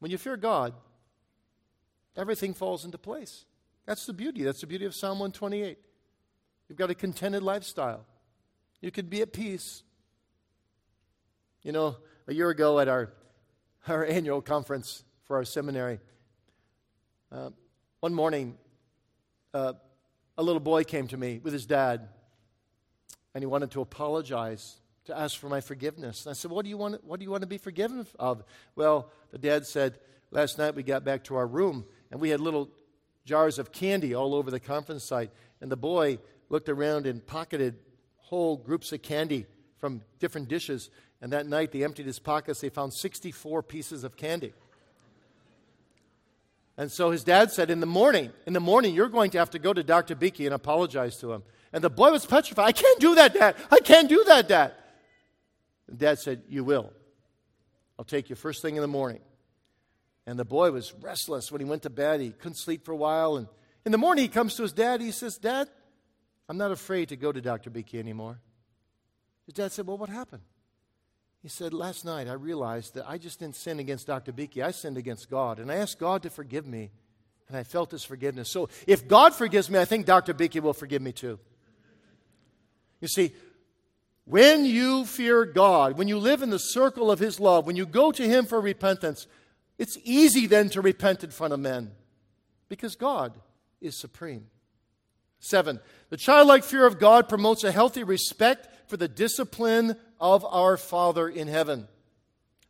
When 0.00 0.10
you 0.10 0.18
fear 0.18 0.36
God, 0.36 0.74
everything 2.16 2.52
falls 2.52 2.84
into 2.84 2.98
place. 2.98 3.46
That's 3.86 4.04
the 4.04 4.12
beauty. 4.12 4.42
That's 4.42 4.60
the 4.60 4.66
beauty 4.66 4.84
of 4.84 4.94
Psalm 4.94 5.18
128. 5.18 5.78
You've 6.68 6.78
got 6.78 6.90
a 6.90 6.94
contented 6.94 7.42
lifestyle. 7.42 8.06
You 8.80 8.90
could 8.90 9.10
be 9.10 9.22
at 9.22 9.32
peace. 9.32 9.82
You 11.62 11.72
know, 11.72 11.96
a 12.26 12.34
year 12.34 12.50
ago 12.50 12.78
at 12.78 12.88
our, 12.88 13.12
our 13.88 14.04
annual 14.04 14.40
conference 14.40 15.04
for 15.24 15.36
our 15.36 15.44
seminary, 15.44 16.00
uh, 17.32 17.50
one 18.00 18.14
morning, 18.14 18.56
uh, 19.54 19.72
a 20.36 20.42
little 20.42 20.60
boy 20.60 20.84
came 20.84 21.08
to 21.08 21.16
me 21.16 21.40
with 21.42 21.52
his 21.52 21.64
dad, 21.64 22.08
and 23.34 23.42
he 23.42 23.46
wanted 23.46 23.70
to 23.72 23.80
apologize, 23.80 24.76
to 25.06 25.18
ask 25.18 25.38
for 25.38 25.48
my 25.48 25.60
forgiveness. 25.60 26.26
And 26.26 26.30
I 26.30 26.34
said, 26.34 26.50
What 26.50 26.64
do 26.64 26.68
you 26.68 26.76
want, 26.76 27.02
what 27.04 27.18
do 27.18 27.24
you 27.24 27.30
want 27.30 27.42
to 27.42 27.46
be 27.46 27.58
forgiven 27.58 28.06
of? 28.18 28.44
Well, 28.76 29.10
the 29.30 29.38
dad 29.38 29.66
said, 29.66 29.98
Last 30.30 30.58
night 30.58 30.74
we 30.74 30.82
got 30.82 31.04
back 31.04 31.24
to 31.24 31.36
our 31.36 31.46
room, 31.46 31.84
and 32.10 32.20
we 32.20 32.30
had 32.30 32.40
little 32.40 32.70
jars 33.24 33.58
of 33.58 33.72
candy 33.72 34.14
all 34.14 34.34
over 34.34 34.50
the 34.50 34.60
conference 34.60 35.04
site. 35.04 35.30
And 35.60 35.70
the 35.70 35.76
boy 35.76 36.18
looked 36.54 36.68
around 36.68 37.04
and 37.04 37.26
pocketed 37.26 37.74
whole 38.18 38.56
groups 38.56 38.92
of 38.92 39.02
candy 39.02 39.44
from 39.78 40.02
different 40.20 40.46
dishes. 40.46 40.88
And 41.20 41.32
that 41.32 41.48
night 41.48 41.72
they 41.72 41.82
emptied 41.82 42.06
his 42.06 42.20
pockets. 42.20 42.60
They 42.60 42.68
found 42.68 42.94
64 42.94 43.64
pieces 43.64 44.04
of 44.04 44.16
candy. 44.16 44.52
And 46.76 46.92
so 46.92 47.10
his 47.10 47.24
dad 47.24 47.50
said, 47.50 47.70
In 47.70 47.80
the 47.80 47.86
morning, 47.86 48.30
in 48.46 48.52
the 48.52 48.60
morning, 48.60 48.94
you're 48.94 49.08
going 49.08 49.32
to 49.32 49.38
have 49.38 49.50
to 49.50 49.58
go 49.58 49.72
to 49.72 49.82
Dr. 49.82 50.14
Beeke 50.14 50.40
and 50.40 50.54
apologize 50.54 51.16
to 51.18 51.32
him. 51.32 51.42
And 51.72 51.82
the 51.82 51.90
boy 51.90 52.12
was 52.12 52.24
petrified. 52.24 52.66
I 52.68 52.72
can't 52.72 53.00
do 53.00 53.16
that, 53.16 53.34
Dad. 53.34 53.56
I 53.72 53.80
can't 53.80 54.08
do 54.08 54.22
that, 54.28 54.46
Dad. 54.46 54.74
And 55.88 55.98
Dad 55.98 56.20
said, 56.20 56.42
You 56.48 56.62
will. 56.62 56.92
I'll 57.98 58.04
take 58.04 58.30
you 58.30 58.36
first 58.36 58.62
thing 58.62 58.76
in 58.76 58.82
the 58.82 58.86
morning. 58.86 59.22
And 60.24 60.38
the 60.38 60.44
boy 60.44 60.70
was 60.70 60.94
restless 61.00 61.50
when 61.50 61.60
he 61.60 61.64
went 61.64 61.82
to 61.82 61.90
bed. 61.90 62.20
He 62.20 62.30
couldn't 62.30 62.58
sleep 62.58 62.84
for 62.84 62.92
a 62.92 62.96
while. 62.96 63.38
And 63.38 63.48
in 63.84 63.90
the 63.90 63.98
morning, 63.98 64.22
he 64.22 64.28
comes 64.28 64.54
to 64.54 64.62
his 64.62 64.72
dad. 64.72 65.00
He 65.00 65.10
says, 65.10 65.36
Dad, 65.36 65.68
I'm 66.48 66.58
not 66.58 66.70
afraid 66.70 67.08
to 67.08 67.16
go 67.16 67.32
to 67.32 67.40
Dr. 67.40 67.70
Beeke 67.70 67.94
anymore. 67.94 68.38
His 69.46 69.54
dad 69.54 69.72
said, 69.72 69.86
Well, 69.86 69.98
what 69.98 70.08
happened? 70.08 70.42
He 71.42 71.48
said, 71.48 71.72
Last 71.72 72.04
night 72.04 72.28
I 72.28 72.32
realized 72.32 72.94
that 72.94 73.08
I 73.08 73.18
just 73.18 73.40
didn't 73.40 73.56
sin 73.56 73.78
against 73.78 74.06
Dr. 74.06 74.32
Beeke. 74.32 74.58
I 74.58 74.70
sinned 74.70 74.96
against 74.96 75.30
God. 75.30 75.58
And 75.58 75.70
I 75.70 75.76
asked 75.76 75.98
God 75.98 76.22
to 76.22 76.30
forgive 76.30 76.66
me. 76.66 76.90
And 77.48 77.56
I 77.56 77.62
felt 77.62 77.90
his 77.90 78.04
forgiveness. 78.04 78.50
So 78.50 78.68
if 78.86 79.06
God 79.06 79.34
forgives 79.34 79.70
me, 79.70 79.78
I 79.78 79.84
think 79.84 80.06
Dr. 80.06 80.32
Beeke 80.32 80.62
will 80.62 80.72
forgive 80.72 81.02
me 81.02 81.12
too. 81.12 81.38
You 83.00 83.08
see, 83.08 83.32
when 84.24 84.64
you 84.64 85.04
fear 85.04 85.44
God, 85.44 85.98
when 85.98 86.08
you 86.08 86.18
live 86.18 86.42
in 86.42 86.48
the 86.48 86.58
circle 86.58 87.10
of 87.10 87.18
his 87.18 87.38
love, 87.38 87.66
when 87.66 87.76
you 87.76 87.84
go 87.84 88.10
to 88.12 88.26
him 88.26 88.46
for 88.46 88.60
repentance, 88.60 89.26
it's 89.78 89.98
easy 90.04 90.46
then 90.46 90.70
to 90.70 90.80
repent 90.80 91.22
in 91.22 91.30
front 91.30 91.52
of 91.52 91.60
men 91.60 91.90
because 92.70 92.96
God 92.96 93.34
is 93.80 93.94
supreme. 93.94 94.46
Seven, 95.44 95.78
the 96.08 96.16
childlike 96.16 96.64
fear 96.64 96.86
of 96.86 96.98
God 96.98 97.28
promotes 97.28 97.64
a 97.64 97.70
healthy 97.70 98.02
respect 98.02 98.66
for 98.88 98.96
the 98.96 99.08
discipline 99.08 99.94
of 100.18 100.42
our 100.42 100.78
Father 100.78 101.28
in 101.28 101.48
heaven. 101.48 101.86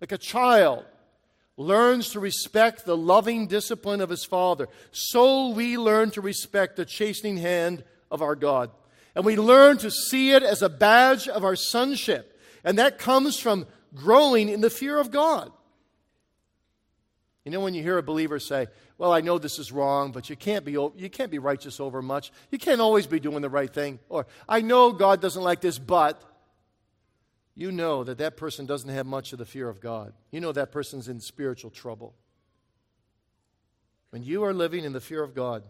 Like 0.01 0.11
a 0.11 0.19
child 0.19 0.85
learns 1.57 2.11
to 2.11 2.21
respect 2.21 2.85
the 2.85 2.97
loving 2.97 3.47
discipline 3.47 4.01
of 4.01 4.11
his 4.11 4.25
Father, 4.25 4.67
so 4.91 5.51
we 5.51 5.79
learn 5.79 6.11
to 6.11 6.21
respect 6.21 6.75
the 6.75 6.85
chastening 6.85 7.37
hand 7.37 7.85
of 8.11 8.23
our 8.23 8.35
God. 8.35 8.73
And 9.15 9.25
we 9.25 9.37
learn 9.37 9.79
to 9.79 9.91
see 9.93 10.33
it 10.33 10.43
as 10.43 10.61
a 10.61 10.69
badge 10.69 11.29
of 11.29 11.45
our 11.45 11.55
sonship. 11.55 12.37
And 12.65 12.77
that 12.81 12.99
comes 12.99 13.39
from 13.39 13.69
growing 13.95 14.49
in 14.49 14.61
the 14.61 14.69
fear 14.69 14.99
of 14.99 15.13
God. 15.13 15.53
You 17.45 17.53
know, 17.53 17.61
when 17.61 17.75
you 17.75 17.85
hear 17.85 17.99
a 17.99 18.03
believer 18.03 18.41
say, 18.41 18.67
Well, 18.97 19.13
I 19.13 19.21
know 19.21 19.39
this 19.39 19.59
is 19.59 19.73
wrong, 19.73 20.13
but 20.13 20.31
you 20.31 20.37
can't 20.37 20.65
be, 20.65 20.73
you 20.73 21.11
can't 21.11 21.31
be 21.31 21.39
righteous 21.39 21.81
over 21.81 22.01
much. 22.01 22.31
You 22.51 22.59
can't 22.59 22.81
always 22.81 23.07
be 23.07 23.19
doing 23.19 23.43
the 23.43 23.51
right 23.51 23.73
thing. 23.73 23.99
Or, 24.09 24.27
I 24.49 24.61
know 24.61 24.93
God 24.93 25.21
doesn't 25.21 25.43
like 25.43 25.61
this, 25.61 25.79
but 25.79 26.23
you 27.57 27.73
know 27.73 28.05
that 28.05 28.19
that 28.19 28.37
person 28.37 28.67
doesn't 28.67 28.89
have 28.89 29.07
much 29.07 29.33
of 29.33 29.39
the 29.39 29.45
fear 29.45 29.69
of 29.69 29.81
God. 29.81 30.13
You 30.31 30.41
know 30.41 30.53
that 30.53 30.71
person's 30.71 31.09
in 31.09 31.21
spiritual 31.21 31.71
trouble. 31.71 32.15
When 34.11 34.23
you 34.23 34.45
are 34.45 34.55
living 34.55 34.85
in 34.85 34.93
the 34.93 35.01
fear 35.01 35.25
of 35.25 35.35
God, 35.35 35.65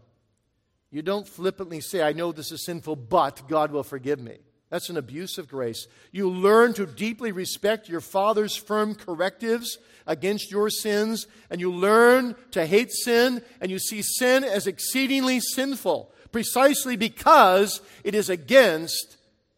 you 0.91 1.01
don't 1.01 1.27
flippantly 1.27 1.81
say, 1.81 2.03
I 2.03 2.12
know 2.12 2.31
this 2.31 2.53
is 2.53 2.64
sinful, 2.64 2.97
but 2.97 3.49
God 3.49 3.72
will 3.72 3.83
forgive 3.83 4.20
me. 4.20 4.39
That's 4.70 4.88
an 4.88 4.96
abuse 4.96 5.38
of 5.38 5.48
grace. 5.48 5.86
You 6.10 6.28
learn 6.28 6.74
to 6.74 6.86
deeply 6.86 7.32
respect 7.32 7.88
your 7.88 8.00
Father's 8.00 8.56
firm 8.56 8.94
correctives 8.94 9.78
against 10.06 10.50
your 10.50 10.70
sins, 10.70 11.26
and 11.50 11.60
you 11.60 11.72
learn 11.72 12.34
to 12.50 12.66
hate 12.66 12.92
sin, 12.92 13.42
and 13.60 13.70
you 13.70 13.78
see 13.78 14.02
sin 14.02 14.42
as 14.42 14.66
exceedingly 14.66 15.40
sinful, 15.40 16.12
precisely 16.32 16.96
because 16.96 17.80
it 18.02 18.14
is 18.14 18.28
against 18.28 19.16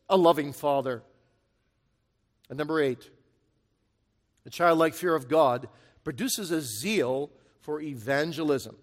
a 0.08 0.16
loving 0.16 0.52
Father. 0.52 1.02
And 2.48 2.58
number 2.58 2.80
eight, 2.80 3.10
the 4.44 4.50
childlike 4.50 4.94
fear 4.94 5.14
of 5.14 5.28
God 5.28 5.68
produces 6.04 6.50
a 6.50 6.60
zeal 6.60 7.30
for 7.60 7.80
evangelism. 7.80 8.76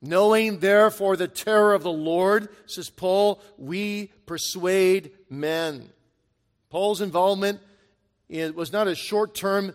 Knowing 0.00 0.60
therefore 0.60 1.16
the 1.16 1.28
terror 1.28 1.74
of 1.74 1.82
the 1.82 1.90
Lord, 1.90 2.48
says 2.66 2.88
Paul, 2.88 3.40
we 3.56 4.12
persuade 4.26 5.10
men. 5.28 5.90
Paul's 6.70 7.00
involvement 7.00 7.60
it 8.28 8.54
was 8.54 8.72
not 8.72 8.88
a 8.88 8.94
short 8.94 9.34
term 9.34 9.74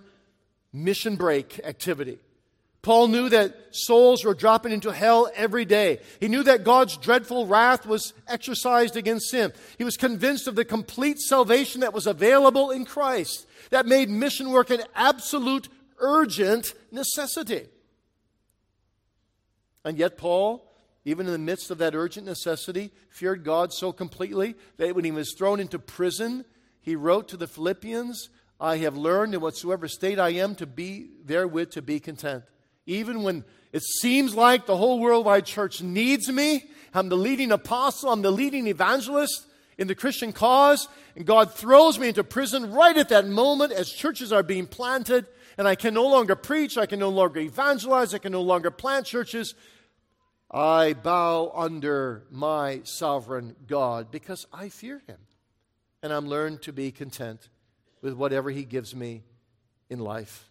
mission 0.71 1.15
break 1.15 1.59
activity. 1.63 2.19
Paul 2.83 3.07
knew 3.07 3.29
that 3.29 3.55
souls 3.71 4.25
were 4.25 4.33
dropping 4.33 4.73
into 4.73 4.91
hell 4.91 5.31
every 5.35 5.63
day. 5.63 5.99
He 6.19 6.27
knew 6.27 6.43
that 6.43 6.65
God's 6.65 6.97
dreadful 6.97 7.47
wrath 7.47 7.85
was 7.85 8.13
exercised 8.27 8.97
against 8.97 9.31
him. 9.31 9.53
He 9.77 9.85
was 9.85 9.95
convinced 9.95 10.47
of 10.47 10.55
the 10.55 10.65
complete 10.65 11.19
salvation 11.19 11.79
that 11.81 11.93
was 11.93 12.07
available 12.07 12.71
in 12.71 12.83
Christ. 12.83 13.47
That 13.69 13.85
made 13.85 14.09
mission 14.09 14.49
work 14.49 14.69
an 14.69 14.81
absolute 14.95 15.69
urgent 15.99 16.73
necessity. 16.91 17.67
And 19.85 19.97
yet, 19.97 20.17
Paul, 20.17 20.71
even 21.05 21.25
in 21.25 21.33
the 21.33 21.39
midst 21.39 21.69
of 21.71 21.77
that 21.79 21.95
urgent 21.95 22.25
necessity, 22.25 22.91
feared 23.09 23.43
God 23.43 23.73
so 23.73 23.91
completely 23.91 24.55
that 24.77 24.95
when 24.95 25.05
he 25.05 25.11
was 25.11 25.35
thrown 25.37 25.59
into 25.59 25.79
prison, 25.79 26.45
he 26.81 26.95
wrote 26.95 27.27
to 27.29 27.37
the 27.37 27.47
Philippians, 27.47 28.29
I 28.59 28.77
have 28.77 28.95
learned 28.95 29.33
in 29.33 29.41
whatsoever 29.41 29.87
state 29.87 30.19
I 30.19 30.29
am 30.29 30.55
to 30.55 30.65
be 30.65 31.09
therewith 31.25 31.71
to 31.71 31.81
be 31.81 31.99
content. 31.99 32.43
Even 32.85 33.23
when 33.23 33.43
it 33.71 33.83
seems 33.83 34.35
like 34.35 34.65
the 34.65 34.77
whole 34.77 34.99
worldwide 34.99 35.45
church 35.45 35.81
needs 35.81 36.29
me, 36.29 36.69
I'm 36.93 37.09
the 37.09 37.17
leading 37.17 37.51
apostle, 37.51 38.09
I'm 38.09 38.21
the 38.21 38.31
leading 38.31 38.67
evangelist 38.67 39.47
in 39.77 39.87
the 39.87 39.95
Christian 39.95 40.31
cause, 40.31 40.87
and 41.15 41.25
God 41.25 41.53
throws 41.53 41.97
me 41.97 42.09
into 42.09 42.23
prison 42.23 42.71
right 42.71 42.95
at 42.95 43.09
that 43.09 43.27
moment 43.27 43.71
as 43.71 43.89
churches 43.89 44.31
are 44.31 44.43
being 44.43 44.67
planted, 44.67 45.25
and 45.57 45.67
I 45.67 45.75
can 45.75 45.93
no 45.93 46.07
longer 46.07 46.35
preach, 46.35 46.77
I 46.77 46.85
can 46.85 46.99
no 46.99 47.09
longer 47.09 47.39
evangelize, 47.39 48.13
I 48.13 48.17
can 48.17 48.31
no 48.31 48.41
longer 48.41 48.71
plant 48.71 49.05
churches. 49.05 49.55
I 50.49 50.93
bow 50.93 51.51
under 51.55 52.23
my 52.29 52.81
sovereign 52.83 53.55
God 53.67 54.11
because 54.11 54.45
I 54.53 54.69
fear 54.69 55.01
him, 55.07 55.17
and 56.01 56.13
I'm 56.13 56.27
learned 56.27 56.61
to 56.63 56.73
be 56.73 56.91
content 56.91 57.49
with 58.01 58.13
whatever 58.13 58.51
He 58.51 58.65
gives 58.65 58.93
me 58.93 59.23
in 59.89 59.99
life. 59.99 60.49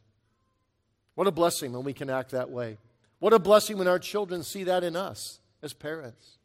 What 1.15 1.27
a 1.27 1.31
blessing 1.33 1.73
when 1.73 1.85
we 1.85 1.93
can 1.93 2.11
act 2.11 2.31
that 2.31 2.51
way. 2.51 2.79
What 3.21 3.33
a 3.33 3.39
blessing 3.39 3.79
when 3.79 3.87
our 3.87 3.99
children 3.99 4.43
see 4.43 4.65
that 4.65 4.83
in 4.83 4.97
us 4.97 5.39
as 5.63 5.73
parents. 5.73 6.39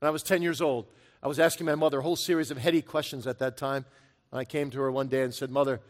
When 0.00 0.08
I 0.08 0.10
was 0.10 0.22
10 0.22 0.42
years 0.42 0.60
old, 0.60 0.86
I 1.22 1.28
was 1.28 1.38
asking 1.38 1.66
my 1.66 1.74
mother 1.74 1.98
a 1.98 2.02
whole 2.02 2.16
series 2.16 2.50
of 2.50 2.58
heady 2.58 2.82
questions 2.82 3.26
at 3.26 3.38
that 3.38 3.56
time. 3.56 3.84
And 4.32 4.40
I 4.40 4.44
came 4.44 4.70
to 4.70 4.80
her 4.80 4.90
one 4.90 5.08
day 5.08 5.22
and 5.22 5.32
said, 5.32 5.50
Mother, 5.50 5.80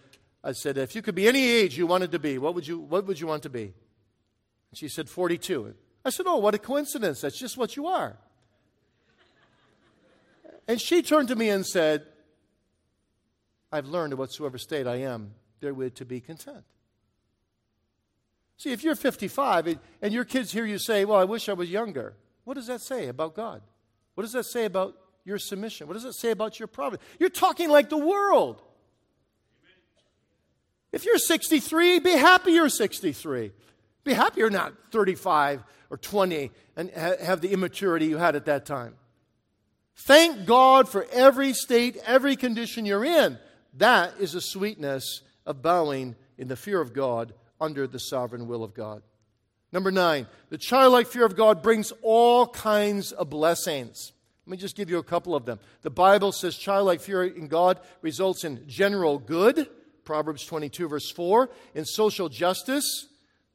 I 0.46 0.52
said, 0.52 0.78
if 0.78 0.94
you 0.94 1.02
could 1.02 1.16
be 1.16 1.26
any 1.26 1.44
age 1.44 1.76
you 1.76 1.88
wanted 1.88 2.12
to 2.12 2.20
be, 2.20 2.38
what 2.38 2.54
would 2.54 2.68
you, 2.68 2.78
what 2.78 3.04
would 3.06 3.18
you 3.18 3.26
want 3.26 3.42
to 3.42 3.50
be? 3.50 3.64
And 3.64 4.78
she 4.78 4.86
said, 4.86 5.08
42. 5.08 5.74
I 6.04 6.10
said, 6.10 6.26
Oh, 6.28 6.36
what 6.36 6.54
a 6.54 6.58
coincidence. 6.58 7.20
That's 7.20 7.36
just 7.36 7.56
what 7.56 7.74
you 7.76 7.88
are. 7.88 8.16
And 10.68 10.80
she 10.80 11.02
turned 11.02 11.28
to 11.28 11.34
me 11.34 11.48
and 11.48 11.66
said, 11.66 12.06
I've 13.72 13.86
learned 13.88 14.12
in 14.12 14.20
whatsoever 14.20 14.56
state 14.56 14.86
I 14.86 15.00
am 15.00 15.34
therewith 15.58 15.96
to 15.96 16.04
be 16.04 16.20
content. 16.20 16.64
See, 18.56 18.70
if 18.70 18.84
you're 18.84 18.94
55 18.94 19.78
and 20.00 20.14
your 20.14 20.24
kids 20.24 20.52
hear 20.52 20.64
you 20.64 20.78
say, 20.78 21.04
Well, 21.04 21.18
I 21.18 21.24
wish 21.24 21.48
I 21.48 21.54
was 21.54 21.70
younger, 21.70 22.14
what 22.44 22.54
does 22.54 22.68
that 22.68 22.82
say 22.82 23.08
about 23.08 23.34
God? 23.34 23.62
What 24.14 24.22
does 24.22 24.32
that 24.32 24.46
say 24.46 24.64
about 24.64 24.94
your 25.24 25.38
submission? 25.38 25.88
What 25.88 25.94
does 25.94 26.04
it 26.04 26.14
say 26.14 26.30
about 26.30 26.60
your 26.60 26.68
providence? 26.68 27.02
You're 27.18 27.30
talking 27.30 27.68
like 27.68 27.88
the 27.88 27.98
world. 27.98 28.62
If 30.92 31.04
you're 31.04 31.18
63, 31.18 31.98
be 32.00 32.12
happy 32.12 32.52
you're 32.52 32.68
63. 32.68 33.52
Be 34.04 34.12
happy 34.12 34.40
you're 34.40 34.50
not 34.50 34.72
35 34.92 35.62
or 35.90 35.96
20 35.96 36.50
and 36.76 36.90
have 36.90 37.40
the 37.40 37.52
immaturity 37.52 38.06
you 38.06 38.16
had 38.16 38.36
at 38.36 38.46
that 38.46 38.66
time. 38.66 38.94
Thank 39.96 40.46
God 40.46 40.88
for 40.88 41.06
every 41.12 41.52
state, 41.52 41.96
every 42.06 42.36
condition 42.36 42.84
you're 42.84 43.04
in. 43.04 43.38
That 43.74 44.14
is 44.20 44.32
the 44.32 44.40
sweetness 44.40 45.22
of 45.44 45.62
bowing 45.62 46.16
in 46.38 46.48
the 46.48 46.56
fear 46.56 46.80
of 46.80 46.92
God 46.92 47.32
under 47.60 47.86
the 47.86 47.98
sovereign 47.98 48.46
will 48.46 48.62
of 48.62 48.74
God. 48.74 49.02
Number 49.72 49.90
nine, 49.90 50.26
the 50.50 50.58
childlike 50.58 51.06
fear 51.06 51.24
of 51.24 51.36
God 51.36 51.62
brings 51.62 51.92
all 52.02 52.46
kinds 52.46 53.12
of 53.12 53.30
blessings. 53.30 54.12
Let 54.46 54.52
me 54.52 54.56
just 54.56 54.76
give 54.76 54.88
you 54.90 54.98
a 54.98 55.02
couple 55.02 55.34
of 55.34 55.44
them. 55.44 55.58
The 55.82 55.90
Bible 55.90 56.30
says 56.30 56.56
childlike 56.56 57.00
fear 57.00 57.24
in 57.24 57.48
God 57.48 57.80
results 58.00 58.44
in 58.44 58.68
general 58.68 59.18
good, 59.18 59.68
Proverbs 60.06 60.46
22, 60.46 60.88
verse 60.88 61.10
4, 61.10 61.50
in 61.74 61.84
social 61.84 62.30
justice, 62.30 63.08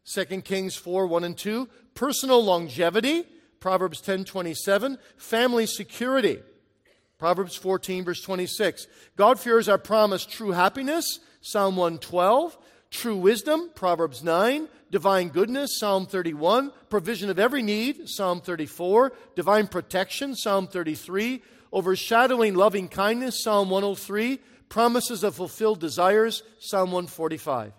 2 0.05 0.25
Kings 0.41 0.75
4, 0.75 1.07
1 1.07 1.23
and 1.23 1.37
2, 1.37 1.67
personal 1.95 2.43
longevity, 2.43 3.23
Proverbs 3.59 4.01
10, 4.01 4.25
27, 4.25 4.97
family 5.17 5.65
security, 5.65 6.39
Proverbs 7.17 7.55
14, 7.55 8.03
verse 8.03 8.21
26. 8.21 8.87
God 9.15 9.39
fears 9.39 9.69
our 9.69 9.77
promise 9.77 10.25
true 10.25 10.51
happiness, 10.51 11.19
Psalm 11.41 11.75
112, 11.75 12.57
true 12.91 13.15
wisdom, 13.15 13.69
Proverbs 13.73 14.23
9, 14.23 14.67
divine 14.91 15.29
goodness, 15.29 15.79
Psalm 15.79 16.05
31, 16.05 16.71
provision 16.89 17.29
of 17.29 17.39
every 17.39 17.61
need, 17.61 18.09
Psalm 18.09 18.41
34, 18.41 19.13
divine 19.35 19.67
protection, 19.67 20.35
Psalm 20.35 20.67
33, 20.67 21.41
overshadowing 21.71 22.55
loving 22.55 22.87
kindness, 22.87 23.43
Psalm 23.43 23.69
103, 23.69 24.39
promises 24.71 25.25
of 25.25 25.35
fulfilled 25.35 25.81
desires, 25.81 26.43
Psalm 26.57 26.93
145. 26.93 27.73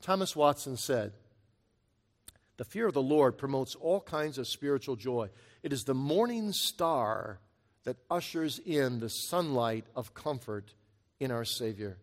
Thomas 0.00 0.34
Watson 0.34 0.78
said, 0.78 1.12
The 2.56 2.64
fear 2.64 2.86
of 2.86 2.94
the 2.94 3.02
Lord 3.02 3.36
promotes 3.36 3.74
all 3.74 4.00
kinds 4.00 4.38
of 4.38 4.48
spiritual 4.48 4.96
joy. 4.96 5.28
It 5.62 5.74
is 5.74 5.84
the 5.84 5.92
morning 5.92 6.52
star 6.52 7.38
that 7.84 7.98
ushers 8.10 8.58
in 8.64 8.98
the 8.98 9.10
sunlight 9.10 9.84
of 9.94 10.14
comfort 10.14 10.72
in 11.20 11.30
our 11.30 11.44
Savior. 11.44 11.98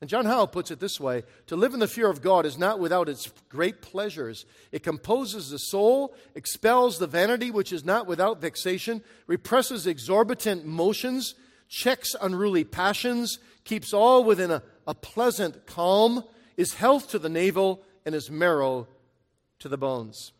And 0.00 0.08
John 0.08 0.24
Howell 0.24 0.46
puts 0.46 0.70
it 0.70 0.78
this 0.78 1.00
way 1.00 1.24
To 1.48 1.56
live 1.56 1.74
in 1.74 1.80
the 1.80 1.88
fear 1.88 2.08
of 2.08 2.22
God 2.22 2.46
is 2.46 2.56
not 2.56 2.78
without 2.78 3.08
its 3.08 3.32
great 3.48 3.82
pleasures. 3.82 4.46
It 4.70 4.84
composes 4.84 5.50
the 5.50 5.58
soul, 5.58 6.14
expels 6.36 6.98
the 6.98 7.08
vanity 7.08 7.50
which 7.50 7.72
is 7.72 7.84
not 7.84 8.06
without 8.06 8.40
vexation, 8.40 9.02
represses 9.26 9.88
exorbitant 9.88 10.64
motions, 10.64 11.34
checks 11.72 12.14
unruly 12.20 12.64
passions, 12.64 13.38
keeps 13.64 13.94
all 13.94 14.24
within 14.24 14.50
a, 14.50 14.62
a 14.86 14.94
pleasant 14.94 15.66
calm, 15.66 16.22
is 16.58 16.74
health 16.74 17.08
to 17.08 17.18
the 17.18 17.30
navel, 17.30 17.82
and 18.04 18.14
is 18.14 18.30
marrow 18.30 18.86
to 19.58 19.70
the 19.70 19.78
bones. 19.78 20.32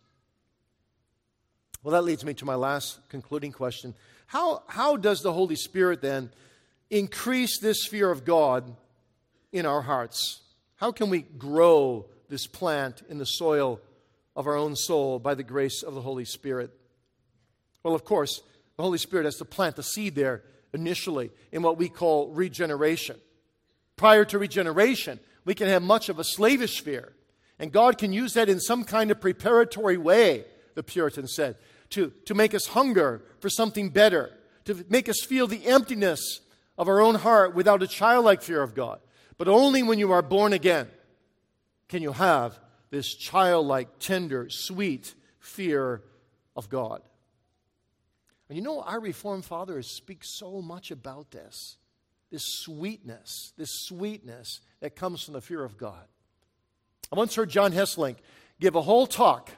Well, 1.83 1.93
that 1.93 2.03
leads 2.03 2.23
me 2.23 2.35
to 2.35 2.45
my 2.45 2.55
last 2.55 3.01
concluding 3.09 3.51
question. 3.51 3.95
How, 4.27 4.63
how 4.69 4.97
does 4.97 5.23
the 5.23 5.33
Holy 5.33 5.57
Spirit 5.57 6.03
then 6.03 6.31
increase 6.91 7.59
this 7.59 7.87
fear 7.87 8.11
of 8.11 8.27
God 8.27 8.77
in 9.53 9.65
our 9.65 9.81
hearts? 9.81 10.43
How 10.77 10.93
can 10.93 11.09
we 11.09 11.23
grow 11.23 12.11
this 12.29 12.47
plant 12.47 13.03
in 13.09 13.17
the 13.17 13.25
soil 13.25 13.81
of 14.37 14.47
our 14.47 14.57
own 14.57 14.77
soul 14.77 15.19
by 15.19 15.35
the 15.35 15.43
grace 15.43 15.83
of 15.83 15.95
the 15.95 16.03
Holy 16.03 16.27
Spirit? 16.27 16.71
Well, 17.83 17.95
of 17.95 18.05
course, 18.05 18.43
the 18.77 18.83
Holy 18.83 18.99
Spirit 18.99 19.25
has 19.25 19.37
to 19.37 19.47
plant 19.47 19.77
the 19.77 19.83
seed 19.83 20.15
there 20.15 20.43
initially 20.73 21.31
in 21.51 21.63
what 21.63 21.79
we 21.79 21.89
call 21.89 22.29
regeneration. 22.29 23.17
Prior 23.97 24.25
to 24.27 24.39
regeneration, 24.39 25.21
we 25.45 25.55
can 25.55 25.69
have 25.69 25.83
much 25.83 26.09
of 26.09 26.19
a 26.19 26.25
slavish 26.25 26.81
fear. 26.81 27.13
And 27.59 27.73
God 27.73 27.99
can 27.99 28.13
use 28.13 28.35
that 28.35 28.49
in 28.49 28.61
some 28.61 28.85
kind 28.85 29.11
of 29.11 29.21
preparatory 29.21 29.97
way, 29.97 30.45
the 30.75 30.83
Puritans 30.83 31.35
said, 31.35 31.57
to, 31.91 32.13
to 32.27 32.35
make 32.35 32.55
us 32.55 32.67
hunger 32.69 33.23
for 33.41 33.51
something 33.51 33.91
better, 33.91 34.33
to 34.65 34.85
make 34.89 35.09
us 35.09 35.21
feel 35.21 35.47
the 35.47 35.67
emptiness 35.67 36.41
of 36.79 36.89
our 36.89 37.01
own 37.01 37.17
heart 37.17 37.55
without 37.55 37.83
a 37.83 37.87
childlike 37.87 38.43
fear 38.43 38.63
of 38.63 38.75
God. 38.75 39.01
But 39.37 39.49
only 39.49 39.83
when 39.83 39.99
you 39.99 40.13
are 40.13 40.23
born 40.23 40.53
again 40.53 40.89
can 41.89 42.03
you 42.03 42.13
have 42.13 42.59
this 42.91 43.15
childlike, 43.15 43.99
tender, 43.99 44.49
sweet 44.49 45.15
fear 45.39 46.03
of 46.57 46.69
God. 46.69 47.03
And 48.49 48.57
you 48.57 48.63
know, 48.63 48.83
our 48.83 49.01
Reformed 49.01 49.45
fathers 49.45 49.89
speak 49.97 50.21
so 50.23 50.61
much 50.61 50.91
about 50.91 51.31
this 51.31 51.77
this 52.31 52.45
sweetness, 52.45 53.53
this 53.59 53.85
sweetness 53.85 54.63
that 54.81 54.97
comes 54.97 55.23
from 55.23 55.35
the 55.35 55.41
fear 55.43 55.63
of 55.63 55.77
God. 55.77 56.07
I 57.13 57.17
once 57.17 57.35
heard 57.35 57.51
John 57.51 57.73
Hesselink 57.73 58.17
give 58.59 58.75
a 58.75 58.81
whole 58.81 59.07
talk, 59.07 59.51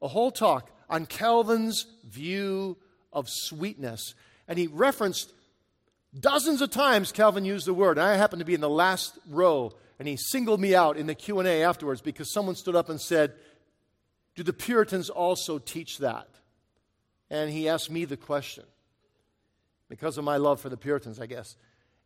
a 0.00 0.06
whole 0.06 0.30
talk 0.30 0.70
on 0.88 1.04
Calvin's 1.06 1.84
view 2.08 2.78
of 3.12 3.28
sweetness. 3.28 4.14
And 4.46 4.56
he 4.56 4.68
referenced 4.68 5.32
Dozens 6.18 6.60
of 6.60 6.70
times 6.70 7.10
Calvin 7.10 7.44
used 7.44 7.66
the 7.66 7.74
word. 7.74 7.98
And 7.98 8.06
I 8.06 8.16
happened 8.16 8.40
to 8.40 8.46
be 8.46 8.54
in 8.54 8.60
the 8.60 8.68
last 8.68 9.18
row, 9.28 9.72
and 9.98 10.06
he 10.06 10.16
singled 10.16 10.60
me 10.60 10.74
out 10.74 10.96
in 10.96 11.06
the 11.06 11.14
Q&A 11.14 11.64
afterwards 11.64 12.02
because 12.02 12.32
someone 12.32 12.54
stood 12.54 12.76
up 12.76 12.88
and 12.88 13.00
said, 13.00 13.34
"Do 14.34 14.42
the 14.42 14.52
Puritans 14.52 15.08
also 15.08 15.58
teach 15.58 15.98
that?" 15.98 16.28
And 17.32 17.50
he 17.50 17.66
asked 17.66 17.90
me 17.90 18.04
the 18.04 18.18
question 18.18 18.64
because 19.88 20.18
of 20.18 20.24
my 20.24 20.36
love 20.36 20.60
for 20.60 20.68
the 20.68 20.76
Puritans, 20.76 21.18
I 21.18 21.24
guess. 21.24 21.56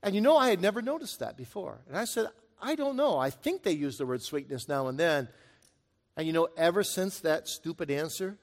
And 0.01 0.15
you 0.15 0.21
know, 0.21 0.37
I 0.37 0.51
had 0.51 0.63
never 0.63 0.81
noticed 0.81 1.19
that 1.19 1.37
before. 1.37 1.81
And 1.89 1.99
I 1.99 2.05
said, 2.05 2.29
I 2.63 2.77
don't 2.77 2.95
know. 2.95 3.19
I 3.19 3.31
think 3.31 3.65
they 3.65 3.73
use 3.73 3.99
the 3.99 4.07
word 4.07 4.23
sweetness 4.23 4.69
now 4.69 4.87
and 4.87 4.97
then. 4.97 5.27
And 6.17 6.29
you 6.29 6.33
know, 6.33 6.49
ever 6.57 6.85
since 6.85 7.19
that 7.21 7.49
stupid 7.49 7.91
answer, 7.91 8.39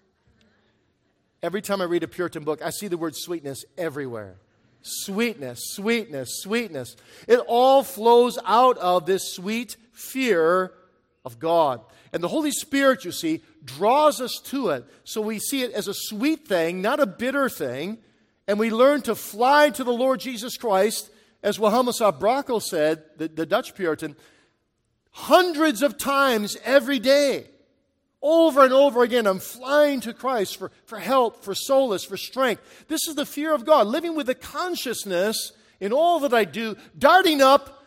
every 1.41 1.61
time 1.61 1.81
I 1.81 1.85
read 1.85 2.03
a 2.03 2.07
Puritan 2.07 2.43
book, 2.43 2.61
I 2.61 2.69
see 2.69 2.89
the 2.89 2.97
word 2.97 3.15
sweetness 3.15 3.63
everywhere 3.77 4.35
sweetness, 4.85 5.59
sweetness, 5.75 6.41
sweetness. 6.41 6.97
It 7.29 7.39
all 7.47 7.83
flows 7.83 8.37
out 8.45 8.77
of 8.79 9.05
this 9.05 9.33
sweet 9.33 9.77
fear 9.93 10.73
of 11.23 11.39
God. 11.39 11.79
And 12.11 12.21
the 12.21 12.27
Holy 12.27 12.51
Spirit, 12.51 13.05
you 13.05 13.13
see, 13.13 13.41
draws 13.63 14.21
us 14.21 14.39
to 14.45 14.69
it. 14.69 14.85
So 15.03 15.21
we 15.21 15.39
see 15.39 15.63
it 15.63 15.71
as 15.71 15.87
a 15.87 15.93
sweet 15.93 16.47
thing, 16.47 16.81
not 16.81 16.99
a 16.99 17.05
bitter 17.05 17.49
thing. 17.49 17.99
And 18.47 18.59
we 18.59 18.69
learn 18.69 19.01
to 19.03 19.15
fly 19.15 19.69
to 19.71 19.83
the 19.83 19.93
Lord 19.93 20.19
Jesus 20.19 20.57
Christ, 20.57 21.09
as 21.41 21.57
Wilhelmus 21.57 22.01
à 22.01 22.17
Brakel 22.17 22.61
said, 22.61 23.03
the, 23.17 23.27
the 23.27 23.45
Dutch 23.45 23.73
Puritan, 23.75 24.15
hundreds 25.11 25.81
of 25.81 25.97
times 25.97 26.57
every 26.63 26.99
day. 26.99 27.47
Over 28.21 28.63
and 28.63 28.73
over 28.73 29.03
again, 29.03 29.27
I'm 29.27 29.39
flying 29.39 29.99
to 30.01 30.13
Christ 30.13 30.57
for, 30.57 30.71
for 30.85 30.97
help, 30.97 31.43
for 31.43 31.53
solace, 31.53 32.05
for 32.05 32.15
strength. 32.15 32.85
This 32.87 33.07
is 33.07 33.15
the 33.15 33.25
fear 33.25 33.53
of 33.53 33.65
God, 33.65 33.87
living 33.87 34.15
with 34.15 34.27
the 34.27 34.35
consciousness 34.35 35.51
in 35.81 35.91
all 35.91 36.21
that 36.21 36.33
I 36.33 36.45
do, 36.45 36.77
darting 36.97 37.41
up 37.41 37.82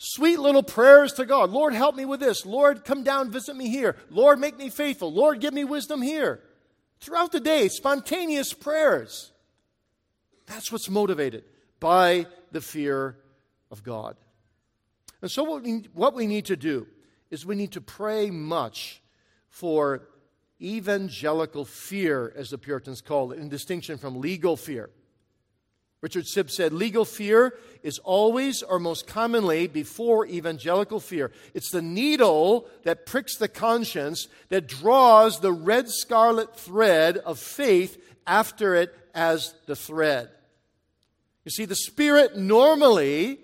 sweet 0.00 0.40
little 0.40 0.62
prayers 0.62 1.12
to 1.12 1.26
God. 1.26 1.50
Lord, 1.50 1.74
help 1.74 1.94
me 1.94 2.06
with 2.06 2.20
this. 2.20 2.46
Lord, 2.46 2.84
come 2.84 3.04
down, 3.04 3.30
visit 3.30 3.54
me 3.54 3.68
here. 3.68 3.96
Lord, 4.08 4.40
make 4.40 4.58
me 4.58 4.70
faithful. 4.70 5.12
Lord, 5.12 5.40
give 5.40 5.52
me 5.52 5.62
wisdom 5.62 6.00
here. 6.00 6.40
Throughout 7.00 7.32
the 7.32 7.40
day, 7.40 7.68
spontaneous 7.68 8.52
prayers. 8.52 9.30
That's 10.46 10.72
what's 10.72 10.88
motivated 10.88 11.44
by 11.78 12.26
the 12.50 12.62
fear 12.62 13.18
of 13.70 13.82
God. 13.82 14.16
And 15.22 15.30
so, 15.30 15.44
what 15.44 15.62
we, 15.62 15.84
what 15.92 16.14
we 16.14 16.26
need 16.26 16.46
to 16.46 16.56
do 16.56 16.86
is 17.30 17.44
we 17.44 17.54
need 17.54 17.72
to 17.72 17.80
pray 17.80 18.30
much 18.30 19.02
for 19.48 20.08
evangelical 20.62 21.64
fear, 21.64 22.32
as 22.36 22.50
the 22.50 22.58
Puritans 22.58 23.02
called 23.02 23.34
it, 23.34 23.38
in 23.38 23.50
distinction 23.50 23.98
from 23.98 24.20
legal 24.20 24.56
fear. 24.56 24.90
Richard 26.02 26.24
Sibbes 26.24 26.52
said, 26.52 26.72
Legal 26.72 27.04
fear 27.04 27.54
is 27.82 27.98
always 27.98 28.62
or 28.62 28.78
most 28.78 29.06
commonly 29.06 29.66
before 29.66 30.26
evangelical 30.26 30.98
fear. 30.98 31.30
It's 31.52 31.70
the 31.70 31.82
needle 31.82 32.66
that 32.84 33.04
pricks 33.04 33.36
the 33.36 33.48
conscience 33.48 34.28
that 34.48 34.66
draws 34.66 35.40
the 35.40 35.52
red 35.52 35.90
scarlet 35.90 36.56
thread 36.56 37.18
of 37.18 37.38
faith 37.38 38.02
after 38.26 38.74
it 38.74 38.94
as 39.14 39.54
the 39.66 39.76
thread. 39.76 40.30
You 41.44 41.50
see, 41.50 41.64
the 41.66 41.76
Spirit 41.76 42.36
normally 42.36 43.40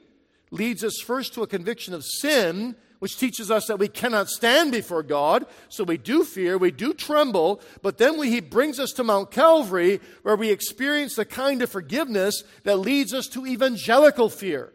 leads 0.51 0.83
us 0.83 1.01
first 1.05 1.35
to 1.35 1.43
a 1.43 1.47
conviction 1.47 1.93
of 1.93 2.05
sin 2.05 2.77
which 2.99 3.19
teaches 3.19 3.51
us 3.51 3.67
that 3.67 3.79
we 3.79 3.89
cannot 3.89 4.29
stand 4.29 4.73
before 4.73 5.03
God. 5.03 5.47
So 5.69 5.85
we 5.85 5.97
do 5.97 6.25
fear, 6.25 6.59
we 6.59 6.71
do 6.71 6.93
tremble, 6.93 7.61
but 7.83 7.99
then 7.99 8.19
we, 8.19 8.31
He 8.31 8.41
brings 8.41 8.81
us 8.81 8.93
to 8.93 9.05
Mount 9.05 9.31
Calvary 9.31 10.01
where 10.23 10.37
we 10.37 10.51
experience 10.51 11.15
the 11.15 11.25
kind 11.25 11.63
of 11.63 11.71
forgiveness 11.71 12.43
that 12.65 12.77
leads 12.77 13.13
us 13.13 13.27
to 13.29 13.47
evangelical 13.47 14.29
fear. 14.29 14.73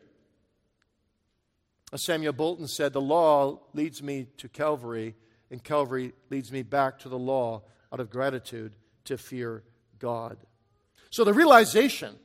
As 1.94 2.06
Samuel 2.06 2.34
Bolton 2.34 2.68
said, 2.68 2.94
the 2.94 3.02
law 3.02 3.60
leads 3.74 4.02
me 4.02 4.28
to 4.38 4.48
Calvary, 4.48 5.16
and 5.50 5.62
Calvary 5.62 6.14
leads 6.30 6.52
me 6.52 6.64
back 6.64 7.00
to 7.00 7.10
the 7.10 7.20
law 7.20 7.64
out 7.92 8.00
of 8.00 8.10
gratitude 8.10 8.76
to 9.06 9.18
fear 9.18 9.64
God. 10.00 10.38
So 11.10 11.26
the 11.26 11.34
realization 11.34 12.16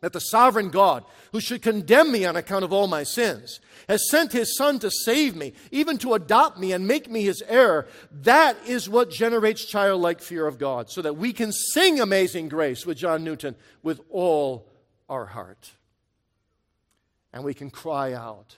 that 0.00 0.12
the 0.12 0.20
sovereign 0.20 0.68
God, 0.70 1.04
who 1.32 1.40
should 1.40 1.62
condemn 1.62 2.12
me 2.12 2.24
on 2.24 2.36
account 2.36 2.64
of 2.64 2.72
all 2.72 2.86
my 2.86 3.02
sins, 3.02 3.60
has 3.88 4.08
sent 4.10 4.32
his 4.32 4.56
Son 4.56 4.78
to 4.80 4.90
save 4.90 5.34
me, 5.34 5.52
even 5.70 5.96
to 5.98 6.14
adopt 6.14 6.58
me 6.58 6.72
and 6.72 6.86
make 6.86 7.10
me 7.10 7.22
his 7.22 7.42
heir, 7.48 7.86
that 8.10 8.56
is 8.66 8.88
what 8.88 9.10
generates 9.10 9.64
childlike 9.64 10.20
fear 10.20 10.46
of 10.46 10.58
God, 10.58 10.90
so 10.90 11.00
that 11.02 11.16
we 11.16 11.32
can 11.32 11.52
sing 11.52 12.00
Amazing 12.00 12.48
Grace 12.48 12.84
with 12.84 12.98
John 12.98 13.24
Newton 13.24 13.56
with 13.82 14.00
all 14.10 14.68
our 15.08 15.26
heart. 15.26 15.72
And 17.32 17.44
we 17.44 17.54
can 17.54 17.70
cry 17.70 18.12
out, 18.12 18.56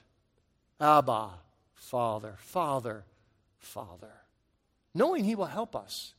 Abba, 0.80 1.30
Father, 1.74 2.36
Father, 2.38 3.04
Father, 3.58 4.12
knowing 4.94 5.24
he 5.24 5.34
will 5.34 5.46
help 5.46 5.74
us. 5.74 6.14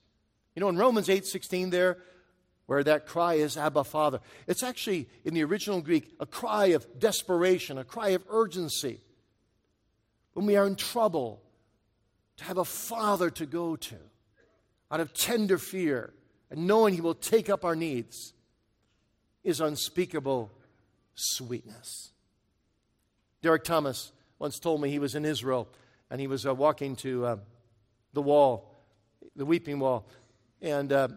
You 0.56 0.62
know, 0.62 0.70
in 0.70 0.78
Romans 0.78 1.10
8:16 1.10 1.70
there, 1.70 1.98
where 2.70 2.84
that 2.84 3.08
cry 3.08 3.34
is 3.34 3.58
Abba 3.58 3.84
Father. 3.84 4.20
It's 4.46 4.62
actually, 4.62 5.10
in 5.26 5.34
the 5.34 5.44
original 5.44 5.82
Greek, 5.82 6.14
a 6.20 6.28
cry 6.28 6.68
of 6.68 6.86
desperation, 7.00 7.80
a 7.80 7.84
cry 7.84 8.10
of 8.10 8.24
urgency. 8.30 9.00
When 10.34 10.46
we 10.46 10.56
are 10.56 10.68
in 10.68 10.76
trouble, 10.76 11.42
to 12.38 12.44
have 12.44 12.60
a 12.60 12.64
father 12.64 13.32
to 13.32 13.48
go 13.48 13.76
to 13.76 13.96
out 14.92 15.00
of 15.00 15.16
tender 15.16 15.58
fear 15.58 16.14
and 16.52 16.68
knowing 16.68 16.94
he 16.94 17.02
will 17.02 17.16
take 17.16 17.50
up 17.50 17.66
our 17.66 17.76
needs 17.76 18.34
is 19.44 19.60
unspeakable 19.62 20.52
sweetness. 21.16 22.12
Derek 23.42 23.64
Thomas 23.64 24.12
once 24.38 24.60
told 24.60 24.80
me 24.80 24.92
he 24.92 25.00
was 25.00 25.16
in 25.16 25.26
Israel 25.26 25.68
and 26.12 26.22
he 26.22 26.28
was 26.28 26.46
uh, 26.46 26.54
walking 26.54 26.96
to 26.98 27.26
uh, 27.26 27.38
the 28.14 28.22
wall, 28.22 28.86
the 29.36 29.46
weeping 29.46 29.80
wall, 29.80 30.06
and 30.62 30.94
uh, 30.94 31.08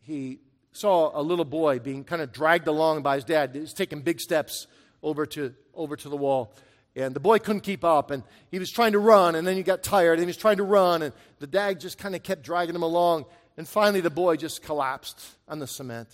he 0.00 0.38
saw 0.74 1.18
a 1.18 1.22
little 1.22 1.44
boy 1.44 1.78
being 1.78 2.04
kind 2.04 2.20
of 2.20 2.32
dragged 2.32 2.66
along 2.66 3.02
by 3.02 3.14
his 3.14 3.24
dad. 3.24 3.54
He's 3.54 3.72
taking 3.72 4.00
big 4.00 4.20
steps 4.20 4.66
over 5.02 5.24
to, 5.26 5.54
over 5.72 5.96
to 5.96 6.08
the 6.08 6.16
wall. 6.16 6.52
And 6.96 7.14
the 7.14 7.20
boy 7.20 7.38
couldn't 7.38 7.62
keep 7.62 7.84
up, 7.84 8.10
and 8.10 8.22
he 8.50 8.58
was 8.58 8.70
trying 8.70 8.92
to 8.92 8.98
run, 8.98 9.34
and 9.34 9.46
then 9.46 9.56
he 9.56 9.62
got 9.62 9.82
tired, 9.82 10.14
and 10.14 10.20
he 10.20 10.26
was 10.26 10.36
trying 10.36 10.58
to 10.58 10.64
run, 10.64 11.02
and 11.02 11.12
the 11.38 11.46
dad 11.46 11.80
just 11.80 11.96
kind 11.98 12.14
of 12.14 12.22
kept 12.22 12.42
dragging 12.42 12.74
him 12.74 12.82
along. 12.82 13.24
And 13.56 13.66
finally, 13.66 14.00
the 14.00 14.10
boy 14.10 14.36
just 14.36 14.62
collapsed 14.62 15.24
on 15.48 15.60
the 15.60 15.66
cement. 15.66 16.08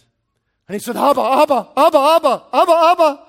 And 0.68 0.74
he 0.74 0.78
said, 0.78 0.96
Abba, 0.96 1.20
Abba, 1.20 1.72
Abba, 1.76 1.98
Abba, 1.98 2.44
Abba, 2.52 2.72
Abba. 2.72 3.26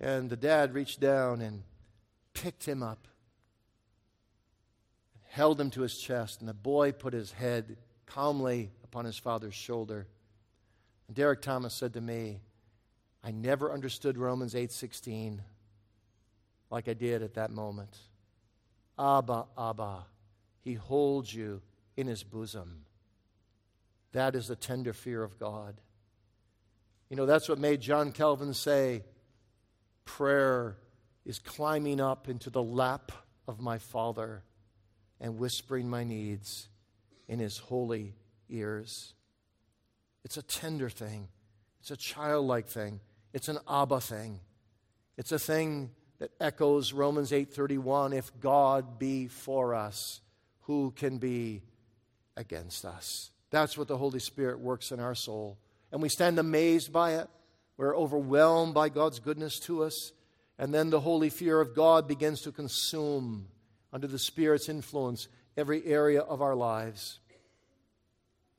And 0.00 0.28
the 0.28 0.36
dad 0.36 0.74
reached 0.74 1.00
down 1.00 1.40
and 1.40 1.62
picked 2.32 2.64
him 2.66 2.82
up, 2.82 3.06
held 5.28 5.60
him 5.60 5.70
to 5.70 5.82
his 5.82 5.96
chest, 5.96 6.40
and 6.40 6.48
the 6.48 6.54
boy 6.54 6.92
put 6.92 7.12
his 7.12 7.32
head 7.32 7.76
calmly 8.06 8.70
upon 8.94 9.04
his 9.04 9.18
father's 9.18 9.54
shoulder. 9.54 10.06
And 11.08 11.16
Derek 11.16 11.42
Thomas 11.42 11.74
said 11.74 11.94
to 11.94 12.00
me, 12.00 12.38
I 13.24 13.32
never 13.32 13.72
understood 13.72 14.16
Romans 14.16 14.54
8:16 14.54 15.40
like 16.70 16.86
I 16.86 16.94
did 16.94 17.20
at 17.20 17.34
that 17.34 17.50
moment. 17.50 17.98
Abba, 18.96 19.46
Abba, 19.58 20.06
he 20.60 20.74
holds 20.74 21.34
you 21.34 21.60
in 21.96 22.06
his 22.06 22.22
bosom. 22.22 22.84
That 24.12 24.36
is 24.36 24.46
the 24.46 24.54
tender 24.54 24.92
fear 24.92 25.24
of 25.24 25.40
God. 25.40 25.80
You 27.10 27.16
know, 27.16 27.26
that's 27.26 27.48
what 27.48 27.58
made 27.58 27.80
John 27.80 28.12
Calvin 28.12 28.54
say, 28.54 29.02
prayer 30.04 30.76
is 31.24 31.40
climbing 31.40 32.00
up 32.00 32.28
into 32.28 32.48
the 32.48 32.62
lap 32.62 33.10
of 33.48 33.58
my 33.58 33.78
Father 33.78 34.44
and 35.20 35.36
whispering 35.36 35.90
my 35.90 36.04
needs 36.04 36.68
in 37.26 37.40
his 37.40 37.58
holy 37.58 38.14
ears. 38.48 39.14
It's 40.24 40.36
a 40.36 40.42
tender 40.42 40.88
thing, 40.88 41.28
it's 41.80 41.90
a 41.90 41.96
childlike 41.96 42.68
thing, 42.68 43.00
it's 43.32 43.48
an 43.48 43.58
Abba 43.68 44.00
thing. 44.00 44.40
It's 45.16 45.30
a 45.30 45.38
thing 45.38 45.90
that 46.18 46.32
echoes 46.40 46.92
Romans 46.92 47.30
8:31 47.30 48.12
if 48.12 48.32
God 48.40 48.98
be 48.98 49.28
for 49.28 49.74
us 49.74 50.20
who 50.62 50.92
can 50.92 51.18
be 51.18 51.62
against 52.36 52.84
us? 52.84 53.30
That's 53.50 53.78
what 53.78 53.88
the 53.88 53.98
holy 53.98 54.18
spirit 54.18 54.58
works 54.58 54.90
in 54.90 55.00
our 55.00 55.14
soul. 55.14 55.58
And 55.92 56.02
we 56.02 56.08
stand 56.08 56.38
amazed 56.38 56.92
by 56.92 57.14
it. 57.14 57.28
We're 57.76 57.96
overwhelmed 57.96 58.74
by 58.74 58.88
God's 58.88 59.20
goodness 59.20 59.58
to 59.60 59.84
us. 59.84 60.12
And 60.58 60.72
then 60.72 60.90
the 60.90 61.00
holy 61.00 61.30
fear 61.30 61.60
of 61.60 61.74
God 61.74 62.08
begins 62.08 62.40
to 62.42 62.52
consume 62.52 63.48
under 63.92 64.06
the 64.06 64.18
spirit's 64.18 64.68
influence 64.68 65.28
every 65.56 65.84
area 65.84 66.20
of 66.20 66.42
our 66.42 66.54
lives 66.54 67.20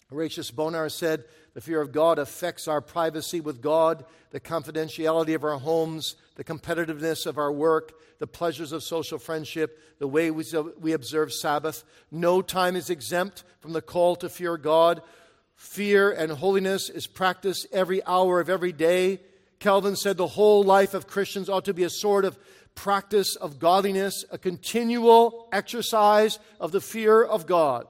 Horatius 0.09 0.51
Bonar 0.51 0.89
said, 0.89 1.23
The 1.53 1.61
fear 1.61 1.81
of 1.81 1.91
God 1.91 2.19
affects 2.19 2.67
our 2.67 2.81
privacy 2.81 3.41
with 3.41 3.61
God, 3.61 4.05
the 4.29 4.39
confidentiality 4.39 5.33
of 5.33 5.43
our 5.43 5.57
homes, 5.57 6.15
the 6.35 6.43
competitiveness 6.43 7.25
of 7.25 7.37
our 7.37 7.51
work, 7.51 7.93
the 8.19 8.27
pleasures 8.27 8.71
of 8.71 8.83
social 8.83 9.17
friendship, 9.17 9.79
the 9.99 10.07
way 10.07 10.29
we 10.31 10.93
observe 10.93 11.33
Sabbath. 11.33 11.83
No 12.11 12.41
time 12.41 12.75
is 12.75 12.89
exempt 12.89 13.43
from 13.59 13.73
the 13.73 13.81
call 13.81 14.15
to 14.17 14.29
fear 14.29 14.57
God. 14.57 15.01
Fear 15.55 16.11
and 16.11 16.31
holiness 16.31 16.89
is 16.89 17.07
practiced 17.07 17.67
every 17.71 18.03
hour 18.05 18.39
of 18.39 18.49
every 18.49 18.73
day. 18.73 19.21
Calvin 19.59 19.95
said 19.95 20.17
the 20.17 20.27
whole 20.27 20.63
life 20.63 20.93
of 20.93 21.07
Christians 21.07 21.49
ought 21.49 21.65
to 21.65 21.73
be 21.73 21.83
a 21.83 21.89
sort 21.89 22.25
of 22.25 22.37
practice 22.75 23.35
of 23.37 23.57
godliness, 23.57 24.25
a 24.31 24.37
continual 24.37 25.47
exercise 25.51 26.39
of 26.59 26.71
the 26.71 26.81
fear 26.81 27.23
of 27.23 27.47
God. 27.47 27.87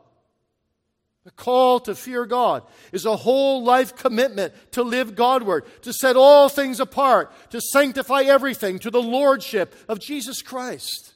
The 1.25 1.31
call 1.31 1.79
to 1.81 1.95
fear 1.95 2.27
God 2.27 2.63
is 2.91 3.05
a 3.05 3.15
whole 3.15 3.63
life 3.63 3.95
commitment 3.95 4.53
to 4.73 4.83
live 4.83 5.15
Godward, 5.15 5.65
to 5.81 5.91
set 5.91 6.15
all 6.15 6.49
things 6.49 6.79
apart, 6.79 7.33
to 7.49 7.59
sanctify 7.59 8.21
everything 8.21 8.77
to 8.79 8.91
the 8.91 9.01
Lordship 9.01 9.73
of 9.89 9.99
Jesus 9.99 10.43
Christ. 10.43 11.13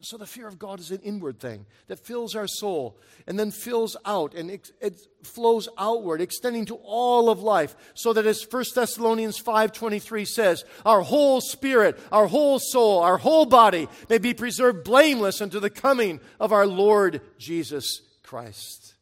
So 0.00 0.18
the 0.18 0.26
fear 0.26 0.46
of 0.46 0.58
God 0.58 0.78
is 0.78 0.90
an 0.92 1.00
inward 1.00 1.40
thing 1.40 1.66
that 1.88 1.98
fills 1.98 2.36
our 2.36 2.46
soul 2.46 2.98
and 3.26 3.38
then 3.38 3.50
fills 3.50 3.96
out 4.04 4.34
and 4.34 4.50
it, 4.50 4.70
it, 4.80 5.00
flows 5.22 5.66
outward, 5.78 6.20
extending 6.20 6.66
to 6.66 6.74
all 6.84 7.30
of 7.30 7.40
life, 7.40 7.74
so 7.94 8.12
that 8.12 8.26
as 8.26 8.46
1 8.48 8.64
Thessalonians 8.74 9.40
5:23 9.40 10.26
says, 10.26 10.64
our 10.84 11.00
whole 11.00 11.40
spirit, 11.40 11.98
our 12.12 12.26
whole 12.26 12.58
soul, 12.58 13.00
our 13.00 13.16
whole 13.16 13.46
body 13.46 13.88
may 14.10 14.18
be 14.18 14.34
preserved 14.34 14.84
blameless 14.84 15.40
unto 15.40 15.58
the 15.58 15.70
coming 15.70 16.20
of 16.38 16.52
our 16.52 16.66
Lord 16.66 17.22
Jesus 17.38 18.02
Christ. 18.34 18.94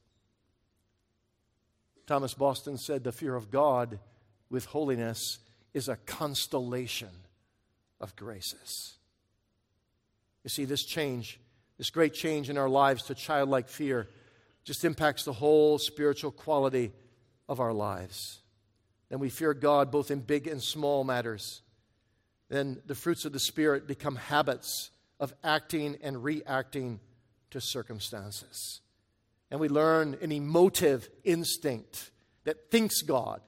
Thomas 2.07 2.35
Boston 2.35 2.77
said, 2.77 3.03
The 3.03 3.13
fear 3.13 3.35
of 3.35 3.51
God 3.51 3.99
with 4.51 4.67
holiness 4.67 5.39
is 5.73 5.89
a 5.89 5.97
constellation 5.97 7.09
of 7.99 8.15
graces. 8.15 8.99
You 10.45 10.51
see, 10.51 10.67
this 10.67 10.85
change, 10.85 11.41
this 11.79 11.89
great 11.89 12.13
change 12.13 12.51
in 12.51 12.59
our 12.59 12.69
lives 12.69 13.05
to 13.05 13.15
childlike 13.15 13.71
fear, 13.71 14.07
just 14.65 14.85
impacts 14.85 15.25
the 15.25 15.33
whole 15.33 15.79
spiritual 15.79 16.31
quality 16.31 16.93
of 17.49 17.59
our 17.59 17.73
lives. 17.73 18.41
Then 19.09 19.19
we 19.19 19.31
fear 19.31 19.55
God 19.55 19.91
both 19.91 20.11
in 20.11 20.21
big 20.21 20.47
and 20.47 20.63
small 20.63 21.05
matters. 21.05 21.63
Then 22.51 22.83
the 22.85 22.95
fruits 22.95 23.25
of 23.25 23.33
the 23.33 23.41
Spirit 23.41 23.89
become 23.89 24.17
habits 24.17 24.91
of 25.19 25.33
acting 25.43 25.97
and 26.03 26.23
reacting 26.23 27.01
to 27.53 27.63
circumstances 27.63 28.82
and 29.53 29.61
we 29.61 29.69
learn 29.69 30.17
an 30.23 30.33
emotive 30.33 31.11
instinct 31.25 32.11
that 32.45 32.71
thinks 32.71 33.03
God 33.03 33.43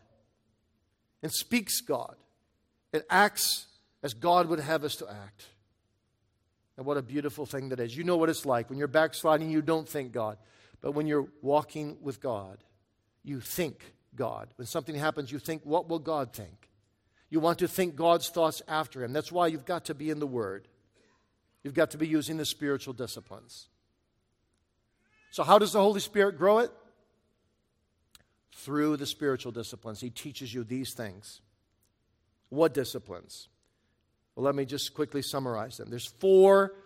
and 1.22 1.32
speaks 1.32 1.80
God 1.80 2.14
and 2.92 3.02
acts 3.08 3.66
as 4.02 4.12
God 4.12 4.46
would 4.48 4.60
have 4.60 4.84
us 4.84 4.96
to 4.96 5.10
act. 5.10 5.46
And 6.76 6.84
what 6.84 6.98
a 6.98 7.02
beautiful 7.02 7.46
thing 7.46 7.70
that 7.70 7.80
is. 7.80 7.96
You 7.96 8.04
know 8.04 8.18
what 8.18 8.28
it's 8.28 8.44
like. 8.44 8.68
When 8.68 8.78
you're 8.78 8.86
backsliding, 8.86 9.50
you 9.50 9.62
don't 9.62 9.88
think 9.88 10.12
God. 10.12 10.36
But 10.82 10.92
when 10.92 11.06
you're 11.06 11.28
walking 11.40 11.96
with 12.02 12.20
God, 12.20 12.58
you 13.22 13.40
think 13.40 13.94
God. 14.14 14.50
When 14.56 14.66
something 14.66 14.94
happens, 14.94 15.32
you 15.32 15.38
think, 15.38 15.62
what 15.64 15.88
will 15.88 16.00
God 16.00 16.34
think? 16.34 16.68
You 17.30 17.40
want 17.40 17.60
to 17.60 17.68
think 17.68 17.96
God's 17.96 18.28
thoughts 18.28 18.60
after 18.68 19.02
Him. 19.02 19.14
That's 19.14 19.32
why 19.32 19.46
you've 19.46 19.64
got 19.64 19.86
to 19.86 19.94
be 19.94 20.10
in 20.10 20.18
the 20.18 20.26
Word. 20.26 20.68
You've 21.62 21.72
got 21.72 21.92
to 21.92 21.98
be 21.98 22.06
using 22.06 22.36
the 22.36 22.44
spiritual 22.44 22.92
disciplines. 22.92 23.68
So, 25.34 25.42
how 25.42 25.58
does 25.58 25.72
the 25.72 25.80
Holy 25.80 25.98
Spirit 25.98 26.38
grow 26.38 26.60
it? 26.60 26.70
Through 28.52 28.98
the 28.98 29.04
spiritual 29.04 29.50
disciplines. 29.50 30.00
He 30.00 30.08
teaches 30.08 30.54
you 30.54 30.62
these 30.62 30.94
things. 30.94 31.40
What 32.50 32.72
disciplines? 32.72 33.48
Well, 34.36 34.44
let 34.44 34.54
me 34.54 34.64
just 34.64 34.94
quickly 34.94 35.22
summarize 35.22 35.76
them. 35.76 35.90
There's 35.90 36.06
four 36.06 36.76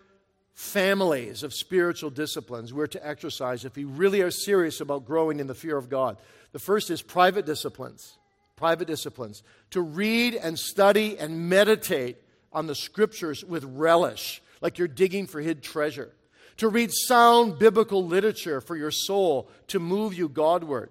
families 0.55 1.43
of 1.43 1.53
spiritual 1.53 2.09
disciplines 2.09 2.73
we're 2.73 2.87
to 2.87 3.07
exercise 3.07 3.65
if 3.65 3.75
we 3.75 3.83
really 3.83 4.21
are 4.21 4.31
serious 4.31 4.81
about 4.81 5.05
growing 5.05 5.39
in 5.39 5.45
the 5.45 5.53
fear 5.53 5.77
of 5.77 5.87
God. 5.87 6.17
The 6.51 6.57
first 6.57 6.89
is 6.89 7.03
private 7.03 7.45
disciplines. 7.45 8.17
Private 8.55 8.87
disciplines. 8.87 9.43
To 9.69 9.81
read 9.81 10.33
and 10.33 10.57
study 10.57 11.19
and 11.19 11.49
meditate 11.49 12.17
on 12.51 12.65
the 12.65 12.73
scriptures 12.73 13.45
with 13.45 13.63
relish, 13.63 14.41
like 14.59 14.79
you're 14.79 14.87
digging 14.87 15.27
for 15.27 15.39
hid 15.39 15.61
treasure 15.61 16.15
to 16.59 16.69
read 16.69 16.91
sound 16.93 17.57
biblical 17.57 18.05
literature 18.05 18.61
for 18.61 18.75
your 18.75 18.91
soul 18.91 19.49
to 19.67 19.79
move 19.79 20.13
you 20.13 20.29
Godward. 20.29 20.89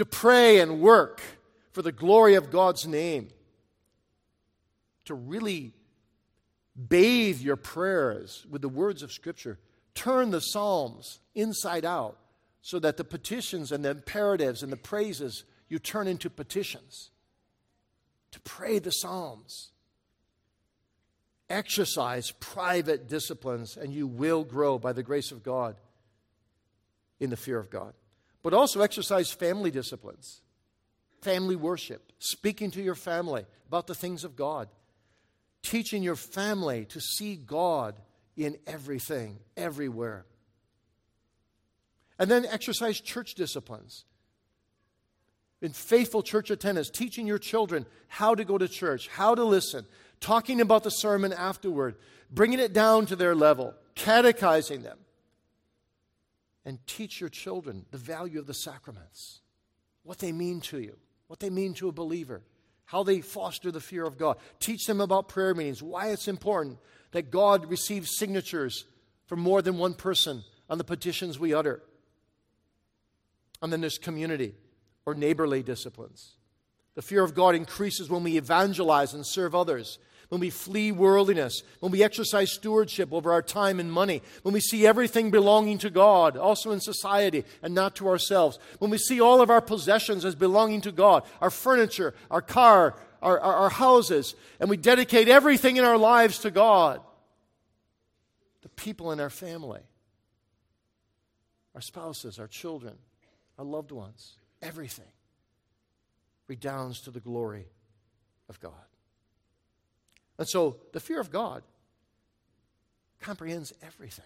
to 0.00 0.04
pray 0.06 0.60
and 0.60 0.80
work 0.80 1.20
for 1.72 1.82
the 1.82 1.92
glory 1.92 2.34
of 2.34 2.50
God's 2.50 2.86
name, 2.86 3.28
to 5.04 5.14
really 5.14 5.74
bathe 6.88 7.40
your 7.40 7.56
prayers 7.56 8.46
with 8.48 8.62
the 8.62 8.68
words 8.70 9.02
of 9.02 9.12
Scripture. 9.12 9.58
Turn 9.94 10.30
the 10.30 10.40
Psalms 10.40 11.20
inside 11.34 11.84
out 11.84 12.16
so 12.62 12.78
that 12.78 12.96
the 12.96 13.04
petitions 13.04 13.72
and 13.72 13.84
the 13.84 13.90
imperatives 13.90 14.62
and 14.62 14.72
the 14.72 14.76
praises 14.76 15.44
you 15.68 15.78
turn 15.78 16.06
into 16.06 16.30
petitions. 16.30 17.10
To 18.32 18.40
pray 18.40 18.78
the 18.78 18.92
Psalms. 18.92 19.72
Exercise 21.50 22.30
private 22.30 23.08
disciplines, 23.08 23.76
and 23.76 23.92
you 23.92 24.06
will 24.06 24.44
grow 24.44 24.78
by 24.78 24.92
the 24.92 25.02
grace 25.02 25.32
of 25.32 25.42
God 25.42 25.76
in 27.18 27.28
the 27.28 27.36
fear 27.36 27.58
of 27.58 27.68
God. 27.68 27.92
But 28.42 28.54
also 28.54 28.80
exercise 28.80 29.30
family 29.30 29.70
disciplines, 29.70 30.40
family 31.20 31.56
worship, 31.56 32.12
speaking 32.20 32.70
to 32.70 32.82
your 32.82 32.94
family 32.94 33.44
about 33.66 33.88
the 33.88 33.94
things 33.94 34.24
of 34.24 34.36
God, 34.36 34.68
teaching 35.62 36.02
your 36.02 36.16
family 36.16 36.86
to 36.86 37.00
see 37.00 37.36
God 37.36 37.96
in 38.36 38.56
everything, 38.66 39.40
everywhere. 39.56 40.24
And 42.18 42.30
then 42.30 42.46
exercise 42.46 43.00
church 43.00 43.34
disciplines. 43.34 44.04
In 45.62 45.72
faithful 45.72 46.22
church 46.22 46.50
attendance, 46.50 46.88
teaching 46.88 47.26
your 47.26 47.38
children 47.38 47.84
how 48.08 48.34
to 48.34 48.44
go 48.44 48.56
to 48.56 48.68
church, 48.68 49.08
how 49.08 49.34
to 49.34 49.44
listen, 49.44 49.84
talking 50.20 50.60
about 50.60 50.84
the 50.84 50.90
sermon 50.90 51.32
afterward, 51.32 51.96
bringing 52.30 52.58
it 52.58 52.72
down 52.72 53.06
to 53.06 53.16
their 53.16 53.34
level, 53.34 53.74
catechizing 53.94 54.82
them. 54.82 54.98
And 56.64 56.78
teach 56.86 57.20
your 57.20 57.30
children 57.30 57.86
the 57.90 57.98
value 57.98 58.38
of 58.38 58.46
the 58.46 58.54
sacraments, 58.54 59.40
what 60.02 60.18
they 60.18 60.30
mean 60.30 60.60
to 60.62 60.78
you, 60.78 60.96
what 61.26 61.40
they 61.40 61.50
mean 61.50 61.74
to 61.74 61.88
a 61.88 61.92
believer 61.92 62.42
how 62.90 63.04
they 63.04 63.20
foster 63.20 63.70
the 63.70 63.80
fear 63.80 64.04
of 64.04 64.18
God. 64.18 64.36
Teach 64.58 64.84
them 64.84 65.00
about 65.00 65.28
prayer 65.28 65.54
meetings, 65.54 65.80
why 65.80 66.08
it's 66.08 66.26
important 66.26 66.76
that 67.12 67.30
God 67.30 67.70
receives 67.70 68.18
signatures 68.18 68.84
from 69.26 69.38
more 69.38 69.62
than 69.62 69.78
one 69.78 69.94
person 69.94 70.42
on 70.68 70.76
the 70.76 70.82
petitions 70.82 71.38
we 71.38 71.54
utter. 71.54 71.84
And 73.62 73.72
then 73.72 73.80
there's 73.80 73.96
community 73.96 74.56
or 75.06 75.14
neighborly 75.14 75.62
disciplines. 75.62 76.32
The 76.96 77.02
fear 77.02 77.22
of 77.22 77.32
God 77.32 77.54
increases 77.54 78.10
when 78.10 78.24
we 78.24 78.36
evangelize 78.36 79.14
and 79.14 79.24
serve 79.24 79.54
others 79.54 80.00
when 80.30 80.40
we 80.40 80.48
flee 80.48 80.92
worldliness, 80.92 81.64
when 81.80 81.90
we 81.90 82.04
exercise 82.04 82.52
stewardship 82.52 83.12
over 83.12 83.32
our 83.32 83.42
time 83.42 83.80
and 83.80 83.92
money, 83.92 84.22
when 84.42 84.54
we 84.54 84.60
see 84.60 84.86
everything 84.86 85.30
belonging 85.30 85.76
to 85.78 85.90
God, 85.90 86.36
also 86.36 86.70
in 86.70 86.80
society, 86.80 87.44
and 87.62 87.74
not 87.74 87.96
to 87.96 88.08
ourselves, 88.08 88.58
when 88.78 88.92
we 88.92 88.96
see 88.96 89.20
all 89.20 89.42
of 89.42 89.50
our 89.50 89.60
possessions 89.60 90.24
as 90.24 90.36
belonging 90.36 90.80
to 90.82 90.92
God, 90.92 91.24
our 91.40 91.50
furniture, 91.50 92.14
our 92.30 92.40
car, 92.40 92.94
our, 93.20 93.40
our, 93.40 93.54
our 93.54 93.70
houses, 93.70 94.36
and 94.60 94.70
we 94.70 94.76
dedicate 94.76 95.28
everything 95.28 95.76
in 95.76 95.84
our 95.84 95.98
lives 95.98 96.38
to 96.38 96.52
God, 96.52 97.00
the 98.62 98.68
people 98.70 99.10
in 99.10 99.18
our 99.18 99.30
family, 99.30 99.82
our 101.74 101.80
spouses, 101.80 102.38
our 102.38 102.46
children, 102.46 102.94
our 103.58 103.64
loved 103.64 103.90
ones, 103.90 104.36
everything 104.62 105.10
redounds 106.46 107.00
to 107.00 107.10
the 107.10 107.20
glory 107.20 107.66
of 108.48 108.60
God. 108.60 108.89
And 110.40 110.48
so 110.48 110.78
the 110.92 111.00
fear 111.00 111.20
of 111.20 111.30
God 111.30 111.62
comprehends 113.20 113.74
everything. 113.82 114.24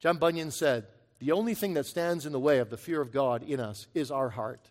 John 0.00 0.18
Bunyan 0.18 0.50
said, 0.50 0.86
The 1.18 1.32
only 1.32 1.54
thing 1.54 1.72
that 1.74 1.86
stands 1.86 2.26
in 2.26 2.32
the 2.32 2.38
way 2.38 2.58
of 2.58 2.68
the 2.68 2.76
fear 2.76 3.00
of 3.00 3.10
God 3.10 3.42
in 3.42 3.58
us 3.58 3.86
is 3.94 4.10
our 4.10 4.28
heart. 4.28 4.68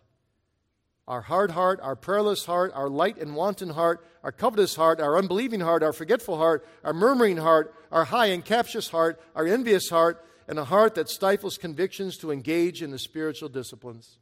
Our 1.08 1.22
hard 1.22 1.50
heart, 1.50 1.80
our 1.82 1.96
prayerless 1.96 2.44
heart, 2.44 2.70
our 2.72 2.88
light 2.88 3.18
and 3.18 3.34
wanton 3.34 3.70
heart, 3.70 4.06
our 4.22 4.30
covetous 4.30 4.76
heart, 4.76 5.00
our 5.00 5.18
unbelieving 5.18 5.58
heart, 5.58 5.82
our 5.82 5.92
forgetful 5.92 6.36
heart, 6.36 6.64
our 6.84 6.92
murmuring 6.92 7.38
heart, 7.38 7.74
our 7.90 8.04
high 8.04 8.26
and 8.26 8.44
captious 8.44 8.90
heart, 8.90 9.20
our 9.34 9.44
envious 9.44 9.90
heart, 9.90 10.24
and 10.46 10.56
a 10.56 10.64
heart 10.64 10.94
that 10.94 11.08
stifles 11.08 11.58
convictions 11.58 12.16
to 12.18 12.30
engage 12.30 12.80
in 12.80 12.92
the 12.92 12.98
spiritual 12.98 13.48
disciplines. 13.48 14.18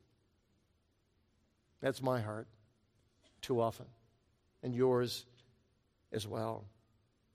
That's 1.83 2.01
my 2.01 2.23
heart 2.23 2.49
too 3.43 3.61
often 3.61 3.85
and 4.63 4.75
yours 4.75 5.25
as 6.13 6.27
well. 6.27 6.65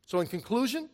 So, 0.06 0.20
in 0.20 0.28
conclusion, 0.28 0.90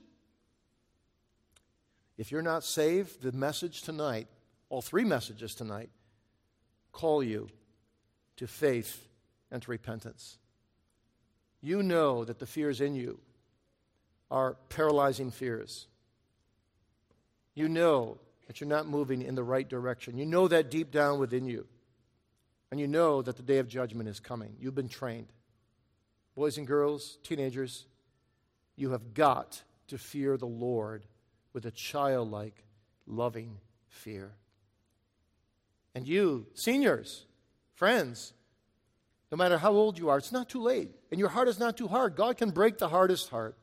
if 2.17 2.31
you're 2.31 2.41
not 2.41 2.63
saved, 2.63 3.21
the 3.21 3.31
message 3.31 3.81
tonight, 3.81 4.27
all 4.69 4.81
three 4.81 5.03
messages 5.03 5.55
tonight, 5.55 5.89
call 6.91 7.23
you 7.23 7.49
to 8.37 8.47
faith 8.47 9.07
and 9.51 9.61
to 9.61 9.71
repentance. 9.71 10.37
You 11.61 11.83
know 11.83 12.23
that 12.23 12.39
the 12.39 12.45
fears 12.45 12.81
in 12.81 12.95
you 12.95 13.19
are 14.31 14.57
paralyzing 14.69 15.31
fears. 15.31 15.87
You 17.55 17.67
know 17.67 18.19
that 18.47 18.61
you're 18.61 18.69
not 18.69 18.87
moving 18.87 19.21
in 19.21 19.35
the 19.35 19.43
right 19.43 19.67
direction. 19.67 20.17
You 20.17 20.25
know 20.25 20.47
that 20.47 20.71
deep 20.71 20.91
down 20.91 21.19
within 21.19 21.45
you. 21.45 21.67
And 22.71 22.79
you 22.79 22.87
know 22.87 23.21
that 23.21 23.35
the 23.35 23.43
day 23.43 23.57
of 23.57 23.67
judgment 23.67 24.07
is 24.07 24.19
coming. 24.19 24.55
You've 24.59 24.75
been 24.75 24.89
trained 24.89 25.27
boys 26.39 26.57
and 26.57 26.65
girls, 26.65 27.17
teenagers, 27.21 27.85
you 28.77 28.91
have 28.91 29.13
got 29.13 29.61
to 29.89 29.97
fear 29.97 30.37
the 30.37 30.47
Lord 30.47 31.05
with 31.51 31.65
a 31.65 31.71
childlike, 31.71 32.63
loving 33.05 33.57
fear. 33.89 34.31
And 35.93 36.07
you, 36.07 36.47
seniors, 36.53 37.25
friends, 37.75 38.31
no 39.29 39.37
matter 39.37 39.57
how 39.57 39.73
old 39.73 39.99
you 39.99 40.07
are, 40.07 40.17
it's 40.17 40.31
not 40.31 40.47
too 40.47 40.61
late. 40.61 40.91
And 41.11 41.19
your 41.19 41.27
heart 41.27 41.49
is 41.49 41.59
not 41.59 41.75
too 41.75 41.89
hard. 41.89 42.15
God 42.15 42.37
can 42.37 42.51
break 42.51 42.77
the 42.77 42.87
hardest 42.87 43.27
heart. 43.27 43.57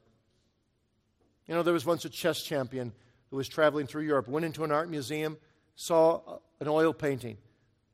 You 1.48 1.54
know, 1.54 1.62
there 1.62 1.72
was 1.72 1.86
once 1.86 2.04
a 2.04 2.10
chess 2.10 2.42
champion 2.42 2.92
who 3.30 3.36
was 3.38 3.48
traveling 3.48 3.86
through 3.86 4.02
Europe, 4.02 4.28
went 4.28 4.44
into 4.44 4.64
an 4.64 4.70
art 4.70 4.90
museum, 4.90 5.38
saw 5.76 6.40
an 6.60 6.68
oil 6.68 6.92
painting. 6.92 7.38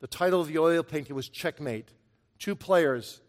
The 0.01 0.07
title 0.07 0.41
of 0.41 0.49
the 0.49 0.57
oil 0.57 0.83
painting 0.83 1.15
was 1.15 1.29
Checkmate. 1.29 1.87
Two 2.37 2.53
players 2.53 3.21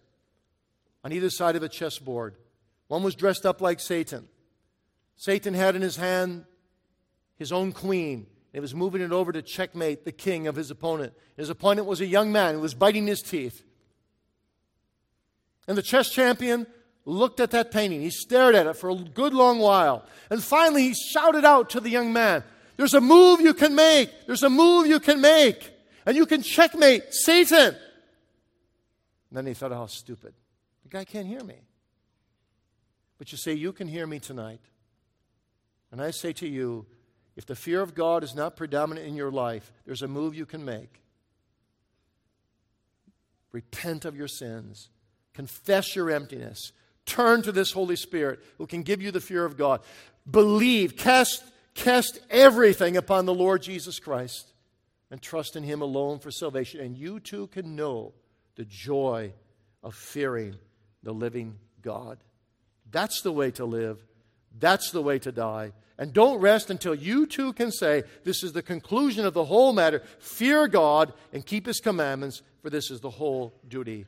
on 1.05 1.12
either 1.12 1.30
side 1.30 1.55
of 1.55 1.62
a 1.62 1.68
chessboard. 1.68 2.34
One 2.88 3.02
was 3.02 3.14
dressed 3.14 3.44
up 3.44 3.61
like 3.61 3.78
Satan. 3.78 4.28
Satan 5.16 5.55
had 5.55 5.76
in 5.76 5.82
his 5.82 5.96
hand 5.96 6.46
his 7.36 7.52
own 7.52 7.72
queen. 7.72 8.26
He 8.52 8.61
was 8.61 8.74
moving 8.74 9.02
it 9.02 9.12
over 9.12 9.32
to 9.32 9.42
checkmate 9.42 10.05
the 10.05 10.12
king 10.12 10.46
of 10.46 10.57
his 10.57 10.70
opponent. 10.70 11.12
His 11.36 11.50
opponent 11.50 11.86
was 11.86 12.00
a 12.00 12.07
young 12.07 12.32
man 12.32 12.55
who 12.55 12.61
was 12.61 12.74
biting 12.74 13.07
his 13.07 13.20
teeth. 13.20 13.62
And 15.66 15.76
the 15.76 15.82
chess 15.82 16.11
champion 16.11 16.66
looked 17.05 17.40
at 17.40 17.50
that 17.50 17.70
painting. 17.70 18.00
He 18.00 18.11
stared 18.11 18.55
at 18.55 18.66
it 18.66 18.76
for 18.76 18.90
a 18.90 18.94
good 18.94 19.34
long 19.34 19.59
while. 19.59 20.07
And 20.30 20.42
finally, 20.42 20.82
he 20.88 20.94
shouted 20.94 21.44
out 21.44 21.70
to 21.70 21.80
the 21.80 21.90
young 21.90 22.12
man, 22.12 22.44
There's 22.76 22.94
a 22.94 23.00
move 23.00 23.40
you 23.40 23.55
can 23.55 23.74
make. 23.74 24.11
There's 24.26 24.42
a 24.42 24.50
move 24.50 24.86
you 24.86 25.00
can 25.00 25.20
make. 25.20 25.72
And 26.07 26.16
you 26.16 26.26
can 26.26 26.42
checkmate 26.42 27.12
Satan. 27.12 27.59
And 27.68 27.76
then 29.32 29.46
he 29.46 29.55
thought, 29.55 29.72
How 29.72 29.86
stupid. 29.86 30.34
The 30.85 30.89
guy 30.91 31.05
can't 31.05 31.26
hear 31.26 31.43
me. 31.43 31.57
But 33.18 33.32
you 33.32 33.39
say, 33.39 33.55
You 33.55 33.72
can 33.72 33.89
hear 33.89 34.07
me 34.07 34.20
tonight. 34.20 34.61
And 35.91 36.03
I 36.03 36.11
say 36.11 36.32
to 36.35 36.49
you, 36.49 36.87
if 37.37 37.47
the 37.47 37.55
fear 37.55 37.80
of 37.80 37.95
God 37.95 38.22
is 38.24 38.35
not 38.35 38.57
predominant 38.57 39.07
in 39.07 39.16
your 39.16 39.30
life, 39.30 39.72
there's 39.87 40.03
a 40.03 40.09
move 40.09 40.35
you 40.35 40.47
can 40.47 40.64
make. 40.64 41.01
Repent 43.53 44.05
of 44.05 44.16
your 44.16 44.28
sins, 44.28 44.89
confess 45.32 45.95
your 45.95 46.11
emptiness, 46.11 46.72
turn 47.07 47.43
to 47.43 47.53
this 47.53 47.72
Holy 47.72 47.97
Spirit 47.97 48.41
who 48.59 48.66
can 48.66 48.82
give 48.82 49.01
you 49.01 49.11
the 49.11 49.20
fear 49.20 49.45
of 49.45 49.57
God. 49.57 49.80
Believe, 50.28 50.97
cast, 50.97 51.45
cast 51.74 52.18
everything 52.30 52.97
upon 52.97 53.26
the 53.26 53.35
Lord 53.35 53.62
Jesus 53.62 54.01
Christ 54.01 54.53
and 55.11 55.22
trust 55.22 55.55
in 55.55 55.62
Him 55.62 55.82
alone 55.82 56.18
for 56.18 56.30
salvation. 56.30 56.80
And 56.80 56.97
you 56.97 57.20
too 57.20 57.47
can 57.49 57.76
know 57.76 58.14
the 58.57 58.64
joy 58.64 59.32
of 59.82 59.95
fearing 59.95 60.57
the 61.05 61.14
living 61.14 61.59
God. 61.82 62.18
That's 62.90 63.20
the 63.22 63.32
way 63.32 63.50
to 63.52 63.64
live. 63.64 64.05
That's 64.59 64.90
the 64.90 65.02
way 65.02 65.18
to 65.20 65.30
die. 65.30 65.72
And 65.98 66.12
don't 66.12 66.40
rest 66.40 66.70
until 66.70 66.94
you 66.94 67.26
too 67.26 67.52
can 67.52 67.70
say, 67.70 68.02
This 68.24 68.42
is 68.42 68.52
the 68.52 68.62
conclusion 68.62 69.24
of 69.24 69.34
the 69.34 69.44
whole 69.44 69.72
matter. 69.72 70.02
Fear 70.18 70.68
God 70.68 71.12
and 71.32 71.46
keep 71.46 71.66
His 71.66 71.78
commandments, 71.78 72.42
for 72.62 72.70
this 72.70 72.90
is 72.90 73.00
the 73.00 73.11
whole 73.11 73.55
duty 73.68 74.07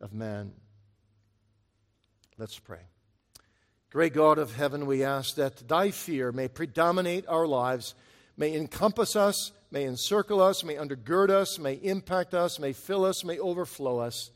of 0.00 0.12
man. 0.12 0.52
Let's 2.36 2.58
pray. 2.58 2.80
Great 3.90 4.14
God 4.14 4.38
of 4.38 4.54
heaven, 4.54 4.86
we 4.86 5.04
ask 5.04 5.34
that 5.34 5.68
thy 5.68 5.90
fear 5.90 6.32
may 6.32 6.48
predominate 6.48 7.26
our 7.28 7.46
lives, 7.46 7.94
may 8.36 8.54
encompass 8.54 9.14
us, 9.14 9.52
may 9.70 9.84
encircle 9.84 10.40
us, 10.40 10.64
may 10.64 10.76
undergird 10.76 11.30
us, 11.30 11.58
may 11.58 11.74
impact 11.74 12.32
us, 12.32 12.58
may 12.58 12.72
fill 12.72 13.04
us, 13.04 13.24
may 13.24 13.38
overflow 13.38 13.98
us, 13.98 14.30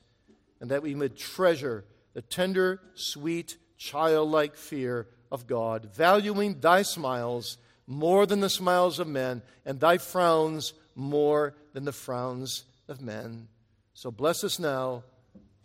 and 0.61 0.71
that 0.71 0.83
we 0.83 0.95
may 0.95 1.09
treasure 1.09 1.85
the 2.15 2.23
tender, 2.23 2.81
sweet, 2.95 3.57
childlike 3.77 4.57
fear 4.57 5.09
of 5.31 5.47
God, 5.47 5.91
valuing 5.95 6.61
thy 6.61 6.83
smiles 6.83 7.59
more 7.87 8.25
than 8.25 8.41
the 8.41 8.49
smiles 8.49 8.99
of 8.99 9.07
men, 9.07 9.43
and 9.67 9.79
thy 9.79 9.99
frowns 9.99 10.73
more 10.95 11.55
than 11.73 11.85
the 11.85 11.93
frowns 11.93 12.65
of 12.89 13.01
men. 13.01 13.49
So 13.93 14.11
bless 14.11 14.43
us 14.43 14.59
now 14.59 15.05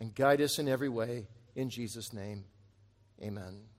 and 0.00 0.14
guide 0.14 0.40
us 0.40 0.58
in 0.58 0.68
every 0.68 0.88
way. 0.88 1.26
In 1.54 1.70
Jesus' 1.70 2.12
name, 2.12 2.44
amen. 3.22 3.69